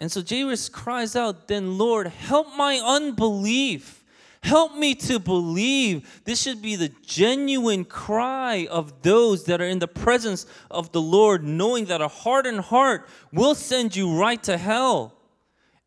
And 0.00 0.10
so 0.10 0.22
Jairus 0.26 0.70
cries 0.70 1.14
out, 1.14 1.48
then 1.48 1.76
Lord, 1.76 2.06
help 2.06 2.48
my 2.56 2.80
unbelief. 2.82 4.05
Help 4.42 4.76
me 4.76 4.94
to 4.94 5.18
believe. 5.18 6.22
This 6.24 6.40
should 6.40 6.62
be 6.62 6.76
the 6.76 6.90
genuine 7.02 7.84
cry 7.84 8.66
of 8.70 9.02
those 9.02 9.44
that 9.44 9.60
are 9.60 9.66
in 9.66 9.78
the 9.78 9.88
presence 9.88 10.46
of 10.70 10.92
the 10.92 11.00
Lord, 11.00 11.42
knowing 11.42 11.86
that 11.86 12.00
a 12.00 12.08
hardened 12.08 12.60
heart 12.60 13.08
will 13.32 13.54
send 13.54 13.96
you 13.96 14.16
right 14.16 14.42
to 14.44 14.56
hell 14.56 15.14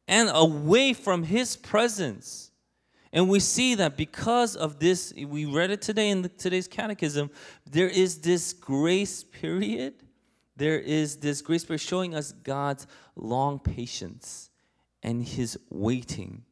and 0.08 0.30
away 0.34 0.94
from 0.94 1.24
His 1.24 1.56
presence. 1.56 2.52
And 3.12 3.30
we 3.30 3.40
see 3.40 3.76
that 3.76 3.98
because 3.98 4.56
of 4.56 4.80
this, 4.80 5.14
we 5.16 5.46
read 5.46 5.72
it 5.72 5.82
today 5.82 6.10
in 6.10 6.22
the, 6.22 6.30
today's 6.30 6.68
catechism, 6.68 7.32
there 7.70 7.88
is 7.88 8.20
this 8.20 8.54
grace 8.54 9.24
period. 9.24 9.94
There 10.56 10.80
is 10.80 11.18
this 11.18 11.42
grace 11.42 11.66
period 11.66 11.82
showing 11.82 12.14
us 12.14 12.32
God's 12.32 12.86
long 13.16 13.60
patience 13.60 14.50
and 15.02 15.24
His 15.24 15.58
waiting 15.70 16.44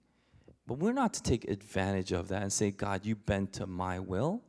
but 0.67 0.79
we're 0.79 0.91
not 0.91 1.13
to 1.13 1.23
take 1.23 1.45
advantage 1.45 2.11
of 2.11 2.27
that 2.27 2.41
and 2.41 2.51
say, 2.51 2.71
God, 2.71 3.05
you 3.05 3.15
bend 3.15 3.53
to 3.53 3.65
my 3.65 3.99
will. 3.99 4.41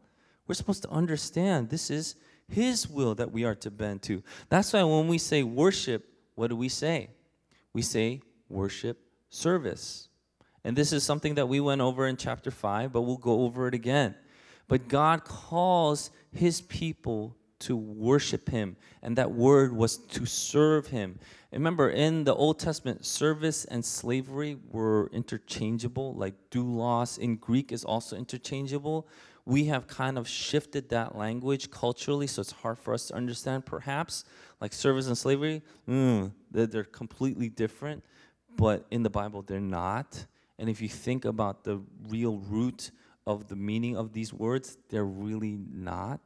We're 0.46 0.54
supposed 0.54 0.82
to 0.82 0.90
understand 0.90 1.70
this 1.70 1.90
is 1.90 2.16
His 2.48 2.88
will 2.88 3.14
that 3.14 3.30
we 3.30 3.44
are 3.44 3.54
to 3.56 3.70
bend 3.70 4.02
to. 4.02 4.22
That's 4.48 4.72
why 4.72 4.82
when 4.82 5.06
we 5.06 5.18
say 5.18 5.44
worship, 5.44 6.08
what 6.34 6.48
do 6.48 6.56
we 6.56 6.68
say? 6.68 7.10
We 7.72 7.82
say 7.82 8.22
worship 8.48 8.98
service. 9.28 10.08
And 10.64 10.76
this 10.76 10.92
is 10.92 11.04
something 11.04 11.36
that 11.36 11.46
we 11.46 11.60
went 11.60 11.80
over 11.80 12.06
in 12.06 12.16
chapter 12.16 12.50
5, 12.50 12.92
but 12.92 13.02
we'll 13.02 13.16
go 13.16 13.42
over 13.42 13.68
it 13.68 13.74
again. 13.74 14.16
But 14.66 14.88
God 14.88 15.24
calls 15.24 16.10
His 16.32 16.60
people 16.60 17.36
to 17.60 17.76
worship 17.76 18.48
Him, 18.48 18.76
and 19.02 19.16
that 19.16 19.32
word 19.32 19.72
was 19.72 19.96
to 19.96 20.26
serve 20.26 20.86
Him. 20.88 21.18
Remember, 21.52 21.90
in 21.90 22.24
the 22.24 22.34
Old 22.34 22.58
Testament, 22.58 23.04
service 23.04 23.64
and 23.64 23.84
slavery 23.84 24.58
were 24.70 25.08
interchangeable, 25.12 26.14
like 26.14 26.34
doulos 26.50 27.18
in 27.18 27.36
Greek 27.36 27.72
is 27.72 27.84
also 27.84 28.16
interchangeable. 28.16 29.08
We 29.44 29.64
have 29.64 29.86
kind 29.86 30.18
of 30.18 30.28
shifted 30.28 30.90
that 30.90 31.16
language 31.16 31.70
culturally, 31.70 32.26
so 32.26 32.40
it's 32.42 32.52
hard 32.52 32.78
for 32.78 32.92
us 32.92 33.08
to 33.08 33.14
understand, 33.14 33.64
perhaps. 33.64 34.24
Like 34.60 34.72
service 34.72 35.06
and 35.06 35.16
slavery, 35.16 35.62
mm, 35.88 36.32
they're, 36.50 36.66
they're 36.66 36.84
completely 36.84 37.48
different, 37.48 38.04
but 38.56 38.84
in 38.90 39.02
the 39.02 39.10
Bible, 39.10 39.42
they're 39.42 39.60
not. 39.60 40.26
And 40.58 40.68
if 40.68 40.82
you 40.82 40.88
think 40.88 41.24
about 41.24 41.64
the 41.64 41.80
real 42.08 42.38
root 42.38 42.90
of 43.26 43.48
the 43.48 43.56
meaning 43.56 43.96
of 43.96 44.12
these 44.12 44.32
words, 44.32 44.76
they're 44.90 45.04
really 45.04 45.58
not. 45.72 46.20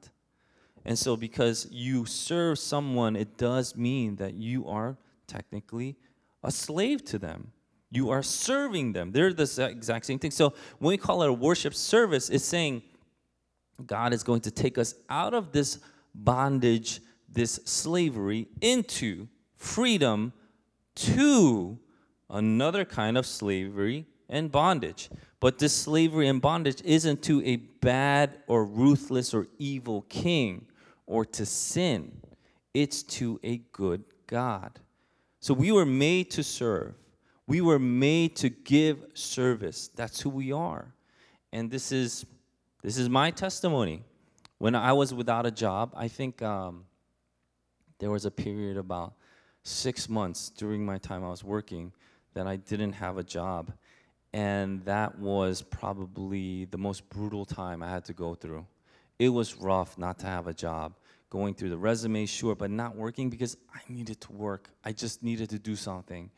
And 0.84 0.98
so, 0.98 1.16
because 1.16 1.68
you 1.70 2.04
serve 2.06 2.58
someone, 2.58 3.14
it 3.14 3.36
does 3.36 3.76
mean 3.76 4.16
that 4.16 4.34
you 4.34 4.66
are 4.66 4.96
technically 5.26 5.96
a 6.42 6.50
slave 6.50 7.04
to 7.06 7.18
them. 7.18 7.52
You 7.90 8.10
are 8.10 8.22
serving 8.22 8.92
them. 8.92 9.12
They're 9.12 9.32
the 9.32 9.68
exact 9.70 10.06
same 10.06 10.18
thing. 10.18 10.30
So 10.30 10.54
when 10.78 10.90
we 10.90 10.96
call 10.96 11.22
it 11.22 11.28
a 11.28 11.32
worship 11.32 11.74
service, 11.74 12.30
it's 12.30 12.44
saying 12.44 12.82
God 13.84 14.12
is 14.12 14.22
going 14.22 14.40
to 14.42 14.50
take 14.50 14.78
us 14.78 14.94
out 15.08 15.34
of 15.34 15.52
this 15.52 15.78
bondage, 16.14 17.00
this 17.28 17.60
slavery, 17.64 18.48
into 18.60 19.28
freedom 19.56 20.32
to 20.94 21.78
another 22.30 22.84
kind 22.84 23.16
of 23.18 23.26
slavery 23.26 24.06
and 24.28 24.50
bondage. 24.50 25.10
But 25.38 25.58
this 25.58 25.74
slavery 25.74 26.28
and 26.28 26.40
bondage 26.40 26.80
isn't 26.84 27.22
to 27.24 27.44
a 27.44 27.56
bad 27.56 28.38
or 28.46 28.64
ruthless 28.64 29.34
or 29.34 29.48
evil 29.58 30.02
king 30.08 30.66
or 31.06 31.24
to 31.24 31.46
sin, 31.46 32.20
it's 32.74 33.02
to 33.02 33.38
a 33.42 33.58
good 33.72 34.04
God. 34.26 34.78
So 35.40 35.54
we 35.54 35.72
were 35.72 35.86
made 35.86 36.30
to 36.32 36.42
serve. 36.42 36.94
We 37.46 37.60
were 37.60 37.78
made 37.78 38.36
to 38.36 38.48
give 38.48 39.04
service. 39.14 39.90
That's 39.94 40.20
who 40.20 40.30
we 40.30 40.52
are. 40.52 40.94
And 41.52 41.70
this 41.70 41.92
is 41.92 42.24
this 42.82 42.98
is 42.98 43.08
my 43.08 43.30
testimony. 43.30 44.02
When 44.58 44.74
I 44.74 44.92
was 44.92 45.14
without 45.14 45.46
a 45.46 45.50
job, 45.50 45.92
I 45.96 46.08
think 46.08 46.42
um, 46.42 46.84
there 47.98 48.10
was 48.10 48.24
a 48.24 48.30
period 48.30 48.76
about 48.76 49.14
six 49.62 50.08
months 50.08 50.50
during 50.50 50.84
my 50.84 50.98
time 50.98 51.24
I 51.24 51.28
was 51.28 51.44
working 51.44 51.92
that 52.34 52.46
I 52.46 52.56
didn't 52.56 52.94
have 52.94 53.18
a 53.18 53.22
job. 53.22 53.72
And 54.32 54.84
that 54.84 55.18
was 55.18 55.62
probably 55.62 56.64
the 56.66 56.78
most 56.78 57.08
brutal 57.10 57.44
time 57.44 57.82
I 57.82 57.90
had 57.90 58.04
to 58.06 58.12
go 58.12 58.34
through. 58.34 58.66
It 59.22 59.28
was 59.28 59.54
rough 59.54 59.96
not 59.98 60.18
to 60.18 60.26
have 60.26 60.48
a 60.48 60.52
job 60.52 60.94
going 61.30 61.54
through 61.54 61.70
the 61.70 61.78
resume, 61.78 62.26
sure, 62.26 62.56
but 62.56 62.70
not 62.72 62.96
working 62.96 63.30
because 63.30 63.56
I 63.72 63.80
needed 63.88 64.20
to 64.22 64.32
work. 64.32 64.68
I 64.84 64.90
just 64.90 65.22
needed 65.22 65.48
to 65.50 65.60
do 65.60 65.76
something. 65.76 66.28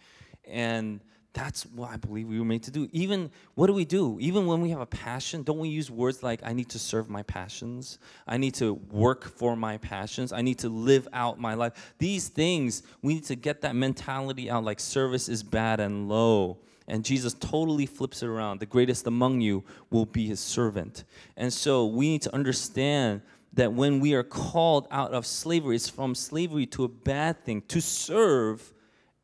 And 0.45 1.01
That's 1.35 1.67
what 1.67 1.91
I 1.91 1.97
believe 1.97 2.29
we 2.29 2.39
were 2.39 2.45
made 2.45 2.63
to 2.63 2.71
do. 2.71 2.89
Even 2.93 3.29
what 3.57 3.67
do 3.67 3.73
we 3.73 3.85
do? 3.85 4.17
Even 4.21 4.47
when 4.47 4.61
we 4.61 4.71
have 4.71 4.81
a 4.81 4.87
passion, 4.87 5.43
don't 5.43 5.59
we 5.59 5.69
use 5.69 5.91
words 5.91 6.23
like, 6.23 6.41
I 6.45 6.53
need 6.53 6.69
to 6.71 6.79
serve 6.79 7.11
my 7.11 7.25
passions? 7.25 7.99
I 8.25 8.37
need 8.37 8.55
to 8.55 8.75
work 8.75 9.25
for 9.25 9.57
my 9.57 9.79
passions. 9.79 10.33
I 10.33 10.43
need 10.43 10.61
to 10.61 10.69
live 10.69 11.09
out 11.13 11.41
my 11.41 11.55
life. 11.55 11.95
These 11.99 12.29
things, 12.29 12.85
we 13.03 13.15
need 13.15 13.25
to 13.25 13.35
get 13.35 13.63
that 13.63 13.75
mentality 13.75 14.49
out 14.49 14.63
like 14.63 14.79
service 14.79 15.29
is 15.29 15.43
bad 15.43 15.81
and 15.81 16.09
low. 16.09 16.59
And 16.87 17.05
Jesus 17.05 17.35
totally 17.35 17.87
flips 17.87 18.23
it 18.23 18.27
around. 18.27 18.61
The 18.61 18.67
greatest 18.67 19.07
among 19.07 19.41
you 19.41 19.65
will 19.91 20.05
be 20.05 20.27
his 20.27 20.41
servant. 20.41 21.05
And 21.37 21.53
so 21.53 21.87
we 21.87 22.09
need 22.09 22.23
to 22.23 22.35
understand 22.35 23.23
that 23.55 23.73
when 23.73 24.01
we 24.01 24.15
are 24.15 24.23
called 24.23 24.87
out 24.91 25.13
of 25.13 25.25
slavery, 25.25 25.77
it's 25.77 25.89
from 25.89 26.15
slavery 26.15 26.67
to 26.67 26.85
a 26.85 26.89
bad 26.89 27.43
thing, 27.45 27.63
to 27.69 27.81
serve 27.81 28.75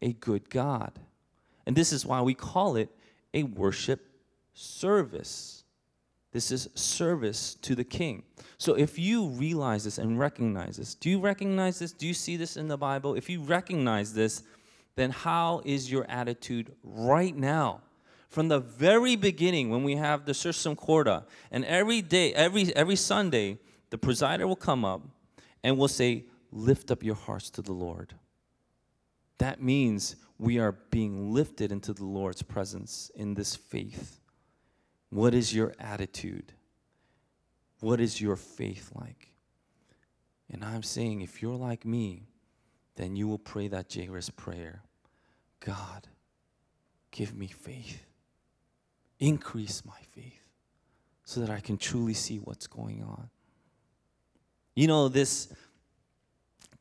a 0.00 0.12
good 0.14 0.48
God. 0.48 0.92
And 1.66 1.76
this 1.76 1.92
is 1.92 2.06
why 2.06 2.22
we 2.22 2.34
call 2.34 2.76
it 2.76 2.88
a 3.34 3.42
worship 3.42 4.06
service. 4.54 5.64
This 6.32 6.52
is 6.52 6.68
service 6.74 7.54
to 7.62 7.74
the 7.74 7.84
king. 7.84 8.22
So 8.56 8.74
if 8.74 8.98
you 8.98 9.26
realize 9.28 9.84
this 9.84 9.98
and 9.98 10.18
recognize 10.18 10.76
this, 10.76 10.94
do 10.94 11.10
you 11.10 11.18
recognize 11.18 11.78
this? 11.78 11.92
Do 11.92 12.06
you 12.06 12.14
see 12.14 12.36
this 12.36 12.56
in 12.56 12.68
the 12.68 12.78
Bible? 12.78 13.14
If 13.14 13.28
you 13.28 13.42
recognize 13.42 14.14
this, 14.14 14.44
then 15.00 15.10
how 15.10 15.62
is 15.64 15.90
your 15.90 16.04
attitude 16.10 16.72
right 16.82 17.34
now? 17.34 17.80
From 18.28 18.48
the 18.48 18.60
very 18.60 19.16
beginning, 19.16 19.70
when 19.70 19.82
we 19.82 19.96
have 19.96 20.26
the 20.26 20.32
Sursum 20.32 20.76
Corda, 20.76 21.24
and 21.50 21.64
every 21.64 22.02
day, 22.02 22.34
every 22.34 22.76
every 22.76 22.96
Sunday, 22.96 23.58
the 23.88 23.96
presider 23.96 24.46
will 24.46 24.56
come 24.56 24.84
up 24.84 25.00
and 25.64 25.78
will 25.78 25.88
say, 25.88 26.26
Lift 26.52 26.90
up 26.90 27.02
your 27.02 27.14
hearts 27.14 27.48
to 27.50 27.62
the 27.62 27.72
Lord. 27.72 28.14
That 29.38 29.62
means 29.62 30.16
we 30.38 30.58
are 30.58 30.72
being 30.90 31.32
lifted 31.32 31.72
into 31.72 31.94
the 31.94 32.04
Lord's 32.04 32.42
presence 32.42 33.10
in 33.14 33.34
this 33.34 33.56
faith. 33.56 34.20
What 35.08 35.34
is 35.34 35.54
your 35.54 35.72
attitude? 35.78 36.52
What 37.80 38.00
is 38.00 38.20
your 38.20 38.36
faith 38.36 38.90
like? 38.94 39.32
And 40.50 40.62
I'm 40.62 40.82
saying, 40.82 41.22
if 41.22 41.40
you're 41.40 41.56
like 41.56 41.86
me, 41.86 42.26
then 42.96 43.16
you 43.16 43.26
will 43.26 43.38
pray 43.38 43.68
that 43.68 43.94
Jairus 43.94 44.28
prayer 44.28 44.82
God, 45.60 46.06
give 47.10 47.34
me 47.34 47.46
faith. 47.46 48.04
Increase 49.18 49.82
my 49.84 50.00
faith 50.14 50.40
so 51.24 51.40
that 51.40 51.50
I 51.50 51.60
can 51.60 51.76
truly 51.76 52.14
see 52.14 52.38
what's 52.38 52.66
going 52.66 53.02
on. 53.02 53.28
You 54.74 54.86
know, 54.86 55.08
this 55.08 55.52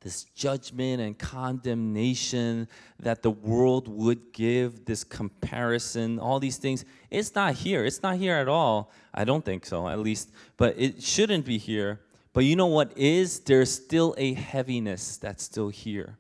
this 0.02 0.24
judgment 0.24 1.02
and 1.02 1.20
condemnation 1.20 2.70
that 3.02 3.22
the 3.22 3.32
world 3.32 3.90
would 3.90 4.32
give, 4.32 4.86
this 4.86 5.04
comparison, 5.04 6.20
all 6.20 6.40
these 6.40 6.56
things, 6.56 6.86
it's 7.10 7.36
not 7.36 7.54
here. 7.54 7.84
It's 7.84 8.02
not 8.02 8.16
here 8.16 8.36
at 8.36 8.48
all. 8.48 8.94
I 9.14 9.26
don't 9.26 9.44
think 9.44 9.66
so, 9.66 9.90
at 9.90 10.00
least. 10.00 10.32
But 10.56 10.76
it 10.78 11.04
shouldn't 11.04 11.46
be 11.46 11.58
here. 11.58 12.00
But 12.32 12.46
you 12.46 12.56
know 12.56 12.68
what 12.68 12.98
is? 12.98 13.42
There's 13.42 13.72
still 13.72 14.16
a 14.18 14.36
heaviness 14.36 15.18
that's 15.18 15.44
still 15.44 15.68
here 15.68 16.18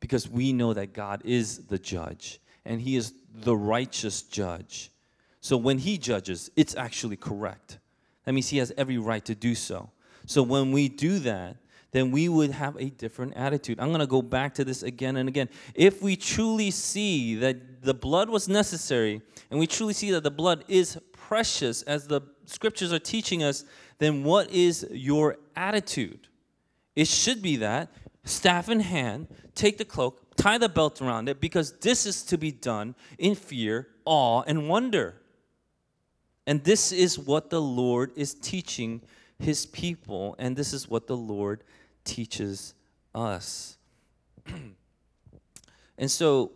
because 0.00 0.28
we 0.28 0.52
know 0.52 0.72
that 0.74 0.92
God 0.92 1.22
is 1.24 1.66
the 1.66 1.78
judge 1.78 2.40
and 2.64 2.80
He 2.80 2.96
is 2.96 3.12
the 3.32 3.56
righteous 3.56 4.22
judge. 4.22 4.90
So 5.40 5.56
when 5.56 5.78
He 5.78 5.98
judges, 5.98 6.50
it's 6.56 6.74
actually 6.74 7.16
correct. 7.16 7.78
That 8.24 8.32
means 8.32 8.48
He 8.48 8.58
has 8.58 8.72
every 8.76 8.98
right 8.98 9.24
to 9.26 9.34
do 9.34 9.54
so. 9.54 9.90
So 10.26 10.42
when 10.42 10.72
we 10.72 10.88
do 10.88 11.18
that, 11.20 11.56
then 11.92 12.10
we 12.10 12.28
would 12.28 12.52
have 12.52 12.76
a 12.76 12.90
different 12.90 13.34
attitude. 13.34 13.80
I'm 13.80 13.88
going 13.88 14.00
to 14.00 14.06
go 14.06 14.22
back 14.22 14.54
to 14.54 14.64
this 14.64 14.82
again 14.82 15.16
and 15.16 15.28
again. 15.28 15.48
If 15.74 16.02
we 16.02 16.14
truly 16.16 16.70
see 16.70 17.34
that 17.36 17.82
the 17.82 17.94
blood 17.94 18.30
was 18.30 18.48
necessary, 18.48 19.22
and 19.50 19.58
we 19.58 19.66
truly 19.66 19.92
see 19.92 20.12
that 20.12 20.22
the 20.22 20.30
blood 20.30 20.64
is 20.68 20.98
precious, 21.12 21.82
as 21.82 22.06
the 22.06 22.20
scriptures 22.44 22.92
are 22.92 23.00
teaching 23.00 23.42
us, 23.42 23.64
then 23.98 24.22
what 24.22 24.50
is 24.50 24.86
your 24.92 25.36
attitude? 25.56 26.28
It 26.94 27.08
should 27.08 27.42
be 27.42 27.56
that 27.56 27.90
staff 28.24 28.68
in 28.68 28.80
hand, 28.80 29.28
take 29.54 29.78
the 29.78 29.84
cloak, 29.84 30.36
tie 30.36 30.58
the 30.58 30.68
belt 30.68 31.00
around 31.00 31.28
it, 31.28 31.40
because 31.40 31.72
this 31.78 32.06
is 32.06 32.22
to 32.24 32.38
be 32.38 32.52
done 32.52 32.94
in 33.18 33.34
fear, 33.34 33.88
awe, 34.04 34.42
and 34.46 34.68
wonder. 34.68 35.16
And 36.46 36.64
this 36.64 36.92
is 36.92 37.18
what 37.18 37.50
the 37.50 37.60
Lord 37.60 38.12
is 38.16 38.34
teaching 38.34 39.02
his 39.38 39.66
people, 39.66 40.36
and 40.38 40.56
this 40.56 40.72
is 40.72 40.88
what 40.88 41.06
the 41.06 41.16
Lord 41.16 41.64
teaches 42.04 42.74
us. 43.14 43.78
and 45.98 46.10
so 46.10 46.52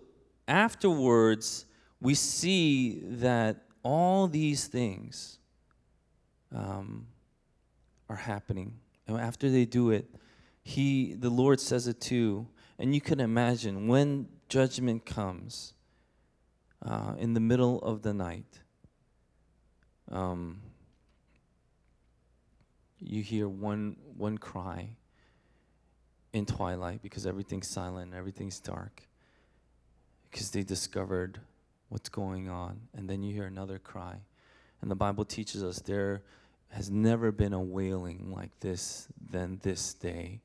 afterwards, 0.46 1.66
we 2.00 2.14
see 2.14 3.00
that 3.04 3.56
all 3.82 4.26
these 4.28 4.66
things 4.66 5.38
um, 6.54 7.06
are 8.08 8.16
happening. 8.16 8.74
And 9.06 9.18
after 9.18 9.50
they 9.50 9.64
do 9.64 9.90
it, 9.90 10.06
he, 10.64 11.14
the 11.14 11.30
Lord 11.30 11.60
says 11.60 11.86
it 11.86 12.00
too. 12.00 12.48
And 12.78 12.94
you 12.94 13.00
can 13.00 13.20
imagine 13.20 13.86
when 13.86 14.26
judgment 14.48 15.06
comes 15.06 15.74
uh, 16.84 17.14
in 17.18 17.34
the 17.34 17.40
middle 17.40 17.78
of 17.80 18.02
the 18.02 18.12
night, 18.12 18.60
um, 20.10 20.60
you 22.98 23.22
hear 23.22 23.48
one, 23.48 23.96
one 24.16 24.38
cry 24.38 24.88
in 26.32 26.46
twilight 26.46 27.02
because 27.02 27.26
everything's 27.26 27.68
silent 27.68 28.06
and 28.06 28.14
everything's 28.14 28.58
dark 28.58 29.02
because 30.30 30.50
they 30.50 30.62
discovered 30.62 31.38
what's 31.90 32.08
going 32.08 32.48
on. 32.48 32.80
And 32.96 33.08
then 33.08 33.22
you 33.22 33.32
hear 33.32 33.44
another 33.44 33.78
cry. 33.78 34.16
And 34.80 34.90
the 34.90 34.96
Bible 34.96 35.24
teaches 35.24 35.62
us 35.62 35.78
there 35.80 36.22
has 36.70 36.90
never 36.90 37.30
been 37.30 37.52
a 37.52 37.60
wailing 37.60 38.32
like 38.34 38.50
this 38.60 39.06
than 39.30 39.60
this 39.62 39.94
day. 39.94 40.40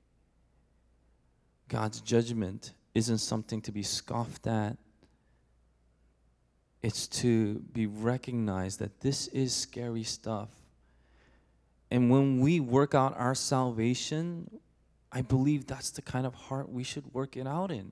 God's 1.69 2.01
judgment 2.01 2.73
isn't 2.93 3.19
something 3.19 3.61
to 3.61 3.71
be 3.71 3.83
scoffed 3.83 4.47
at. 4.47 4.77
It's 6.81 7.07
to 7.07 7.59
be 7.59 7.85
recognized 7.85 8.79
that 8.79 8.99
this 9.01 9.27
is 9.27 9.53
scary 9.53 10.03
stuff. 10.03 10.49
And 11.91 12.09
when 12.09 12.39
we 12.39 12.59
work 12.59 12.93
out 12.95 13.17
our 13.17 13.35
salvation, 13.35 14.49
I 15.11 15.21
believe 15.21 15.67
that's 15.67 15.91
the 15.91 16.01
kind 16.01 16.25
of 16.25 16.33
heart 16.33 16.69
we 16.69 16.83
should 16.83 17.13
work 17.13 17.37
it 17.37 17.47
out 17.47 17.71
in. 17.71 17.91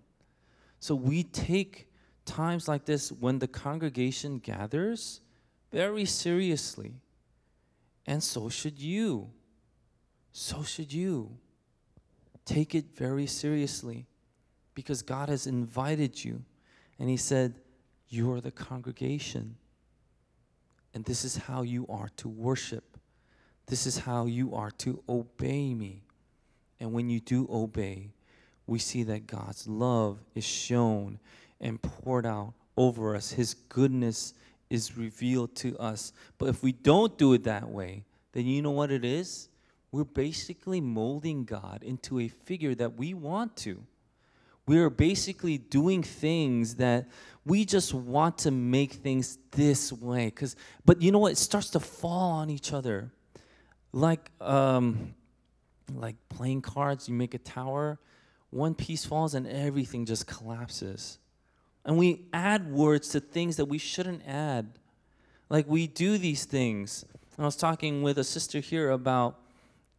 So 0.80 0.96
we 0.96 1.24
take 1.24 1.88
times 2.26 2.68
like 2.68 2.86
this 2.86 3.12
when 3.12 3.40
the 3.40 3.48
congregation 3.48 4.40
gathers 4.40 5.22
very 5.72 6.06
seriously. 6.06 6.94
And 8.06 8.24
so 8.24 8.50
should 8.50 8.80
you. 8.80 9.30
So 10.32 10.64
should 10.64 10.94
you. 10.94 11.38
Take 12.48 12.74
it 12.74 12.86
very 12.96 13.28
seriously 13.28 14.08
because 14.74 15.02
God 15.02 15.28
has 15.28 15.48
invited 15.48 16.24
you. 16.24 16.44
And 16.98 17.10
He 17.10 17.18
said, 17.18 17.56
You 18.08 18.32
are 18.32 18.40
the 18.40 18.52
congregation. 18.52 19.58
And 20.94 21.04
this 21.04 21.26
is 21.26 21.36
how 21.36 21.64
you 21.64 21.86
are 21.90 22.10
to 22.16 22.30
worship. 22.30 22.98
This 23.66 23.86
is 23.86 24.00
how 24.00 24.28
you 24.28 24.56
are 24.56 24.72
to 24.72 25.04
obey 25.10 25.74
me. 25.74 26.04
And 26.80 26.94
when 26.94 27.10
you 27.10 27.20
do 27.20 27.50
obey, 27.52 28.12
we 28.66 28.80
see 28.80 29.04
that 29.04 29.28
God's 29.28 29.68
love 29.68 30.20
is 30.34 30.46
shown 30.46 31.20
and 31.60 31.82
poured 31.82 32.26
out 32.26 32.54
over 32.78 33.14
us. 33.14 33.32
His 33.32 33.56
goodness 33.56 34.34
is 34.70 34.98
revealed 34.98 35.54
to 35.58 35.78
us. 35.80 36.14
But 36.38 36.48
if 36.48 36.64
we 36.64 36.72
don't 36.72 37.18
do 37.18 37.34
it 37.34 37.44
that 37.44 37.68
way, 37.68 38.06
then 38.32 38.46
you 38.46 38.62
know 38.62 38.72
what 38.72 38.90
it 38.90 39.04
is? 39.04 39.50
We're 39.92 40.04
basically 40.04 40.82
molding 40.82 41.46
God 41.46 41.84
into 41.84 42.20
a 42.20 42.28
figure 42.28 42.76
that 42.76 42.98
we 42.98 43.14
want 43.14 43.56
to. 43.58 43.84
We're 44.68 44.90
basically 44.90 45.58
doing 45.58 46.04
things 46.04 46.76
that 46.76 47.08
we 47.46 47.64
just 47.64 47.94
want 47.94 48.40
to 48.40 48.52
make 48.52 48.94
things 48.94 49.38
this 49.52 49.94
way. 49.94 50.30
Cause, 50.32 50.58
but 50.84 51.02
you 51.02 51.12
know 51.12 51.20
what? 51.20 51.32
It 51.32 51.38
starts 51.38 51.70
to 51.72 51.80
fall 51.80 52.32
on 52.32 52.50
each 52.50 52.74
other. 52.74 53.12
Like, 53.94 54.30
um, 54.42 55.16
like 55.96 56.18
playing 56.28 56.62
cards, 56.62 57.08
you 57.08 57.16
make 57.16 57.34
a 57.34 57.38
tower, 57.38 57.98
one 58.50 58.76
piece 58.76 59.06
falls 59.06 59.34
and 59.34 59.48
everything 59.48 60.06
just 60.06 60.28
collapses. 60.28 61.18
And 61.86 61.98
we 61.98 62.26
add 62.34 62.70
words 62.70 63.08
to 63.10 63.22
things 63.22 63.56
that 63.56 63.66
we 63.66 63.78
shouldn't 63.78 64.28
add. 64.28 64.68
Like 65.50 65.66
we 65.70 65.88
do 65.88 66.18
these 66.18 66.44
things. 66.44 67.06
And 67.38 67.46
I 67.46 67.48
was 67.48 67.56
talking 67.56 68.02
with 68.02 68.18
a 68.18 68.24
sister 68.26 68.60
here 68.60 68.90
about 68.90 69.40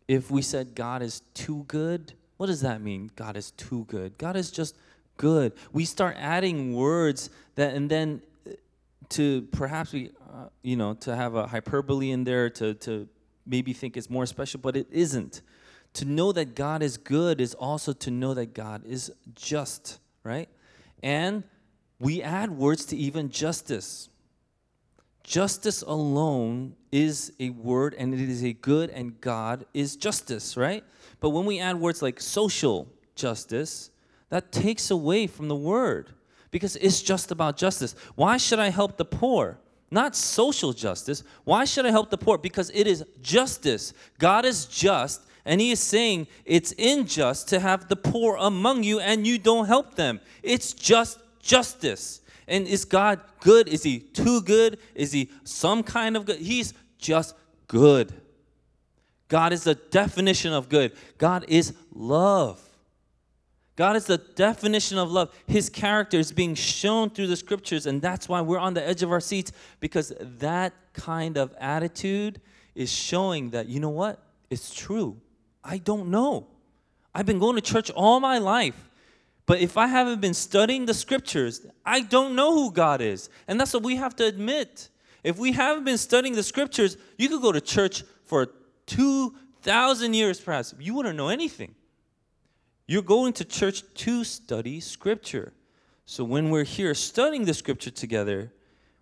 if 0.08 0.30
we 0.30 0.40
said 0.40 0.74
God 0.74 1.02
is 1.02 1.20
too 1.34 1.64
good, 1.68 2.14
what 2.38 2.46
does 2.46 2.62
that 2.62 2.80
mean? 2.80 3.10
God 3.14 3.36
is 3.36 3.50
too 3.52 3.84
good. 3.88 4.16
God 4.16 4.36
is 4.36 4.50
just 4.50 4.74
good. 5.18 5.52
We 5.72 5.84
start 5.84 6.16
adding 6.18 6.74
words 6.74 7.28
that, 7.56 7.74
and 7.74 7.90
then 7.90 8.22
uh, 8.46 8.52
to 9.10 9.42
perhaps 9.52 9.92
we, 9.92 10.10
uh, 10.32 10.46
you 10.62 10.76
know, 10.76 10.94
to 10.94 11.14
have 11.14 11.34
a 11.34 11.46
hyperbole 11.46 12.10
in 12.10 12.24
there 12.24 12.48
to, 12.50 12.74
to 12.74 13.06
maybe 13.44 13.74
think 13.74 13.96
it's 13.96 14.08
more 14.08 14.24
special, 14.24 14.60
but 14.60 14.76
it 14.76 14.86
isn't. 14.90 15.42
To 15.94 16.04
know 16.04 16.32
that 16.32 16.54
God 16.54 16.82
is 16.82 16.96
good 16.96 17.40
is 17.40 17.54
also 17.54 17.92
to 17.92 18.10
know 18.10 18.34
that 18.34 18.54
God 18.54 18.84
is 18.86 19.12
just, 19.34 19.98
right? 20.22 20.48
And 21.02 21.44
we 21.98 22.22
add 22.22 22.50
words 22.50 22.84
to 22.86 22.96
even 22.96 23.30
justice. 23.30 24.08
Justice 25.24 25.82
alone 25.82 26.76
is 26.92 27.32
a 27.38 27.50
word 27.50 27.94
and 27.98 28.14
it 28.14 28.20
is 28.20 28.42
a 28.44 28.52
good, 28.52 28.90
and 28.90 29.20
God 29.20 29.66
is 29.74 29.96
justice, 29.96 30.56
right? 30.56 30.84
But 31.20 31.30
when 31.30 31.44
we 31.44 31.60
add 31.60 31.80
words 31.80 32.02
like 32.02 32.20
social 32.20 32.88
justice, 33.14 33.90
that 34.30 34.52
takes 34.52 34.90
away 34.90 35.26
from 35.26 35.48
the 35.48 35.56
word 35.56 36.10
because 36.50 36.76
it's 36.76 37.02
just 37.02 37.30
about 37.30 37.56
justice. 37.56 37.94
Why 38.14 38.36
should 38.36 38.58
I 38.58 38.70
help 38.70 38.96
the 38.96 39.04
poor? 39.04 39.58
Not 39.90 40.14
social 40.14 40.72
justice. 40.72 41.22
Why 41.44 41.64
should 41.64 41.86
I 41.86 41.90
help 41.90 42.10
the 42.10 42.18
poor? 42.18 42.38
Because 42.38 42.70
it 42.74 42.86
is 42.86 43.04
justice. 43.22 43.94
God 44.18 44.44
is 44.44 44.66
just, 44.66 45.22
and 45.44 45.60
He 45.60 45.70
is 45.70 45.80
saying 45.80 46.26
it's 46.44 46.74
unjust 46.78 47.48
to 47.48 47.60
have 47.60 47.88
the 47.88 47.96
poor 47.96 48.36
among 48.36 48.82
you 48.82 49.00
and 49.00 49.26
you 49.26 49.38
don't 49.38 49.66
help 49.66 49.94
them. 49.94 50.20
It's 50.42 50.74
just 50.74 51.18
justice. 51.40 52.20
And 52.48 52.66
is 52.66 52.84
God 52.84 53.20
good? 53.40 53.68
Is 53.68 53.82
He 53.82 54.00
too 54.00 54.40
good? 54.42 54.78
Is 54.94 55.12
He 55.12 55.30
some 55.44 55.82
kind 55.82 56.16
of 56.16 56.26
good? 56.26 56.38
He's 56.38 56.74
just 56.98 57.34
good. 57.66 58.12
God 59.28 59.52
is 59.52 59.64
the 59.64 59.74
definition 59.74 60.52
of 60.52 60.68
good. 60.68 60.92
God 61.18 61.44
is 61.48 61.74
love. 61.94 62.62
God 63.76 63.94
is 63.94 64.06
the 64.06 64.18
definition 64.18 64.98
of 64.98 65.12
love. 65.12 65.32
His 65.46 65.70
character 65.70 66.18
is 66.18 66.32
being 66.32 66.56
shown 66.56 67.10
through 67.10 67.28
the 67.28 67.36
scriptures, 67.36 67.86
and 67.86 68.02
that's 68.02 68.28
why 68.28 68.40
we're 68.40 68.58
on 68.58 68.74
the 68.74 68.84
edge 68.84 69.04
of 69.04 69.12
our 69.12 69.20
seats 69.20 69.52
because 69.78 70.12
that 70.18 70.72
kind 70.94 71.36
of 71.36 71.54
attitude 71.60 72.40
is 72.74 72.90
showing 72.90 73.50
that, 73.50 73.68
you 73.68 73.78
know 73.78 73.90
what? 73.90 74.20
It's 74.50 74.74
true. 74.74 75.20
I 75.62 75.78
don't 75.78 76.10
know. 76.10 76.48
I've 77.14 77.26
been 77.26 77.38
going 77.38 77.54
to 77.54 77.62
church 77.62 77.90
all 77.90 78.18
my 78.18 78.38
life, 78.38 78.87
but 79.48 79.60
if 79.60 79.78
I 79.78 79.86
haven't 79.86 80.20
been 80.20 80.34
studying 80.34 80.84
the 80.84 80.92
scriptures, 80.92 81.66
I 81.84 82.02
don't 82.02 82.36
know 82.36 82.52
who 82.52 82.70
God 82.70 83.00
is. 83.00 83.30
And 83.48 83.58
that's 83.58 83.72
what 83.72 83.82
we 83.82 83.96
have 83.96 84.14
to 84.16 84.26
admit. 84.26 84.90
If 85.24 85.38
we 85.38 85.52
haven't 85.52 85.84
been 85.84 85.96
studying 85.96 86.34
the 86.34 86.42
scriptures, 86.42 86.98
you 87.16 87.30
could 87.30 87.40
go 87.40 87.50
to 87.50 87.60
church 87.62 88.04
for 88.24 88.48
2,000 88.88 90.12
years 90.12 90.38
perhaps. 90.38 90.74
You 90.78 90.92
wouldn't 90.92 91.16
know 91.16 91.30
anything. 91.30 91.74
You're 92.86 93.00
going 93.00 93.32
to 93.34 93.44
church 93.46 93.82
to 93.94 94.22
study 94.22 94.80
scripture. 94.80 95.54
So 96.04 96.24
when 96.24 96.50
we're 96.50 96.64
here 96.64 96.92
studying 96.92 97.46
the 97.46 97.54
scripture 97.54 97.90
together, 97.90 98.52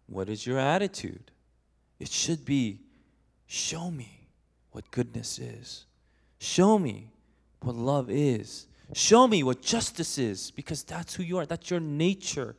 what 0.07 0.28
is 0.28 0.47
your 0.47 0.61
attitude? 0.61 1.32
It 1.99 2.09
should 2.09 2.44
be 2.44 2.82
show 3.49 3.90
me 3.90 4.28
what 4.70 4.92
goodness 4.92 5.40
is. 5.40 5.86
Show 6.38 6.78
me 6.78 7.11
what 7.62 7.74
love 7.74 8.11
is. 8.11 8.68
Show 8.95 9.26
me 9.26 9.43
what 9.43 9.62
justice 9.62 10.16
is 10.18 10.51
because 10.51 10.82
that's 10.84 11.14
who 11.14 11.22
you 11.22 11.39
are. 11.39 11.47
That's 11.47 11.70
your 11.70 11.80
nature. 11.80 12.55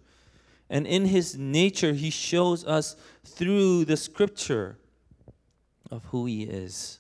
And 0.69 0.85
in 0.85 1.05
his 1.05 1.37
nature, 1.37 1.93
he 1.93 2.09
shows 2.09 2.65
us 2.65 2.95
through 3.23 3.85
the 3.85 3.95
scripture 3.95 4.77
of 5.89 6.03
who 6.05 6.25
he 6.25 6.43
is. 6.43 6.99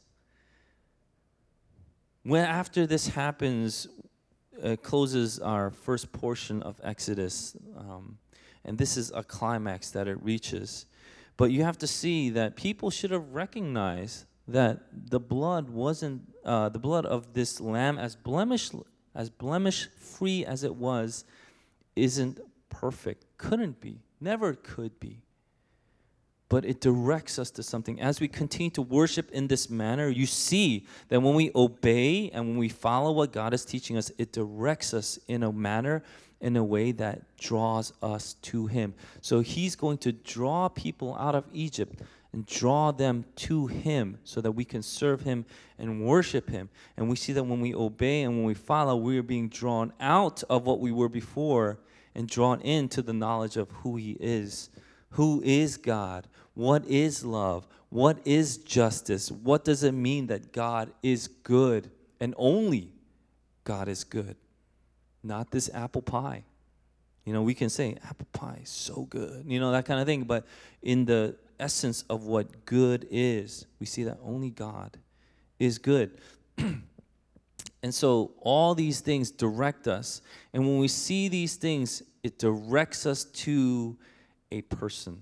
When 2.23 2.45
after 2.45 2.87
this 2.87 3.09
happens, 3.09 3.87
uh, 4.63 4.75
closes 4.81 5.39
our 5.39 5.69
first 5.69 6.11
portion 6.11 6.63
of 6.63 6.79
Exodus. 6.83 7.55
Um, 7.77 8.17
and 8.65 8.77
this 8.77 8.97
is 8.97 9.11
a 9.13 9.23
climax 9.23 9.91
that 9.91 10.07
it 10.07 10.21
reaches. 10.23 10.85
But 11.35 11.51
you 11.51 11.63
have 11.63 11.77
to 11.79 11.87
see 11.87 12.29
that 12.31 12.55
people 12.55 12.89
should 12.89 13.11
have 13.11 13.33
recognized 13.33 14.25
that 14.47 14.79
the 14.91 15.19
blood 15.19 15.69
wasn't 15.69 16.21
uh, 16.43 16.69
the 16.69 16.79
blood 16.79 17.05
of 17.05 17.33
this 17.33 17.59
lamb, 17.59 17.99
as 17.99 18.15
blemish 18.15 18.71
as 19.17 19.29
blemish 19.29 19.89
free 19.99 20.45
as 20.45 20.63
it 20.63 20.75
was, 20.75 21.25
isn't 21.97 22.39
perfect. 22.69 23.25
Couldn't 23.37 23.81
be. 23.81 23.99
Never 24.21 24.53
could 24.53 24.97
be 24.99 25.23
but 26.49 26.63
it 26.63 26.79
directs 26.79 27.39
us 27.39 27.51
to 27.51 27.63
something. 27.63 27.99
As 27.99 28.19
we 28.19 28.27
continue 28.27 28.69
to 28.71 28.81
worship 28.81 29.29
in 29.31 29.47
this 29.47 29.69
manner, 29.69 30.07
you 30.07 30.25
see 30.25 30.85
that 31.09 31.21
when 31.21 31.35
we 31.35 31.51
obey 31.55 32.29
and 32.29 32.47
when 32.47 32.57
we 32.57 32.69
follow 32.69 33.11
what 33.11 33.33
God 33.33 33.53
is 33.53 33.65
teaching 33.65 33.97
us, 33.97 34.11
it 34.17 34.31
directs 34.31 34.93
us 34.93 35.19
in 35.27 35.43
a 35.43 35.51
manner, 35.51 36.03
in 36.39 36.55
a 36.55 36.63
way 36.63 36.93
that 36.93 37.37
draws 37.37 37.91
us 38.01 38.35
to 38.43 38.67
Him. 38.67 38.93
So 39.21 39.41
He's 39.41 39.75
going 39.75 39.97
to 39.99 40.13
draw 40.13 40.69
people 40.69 41.15
out 41.19 41.35
of 41.35 41.43
Egypt 41.51 41.99
and 42.37 42.45
draw 42.45 42.91
them 42.91 43.25
to 43.35 43.65
Him 43.65 44.19
so 44.23 44.41
that 44.41 44.51
we 44.51 44.63
can 44.63 44.83
serve 44.83 45.21
Him 45.21 45.43
and 45.79 46.05
worship 46.05 46.51
Him. 46.51 46.69
And 46.95 47.09
we 47.09 47.15
see 47.15 47.33
that 47.33 47.43
when 47.43 47.61
we 47.61 47.73
obey 47.73 48.21
and 48.21 48.35
when 48.35 48.45
we 48.45 48.53
follow, 48.53 48.95
we 48.95 49.17
are 49.17 49.23
being 49.23 49.49
drawn 49.49 49.91
out 49.99 50.43
of 50.47 50.63
what 50.63 50.79
we 50.79 50.91
were 50.91 51.09
before 51.09 51.79
and 52.13 52.29
drawn 52.29 52.61
into 52.61 53.01
the 53.01 53.11
knowledge 53.11 53.57
of 53.57 53.71
who 53.71 53.95
He 53.95 54.11
is. 54.19 54.69
Who 55.11 55.41
is 55.43 55.77
God? 55.77 56.27
What 56.53 56.85
is 56.85 57.25
love? 57.25 57.65
What 57.89 58.19
is 58.23 58.57
justice? 58.57 59.31
What 59.31 59.65
does 59.65 59.81
it 59.81 59.93
mean 59.93 60.27
that 60.27 60.53
God 60.53 60.91
is 61.01 61.27
good 61.27 61.89
and 62.19 62.35
only 62.37 62.91
God 63.63 63.87
is 63.87 64.03
good? 64.03 64.35
Not 65.23 65.49
this 65.49 65.71
apple 65.73 66.03
pie. 66.03 66.43
You 67.25 67.33
know, 67.33 67.41
we 67.41 67.55
can 67.55 67.69
say 67.69 67.97
apple 68.03 68.27
pie 68.31 68.59
is 68.61 68.69
so 68.69 69.07
good, 69.09 69.43
you 69.47 69.59
know, 69.59 69.71
that 69.71 69.85
kind 69.85 69.99
of 69.99 70.05
thing. 70.05 70.25
But 70.25 70.45
in 70.83 71.05
the 71.05 71.35
essence 71.59 72.03
of 72.09 72.25
what 72.25 72.65
good 72.65 73.07
is, 73.09 73.65
we 73.79 73.85
see 73.85 74.03
that 74.03 74.17
only 74.23 74.49
God 74.49 74.97
is 75.59 75.77
good. 75.77 76.17
and 76.57 77.93
so 77.93 78.31
all 78.41 78.75
these 78.75 78.99
things 78.99 79.31
direct 79.31 79.87
us. 79.87 80.21
And 80.53 80.65
when 80.65 80.79
we 80.79 80.87
see 80.87 81.27
these 81.27 81.55
things, 81.55 82.03
it 82.23 82.39
directs 82.39 83.05
us 83.05 83.23
to 83.23 83.97
a 84.51 84.61
person. 84.63 85.21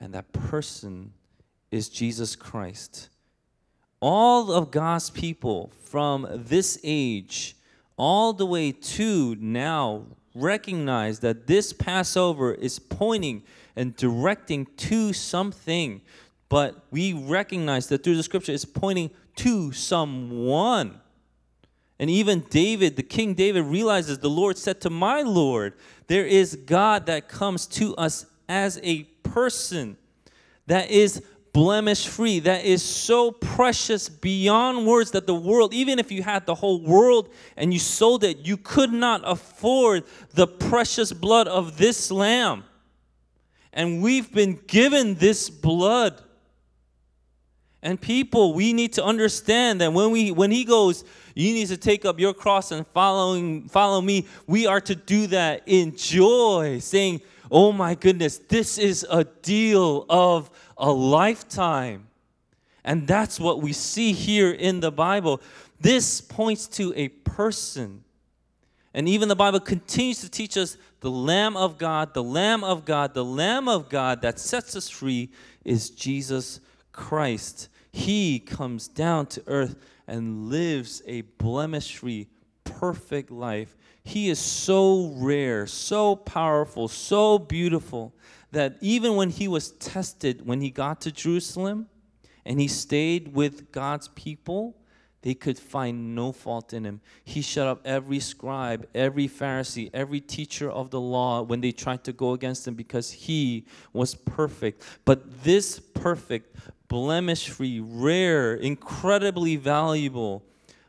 And 0.00 0.14
that 0.14 0.32
person 0.32 1.12
is 1.70 1.88
Jesus 1.88 2.36
Christ. 2.36 3.08
All 4.00 4.52
of 4.52 4.70
God's 4.70 5.10
people 5.10 5.72
from 5.84 6.26
this 6.30 6.78
age 6.84 7.56
all 7.96 8.32
the 8.32 8.46
way 8.46 8.70
to 8.70 9.36
now 9.40 10.06
recognize 10.34 11.18
that 11.20 11.46
this 11.46 11.72
Passover 11.72 12.54
is 12.54 12.78
pointing 12.78 13.42
and 13.78 13.94
directing 13.94 14.66
to 14.76 15.12
something. 15.12 16.00
But 16.48 16.84
we 16.90 17.12
recognize 17.12 17.86
that 17.86 18.02
through 18.02 18.16
the 18.16 18.22
scripture 18.24 18.52
it's 18.52 18.64
pointing 18.64 19.10
to 19.36 19.72
someone. 19.72 21.00
And 22.00 22.10
even 22.10 22.40
David, 22.50 22.96
the 22.96 23.02
King 23.04 23.34
David, 23.34 23.64
realizes 23.64 24.18
the 24.18 24.28
Lord 24.28 24.58
said 24.58 24.80
to 24.82 24.90
my 24.90 25.22
Lord, 25.22 25.74
There 26.08 26.26
is 26.26 26.56
God 26.56 27.06
that 27.06 27.28
comes 27.28 27.66
to 27.68 27.94
us 27.96 28.26
as 28.48 28.80
a 28.82 29.04
person 29.22 29.96
that 30.66 30.90
is 30.90 31.22
blemish 31.52 32.06
free, 32.06 32.40
that 32.40 32.64
is 32.64 32.82
so 32.82 33.30
precious 33.30 34.08
beyond 34.08 34.86
words 34.86 35.12
that 35.12 35.26
the 35.26 35.34
world, 35.34 35.72
even 35.72 35.98
if 35.98 36.10
you 36.10 36.22
had 36.22 36.46
the 36.46 36.54
whole 36.54 36.80
world 36.80 37.28
and 37.56 37.72
you 37.72 37.78
sold 37.78 38.24
it, 38.24 38.38
you 38.38 38.56
could 38.56 38.92
not 38.92 39.22
afford 39.24 40.04
the 40.34 40.46
precious 40.46 41.12
blood 41.12 41.46
of 41.46 41.78
this 41.78 42.10
lamb. 42.10 42.64
And 43.78 44.02
we've 44.02 44.32
been 44.32 44.58
given 44.66 45.14
this 45.14 45.48
blood. 45.48 46.20
And 47.80 48.00
people, 48.00 48.52
we 48.52 48.72
need 48.72 48.94
to 48.94 49.04
understand 49.04 49.80
that 49.80 49.92
when 49.92 50.10
we 50.10 50.32
when 50.32 50.50
he 50.50 50.64
goes, 50.64 51.04
you 51.36 51.52
need 51.52 51.68
to 51.68 51.76
take 51.76 52.04
up 52.04 52.18
your 52.18 52.34
cross 52.34 52.72
and 52.72 52.84
following 52.88 53.68
follow 53.68 54.00
me, 54.00 54.26
we 54.48 54.66
are 54.66 54.80
to 54.80 54.96
do 54.96 55.28
that 55.28 55.62
in 55.66 55.94
joy, 55.94 56.80
saying, 56.80 57.20
"Oh 57.52 57.70
my 57.70 57.94
goodness, 57.94 58.38
this 58.38 58.78
is 58.78 59.06
a 59.08 59.22
deal 59.22 60.06
of 60.08 60.50
a 60.76 60.90
lifetime." 60.90 62.08
And 62.82 63.06
that's 63.06 63.38
what 63.38 63.62
we 63.62 63.72
see 63.72 64.12
here 64.12 64.50
in 64.50 64.80
the 64.80 64.90
Bible. 64.90 65.40
This 65.80 66.20
points 66.20 66.66
to 66.78 66.92
a 66.96 67.10
person. 67.10 68.02
And 68.92 69.08
even 69.08 69.28
the 69.28 69.36
Bible 69.36 69.60
continues 69.60 70.20
to 70.22 70.28
teach 70.28 70.56
us 70.56 70.76
the 71.00 71.10
Lamb 71.10 71.56
of 71.56 71.78
God, 71.78 72.14
the 72.14 72.22
Lamb 72.22 72.64
of 72.64 72.84
God, 72.84 73.14
the 73.14 73.24
Lamb 73.24 73.68
of 73.68 73.88
God 73.88 74.22
that 74.22 74.38
sets 74.38 74.74
us 74.74 74.88
free 74.88 75.30
is 75.64 75.90
Jesus 75.90 76.60
Christ. 76.92 77.68
He 77.92 78.38
comes 78.40 78.88
down 78.88 79.26
to 79.26 79.42
earth 79.46 79.76
and 80.06 80.48
lives 80.48 81.02
a 81.06 81.20
blemish 81.22 81.96
free, 81.96 82.28
perfect 82.64 83.30
life. 83.30 83.76
He 84.02 84.28
is 84.28 84.38
so 84.38 85.12
rare, 85.16 85.66
so 85.66 86.16
powerful, 86.16 86.88
so 86.88 87.38
beautiful 87.38 88.14
that 88.52 88.76
even 88.80 89.16
when 89.16 89.30
he 89.30 89.46
was 89.46 89.72
tested, 89.72 90.46
when 90.46 90.60
he 90.60 90.70
got 90.70 91.00
to 91.02 91.12
Jerusalem 91.12 91.88
and 92.44 92.58
he 92.58 92.68
stayed 92.68 93.34
with 93.34 93.70
God's 93.70 94.08
people, 94.08 94.76
they 95.22 95.34
could 95.34 95.58
find 95.58 96.14
no 96.14 96.32
fault 96.32 96.72
in 96.72 96.84
him. 96.84 97.00
He 97.24 97.42
shut 97.42 97.66
up 97.66 97.80
every 97.84 98.20
scribe, 98.20 98.88
every 98.94 99.28
Pharisee, 99.28 99.90
every 99.92 100.20
teacher 100.20 100.70
of 100.70 100.90
the 100.90 101.00
law 101.00 101.42
when 101.42 101.60
they 101.60 101.72
tried 101.72 102.04
to 102.04 102.12
go 102.12 102.32
against 102.32 102.68
him 102.68 102.74
because 102.74 103.10
he 103.10 103.66
was 103.92 104.14
perfect. 104.14 104.84
But 105.04 105.42
this 105.42 105.80
perfect, 105.80 106.56
blemish 106.86 107.48
free, 107.48 107.80
rare, 107.80 108.54
incredibly 108.54 109.56
valuable 109.56 110.44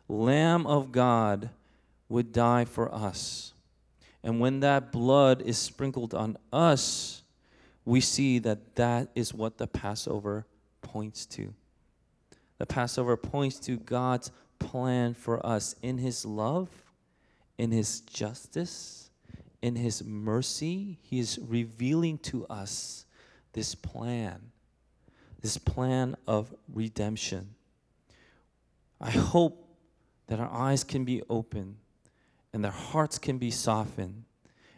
Lamb 0.07 0.65
of 0.67 0.91
God 0.91 1.49
would 2.07 2.31
die 2.31 2.65
for 2.65 2.93
us. 2.93 3.53
And 4.23 4.39
when 4.39 4.59
that 4.59 4.91
blood 4.91 5.41
is 5.41 5.57
sprinkled 5.57 6.13
on 6.13 6.37
us, 6.51 7.23
we 7.85 8.01
see 8.01 8.39
that 8.39 8.75
that 8.75 9.09
is 9.15 9.33
what 9.33 9.57
the 9.57 9.67
Passover 9.67 10.45
points 10.81 11.25
to. 11.27 11.53
The 12.59 12.65
Passover 12.65 13.17
points 13.17 13.57
to 13.61 13.77
God's 13.77 14.31
plan 14.59 15.13
for 15.13 15.43
us 15.45 15.75
in 15.81 15.97
His 15.97 16.25
love, 16.25 16.69
in 17.57 17.71
His 17.71 18.01
justice, 18.01 19.09
in 19.61 19.75
His 19.75 20.03
mercy. 20.03 20.99
He 21.01 21.19
is 21.19 21.39
revealing 21.41 22.17
to 22.19 22.45
us 22.47 23.05
this 23.53 23.73
plan, 23.73 24.51
this 25.41 25.57
plan 25.57 26.15
of 26.27 26.53
redemption. 26.71 27.55
I 29.01 29.11
hope 29.11 29.65
that 30.27 30.39
our 30.39 30.51
eyes 30.51 30.83
can 30.83 31.05
be 31.05 31.23
open 31.29 31.77
and 32.53 32.63
their 32.63 32.71
hearts 32.71 33.17
can 33.17 33.37
be 33.37 33.51
softened 33.51 34.25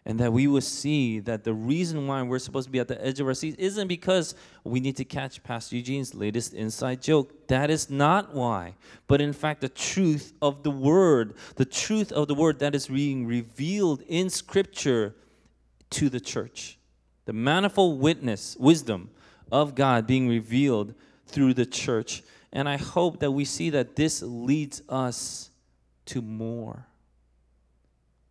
and 0.06 0.20
that 0.20 0.34
we 0.34 0.48
will 0.48 0.62
see 0.62 1.20
that 1.20 1.44
the 1.44 1.54
reason 1.54 2.08
why 2.08 2.22
we're 2.24 2.40
supposed 2.40 2.68
to 2.68 2.72
be 2.72 2.80
at 2.80 2.88
the 2.88 3.04
edge 3.06 3.20
of 3.20 3.28
our 3.28 3.36
seats 3.36 3.58
isn't 3.60 3.88
because 3.88 4.34
we 4.64 4.80
need 4.80 4.98
to 4.98 5.06
catch 5.06 5.44
Pastor 5.44 5.76
Eugene's 5.76 6.16
latest 6.16 6.54
inside 6.54 7.02
joke. 7.02 7.48
That 7.48 7.70
is 7.70 7.90
not 7.90 8.34
why. 8.34 8.74
But 9.08 9.22
in 9.22 9.32
fact, 9.32 9.62
the 9.62 9.70
truth 9.70 10.34
of 10.42 10.64
the 10.64 10.72
Word, 10.72 11.36
the 11.56 11.66
truth 11.66 12.12
of 12.12 12.28
the 12.28 12.34
Word 12.34 12.60
that 12.60 12.74
is 12.74 12.88
being 12.88 13.28
revealed 13.28 14.02
in 14.08 14.32
Scripture 14.32 15.14
to 15.92 16.10
the 16.10 16.20
church, 16.20 16.80
the 17.26 17.34
manifold 17.34 18.00
witness, 18.00 18.58
wisdom 18.60 19.12
of 19.52 19.76
God 19.76 20.08
being 20.08 20.28
revealed 20.28 20.96
through 21.28 21.54
the 21.54 21.66
church. 21.66 22.24
And 22.52 22.68
I 22.68 22.78
hope 22.78 23.20
that 23.20 23.32
we 23.32 23.46
see 23.46 23.70
that 23.70 23.96
this 23.96 24.24
leads 24.24 24.82
us 24.90 25.52
to 26.06 26.24
more 26.24 26.88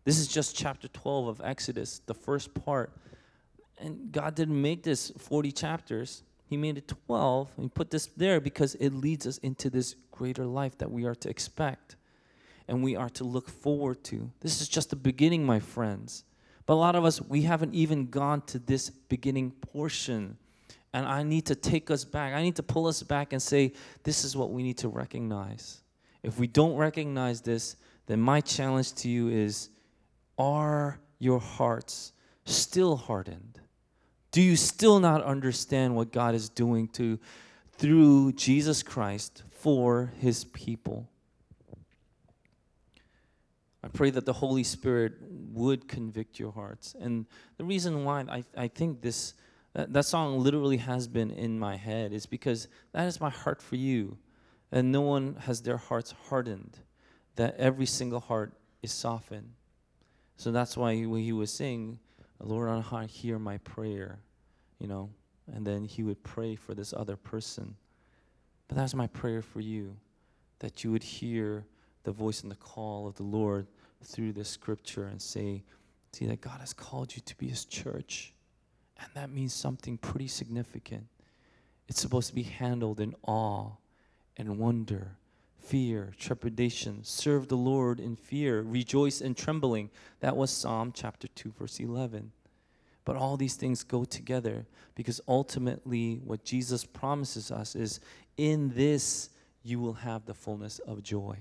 this 0.03 0.17
is 0.17 0.27
just 0.27 0.55
chapter 0.55 0.87
12 0.87 1.27
of 1.27 1.41
Exodus, 1.43 1.99
the 2.05 2.13
first 2.13 2.53
part. 2.53 2.91
And 3.77 4.11
God 4.11 4.35
didn't 4.35 4.61
make 4.61 4.83
this 4.83 5.11
40 5.17 5.51
chapters. 5.51 6.23
He 6.45 6.57
made 6.57 6.77
it 6.77 6.87
12 7.07 7.51
and 7.55 7.65
he 7.65 7.69
put 7.69 7.91
this 7.91 8.07
there 8.17 8.39
because 8.39 8.75
it 8.75 8.91
leads 8.91 9.25
us 9.25 9.37
into 9.39 9.69
this 9.69 9.95
greater 10.11 10.45
life 10.45 10.77
that 10.79 10.91
we 10.91 11.05
are 11.05 11.15
to 11.15 11.29
expect 11.29 11.95
and 12.67 12.83
we 12.83 12.95
are 12.95 13.09
to 13.09 13.23
look 13.23 13.49
forward 13.49 14.03
to. 14.05 14.31
This 14.41 14.61
is 14.61 14.67
just 14.67 14.89
the 14.89 14.95
beginning, 14.95 15.45
my 15.45 15.59
friends. 15.59 16.23
But 16.65 16.75
a 16.75 16.75
lot 16.75 16.95
of 16.95 17.05
us, 17.05 17.21
we 17.21 17.41
haven't 17.41 17.73
even 17.73 18.09
gone 18.09 18.41
to 18.43 18.59
this 18.59 18.89
beginning 18.89 19.51
portion. 19.51 20.37
And 20.93 21.05
I 21.05 21.23
need 21.23 21.45
to 21.47 21.55
take 21.55 21.89
us 21.89 22.05
back. 22.05 22.33
I 22.33 22.41
need 22.41 22.55
to 22.57 22.63
pull 22.63 22.87
us 22.87 23.01
back 23.03 23.33
and 23.33 23.41
say, 23.41 23.73
this 24.03 24.23
is 24.23 24.35
what 24.35 24.51
we 24.51 24.63
need 24.63 24.77
to 24.79 24.89
recognize. 24.89 25.81
If 26.23 26.37
we 26.37 26.47
don't 26.47 26.75
recognize 26.75 27.41
this, 27.41 27.77
then 28.05 28.19
my 28.19 28.41
challenge 28.41 28.93
to 28.95 29.09
you 29.09 29.29
is 29.29 29.69
are 30.41 30.99
your 31.19 31.39
hearts 31.39 32.13
still 32.45 32.95
hardened? 32.95 33.59
Do 34.31 34.41
you 34.41 34.55
still 34.55 34.99
not 34.99 35.23
understand 35.23 35.95
what 35.95 36.11
God 36.11 36.33
is 36.33 36.49
doing 36.49 36.87
to 36.89 37.19
through 37.73 38.33
Jesus 38.33 38.81
Christ 38.81 39.43
for 39.51 40.11
his 40.19 40.45
people? 40.45 41.07
I 43.83 43.87
pray 43.87 44.09
that 44.09 44.25
the 44.25 44.33
Holy 44.33 44.63
Spirit 44.63 45.13
would 45.53 45.87
convict 45.87 46.39
your 46.39 46.51
hearts. 46.51 46.95
And 46.99 47.27
the 47.57 47.63
reason 47.63 48.03
why 48.03 48.21
I, 48.21 48.43
I 48.55 48.67
think 48.67 49.01
this 49.01 49.35
that, 49.73 49.93
that 49.93 50.05
song 50.05 50.39
literally 50.39 50.77
has 50.77 51.07
been 51.07 51.31
in 51.31 51.57
my 51.57 51.77
head 51.77 52.11
is 52.11 52.25
because 52.25 52.67
that 52.93 53.07
is 53.07 53.21
my 53.21 53.29
heart 53.29 53.61
for 53.61 53.75
you. 53.75 54.17
And 54.71 54.91
no 54.91 55.01
one 55.01 55.35
has 55.41 55.61
their 55.61 55.77
hearts 55.77 56.13
hardened, 56.29 56.77
that 57.35 57.55
every 57.57 57.85
single 57.85 58.19
heart 58.19 58.53
is 58.81 58.91
softened. 58.91 59.51
So 60.37 60.51
that's 60.51 60.75
why 60.75 61.03
when 61.03 61.21
he 61.21 61.33
was 61.33 61.51
saying, 61.51 61.99
Lord, 62.39 62.69
on 62.69 62.81
high, 62.81 63.05
hear 63.05 63.37
my 63.37 63.57
prayer, 63.59 64.19
you 64.79 64.87
know, 64.87 65.09
and 65.53 65.65
then 65.65 65.83
he 65.85 66.01
would 66.03 66.23
pray 66.23 66.55
for 66.55 66.73
this 66.73 66.93
other 66.93 67.15
person. 67.15 67.75
But 68.67 68.77
that's 68.77 68.95
my 68.95 69.07
prayer 69.07 69.41
for 69.41 69.59
you, 69.59 69.95
that 70.59 70.83
you 70.83 70.91
would 70.91 71.03
hear 71.03 71.65
the 72.03 72.11
voice 72.11 72.41
and 72.41 72.51
the 72.51 72.55
call 72.55 73.07
of 73.07 73.15
the 73.15 73.23
Lord 73.23 73.67
through 74.03 74.33
this 74.33 74.49
scripture 74.49 75.05
and 75.05 75.21
say, 75.21 75.63
see 76.13 76.25
that 76.25 76.41
God 76.41 76.59
has 76.59 76.73
called 76.73 77.15
you 77.15 77.21
to 77.21 77.37
be 77.37 77.47
his 77.47 77.65
church. 77.65 78.33
And 78.99 79.09
that 79.13 79.29
means 79.29 79.53
something 79.53 79.97
pretty 79.97 80.27
significant. 80.27 81.05
It's 81.87 82.01
supposed 82.01 82.29
to 82.29 82.35
be 82.35 82.43
handled 82.43 82.99
in 82.99 83.13
awe 83.27 83.71
and 84.37 84.57
wonder 84.57 85.17
fear, 85.61 86.13
trepidation. 86.17 87.03
Serve 87.03 87.47
the 87.47 87.57
Lord 87.57 87.99
in 87.99 88.15
fear. 88.15 88.61
Rejoice 88.61 89.21
in 89.21 89.35
trembling. 89.35 89.89
That 90.19 90.35
was 90.35 90.51
Psalm 90.51 90.91
chapter 90.93 91.27
2, 91.27 91.53
verse 91.57 91.79
11. 91.79 92.31
But 93.05 93.15
all 93.15 93.37
these 93.37 93.55
things 93.55 93.83
go 93.83 94.03
together 94.03 94.65
because 94.95 95.21
ultimately, 95.27 96.21
what 96.23 96.43
Jesus 96.43 96.85
promises 96.85 97.51
us 97.51 97.75
is 97.75 97.99
in 98.37 98.73
this 98.75 99.29
you 99.63 99.79
will 99.79 99.93
have 99.93 100.25
the 100.25 100.33
fullness 100.33 100.79
of 100.79 101.03
joy. 101.03 101.37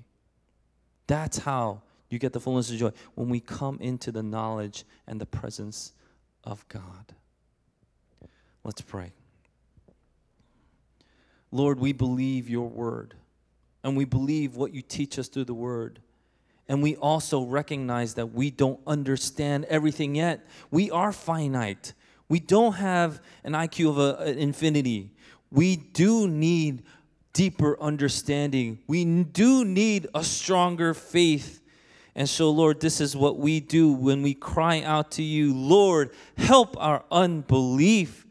That's 1.06 1.38
how 1.38 1.82
you 2.08 2.18
get 2.18 2.32
the 2.32 2.40
fullness 2.40 2.70
of 2.70 2.76
joy 2.76 2.92
when 3.14 3.28
we 3.28 3.40
come 3.40 3.78
into 3.80 4.12
the 4.12 4.22
knowledge 4.22 4.84
and 5.06 5.20
the 5.20 5.26
presence 5.26 5.92
of 6.44 6.66
God. 6.68 7.14
Let's 8.64 8.82
pray. 8.82 9.12
Lord, 11.50 11.80
we 11.80 11.92
believe 11.92 12.48
your 12.48 12.68
word 12.68 13.14
and 13.82 13.96
we 13.96 14.04
believe 14.04 14.56
what 14.56 14.74
you 14.74 14.82
teach 14.82 15.18
us 15.18 15.28
through 15.28 15.44
the 15.44 15.54
word. 15.54 16.00
And 16.68 16.82
we 16.82 16.96
also 16.96 17.42
recognize 17.42 18.14
that 18.14 18.32
we 18.32 18.50
don't 18.50 18.80
understand 18.86 19.64
everything 19.64 20.14
yet. 20.14 20.46
We 20.70 20.90
are 20.90 21.12
finite. 21.12 21.94
We 22.28 22.38
don't 22.38 22.74
have 22.74 23.20
an 23.42 23.54
IQ 23.54 23.90
of 23.90 23.98
a, 23.98 24.16
an 24.22 24.38
infinity. 24.38 25.10
We 25.50 25.76
do 25.76 26.28
need 26.28 26.84
deeper 27.32 27.80
understanding. 27.80 28.78
We 28.86 29.04
do 29.04 29.64
need 29.64 30.06
a 30.14 30.22
stronger 30.22 30.94
faith. 30.94 31.60
And 32.14 32.28
so, 32.28 32.50
Lord, 32.50 32.80
this 32.80 33.00
is 33.00 33.16
what 33.16 33.38
we 33.38 33.60
do 33.60 33.92
when 33.92 34.22
we 34.22 34.34
cry 34.34 34.82
out 34.82 35.12
to 35.12 35.22
you, 35.22 35.54
Lord, 35.54 36.10
help 36.36 36.76
our 36.78 37.04
unbelief, 37.10 38.26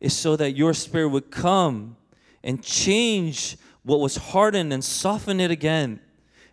is 0.00 0.16
so 0.16 0.36
that 0.36 0.52
your 0.52 0.74
spirit 0.74 1.08
would 1.08 1.30
come 1.30 1.96
and 2.42 2.62
change 2.62 3.56
what 3.84 4.00
was 4.00 4.16
hardened 4.16 4.72
and 4.72 4.84
soften 4.84 5.40
it 5.40 5.50
again 5.50 6.00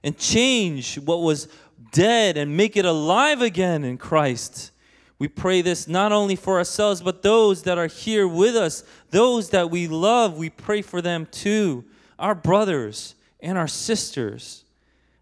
and 0.03 0.17
change 0.17 0.97
what 0.99 1.21
was 1.21 1.47
dead 1.91 2.37
and 2.37 2.55
make 2.55 2.77
it 2.77 2.85
alive 2.85 3.41
again 3.41 3.83
in 3.83 3.97
Christ. 3.97 4.71
We 5.17 5.27
pray 5.27 5.61
this 5.61 5.87
not 5.87 6.11
only 6.11 6.35
for 6.35 6.57
ourselves, 6.57 7.01
but 7.01 7.21
those 7.21 7.63
that 7.63 7.77
are 7.77 7.87
here 7.87 8.27
with 8.27 8.55
us, 8.55 8.83
those 9.11 9.49
that 9.49 9.69
we 9.69 9.87
love, 9.87 10.37
we 10.37 10.49
pray 10.49 10.81
for 10.81 11.01
them 11.01 11.27
too, 11.29 11.83
our 12.17 12.35
brothers 12.35 13.15
and 13.39 13.57
our 13.57 13.67
sisters. 13.67 14.63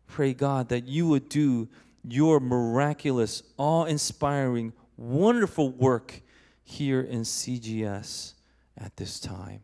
Pray, 0.06 0.34
God, 0.34 0.70
that 0.70 0.88
you 0.88 1.08
would 1.08 1.30
do 1.30 1.68
your 2.04 2.40
miraculous, 2.40 3.44
awe 3.58 3.86
inspiring, 3.86 4.72
wonderful 4.98 5.72
work 5.72 6.22
here 6.64 7.02
in 7.02 7.22
CGS 7.22 8.34
at 8.78 8.96
this 8.98 9.20
time 9.20 9.62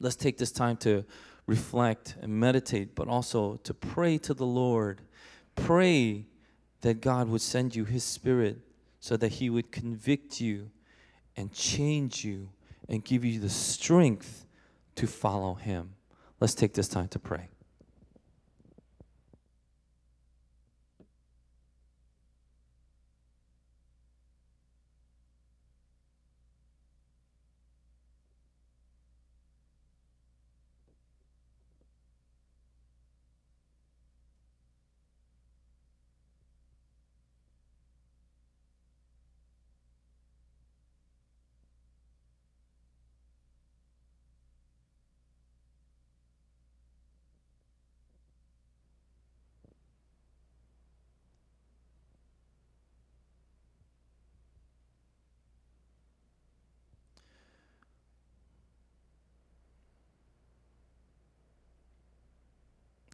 let's 0.00 0.16
take 0.16 0.38
this 0.38 0.52
time 0.52 0.76
to 0.78 1.04
reflect 1.46 2.16
and 2.20 2.32
meditate, 2.32 2.94
but 2.94 3.08
also 3.08 3.56
to 3.64 3.72
pray 3.72 4.18
to 4.18 4.34
the 4.34 4.46
Lord. 4.46 5.00
Pray 5.54 6.26
that 6.80 7.00
God 7.00 7.28
would 7.28 7.40
send 7.40 7.74
you 7.74 7.84
His 7.84 8.04
Spirit 8.04 8.58
so 9.00 9.16
that 9.16 9.32
He 9.32 9.50
would 9.50 9.70
convict 9.70 10.40
you 10.40 10.70
and 11.36 11.52
change 11.52 12.24
you 12.24 12.48
and 12.88 13.04
give 13.04 13.24
you 13.24 13.40
the 13.40 13.48
strength 13.48 14.46
to 14.96 15.06
follow 15.06 15.54
Him. 15.54 15.94
Let's 16.40 16.54
take 16.54 16.74
this 16.74 16.88
time 16.88 17.08
to 17.08 17.18
pray. 17.18 17.48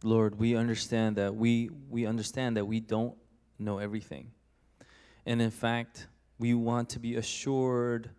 Lord, 0.03 0.37
we 0.37 0.55
understand 0.55 1.15
that 1.15 1.35
we 1.35 1.69
we 1.89 2.05
understand 2.05 2.57
that 2.57 2.65
we 2.65 2.79
don't 2.79 3.15
know 3.57 3.79
everything. 3.79 4.31
And 5.25 5.41
in 5.41 5.51
fact, 5.51 6.07
we 6.37 6.53
want 6.53 6.89
to 6.89 6.99
be 6.99 7.15
assured 7.15 8.09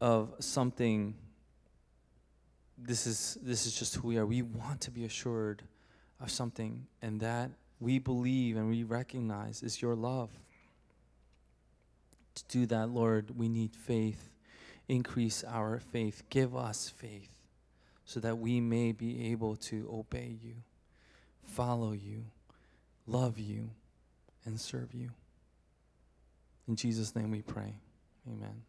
of 0.00 0.34
something. 0.40 1.14
This 2.78 3.06
is, 3.06 3.36
this 3.42 3.66
is 3.66 3.78
just 3.78 3.96
who 3.96 4.08
we 4.08 4.18
are. 4.18 4.24
We 4.24 4.42
want 4.42 4.80
to 4.82 4.90
be 4.90 5.04
assured 5.04 5.62
of 6.20 6.30
something, 6.30 6.86
and 7.02 7.20
that 7.20 7.50
we 7.80 7.98
believe 7.98 8.56
and 8.56 8.70
we 8.70 8.82
recognize 8.84 9.62
is 9.62 9.82
your 9.82 9.94
love. 9.94 10.30
To 12.36 12.44
do 12.48 12.66
that, 12.66 12.88
Lord, 12.90 13.36
we 13.36 13.48
need 13.48 13.74
faith. 13.74 14.30
Increase 14.88 15.44
our 15.44 15.80
faith. 15.80 16.22
Give 16.30 16.56
us 16.56 16.88
faith 16.88 17.30
so 18.04 18.20
that 18.20 18.38
we 18.38 18.60
may 18.60 18.92
be 18.92 19.30
able 19.30 19.54
to 19.56 19.88
obey 19.92 20.38
you, 20.40 20.54
follow 21.48 21.92
you, 21.92 22.24
love 23.06 23.38
you, 23.38 23.70
and 24.44 24.60
serve 24.60 24.94
you. 24.94 25.10
In 26.68 26.76
Jesus' 26.76 27.16
name 27.16 27.30
we 27.30 27.42
pray. 27.42 27.74
Amen. 28.28 28.62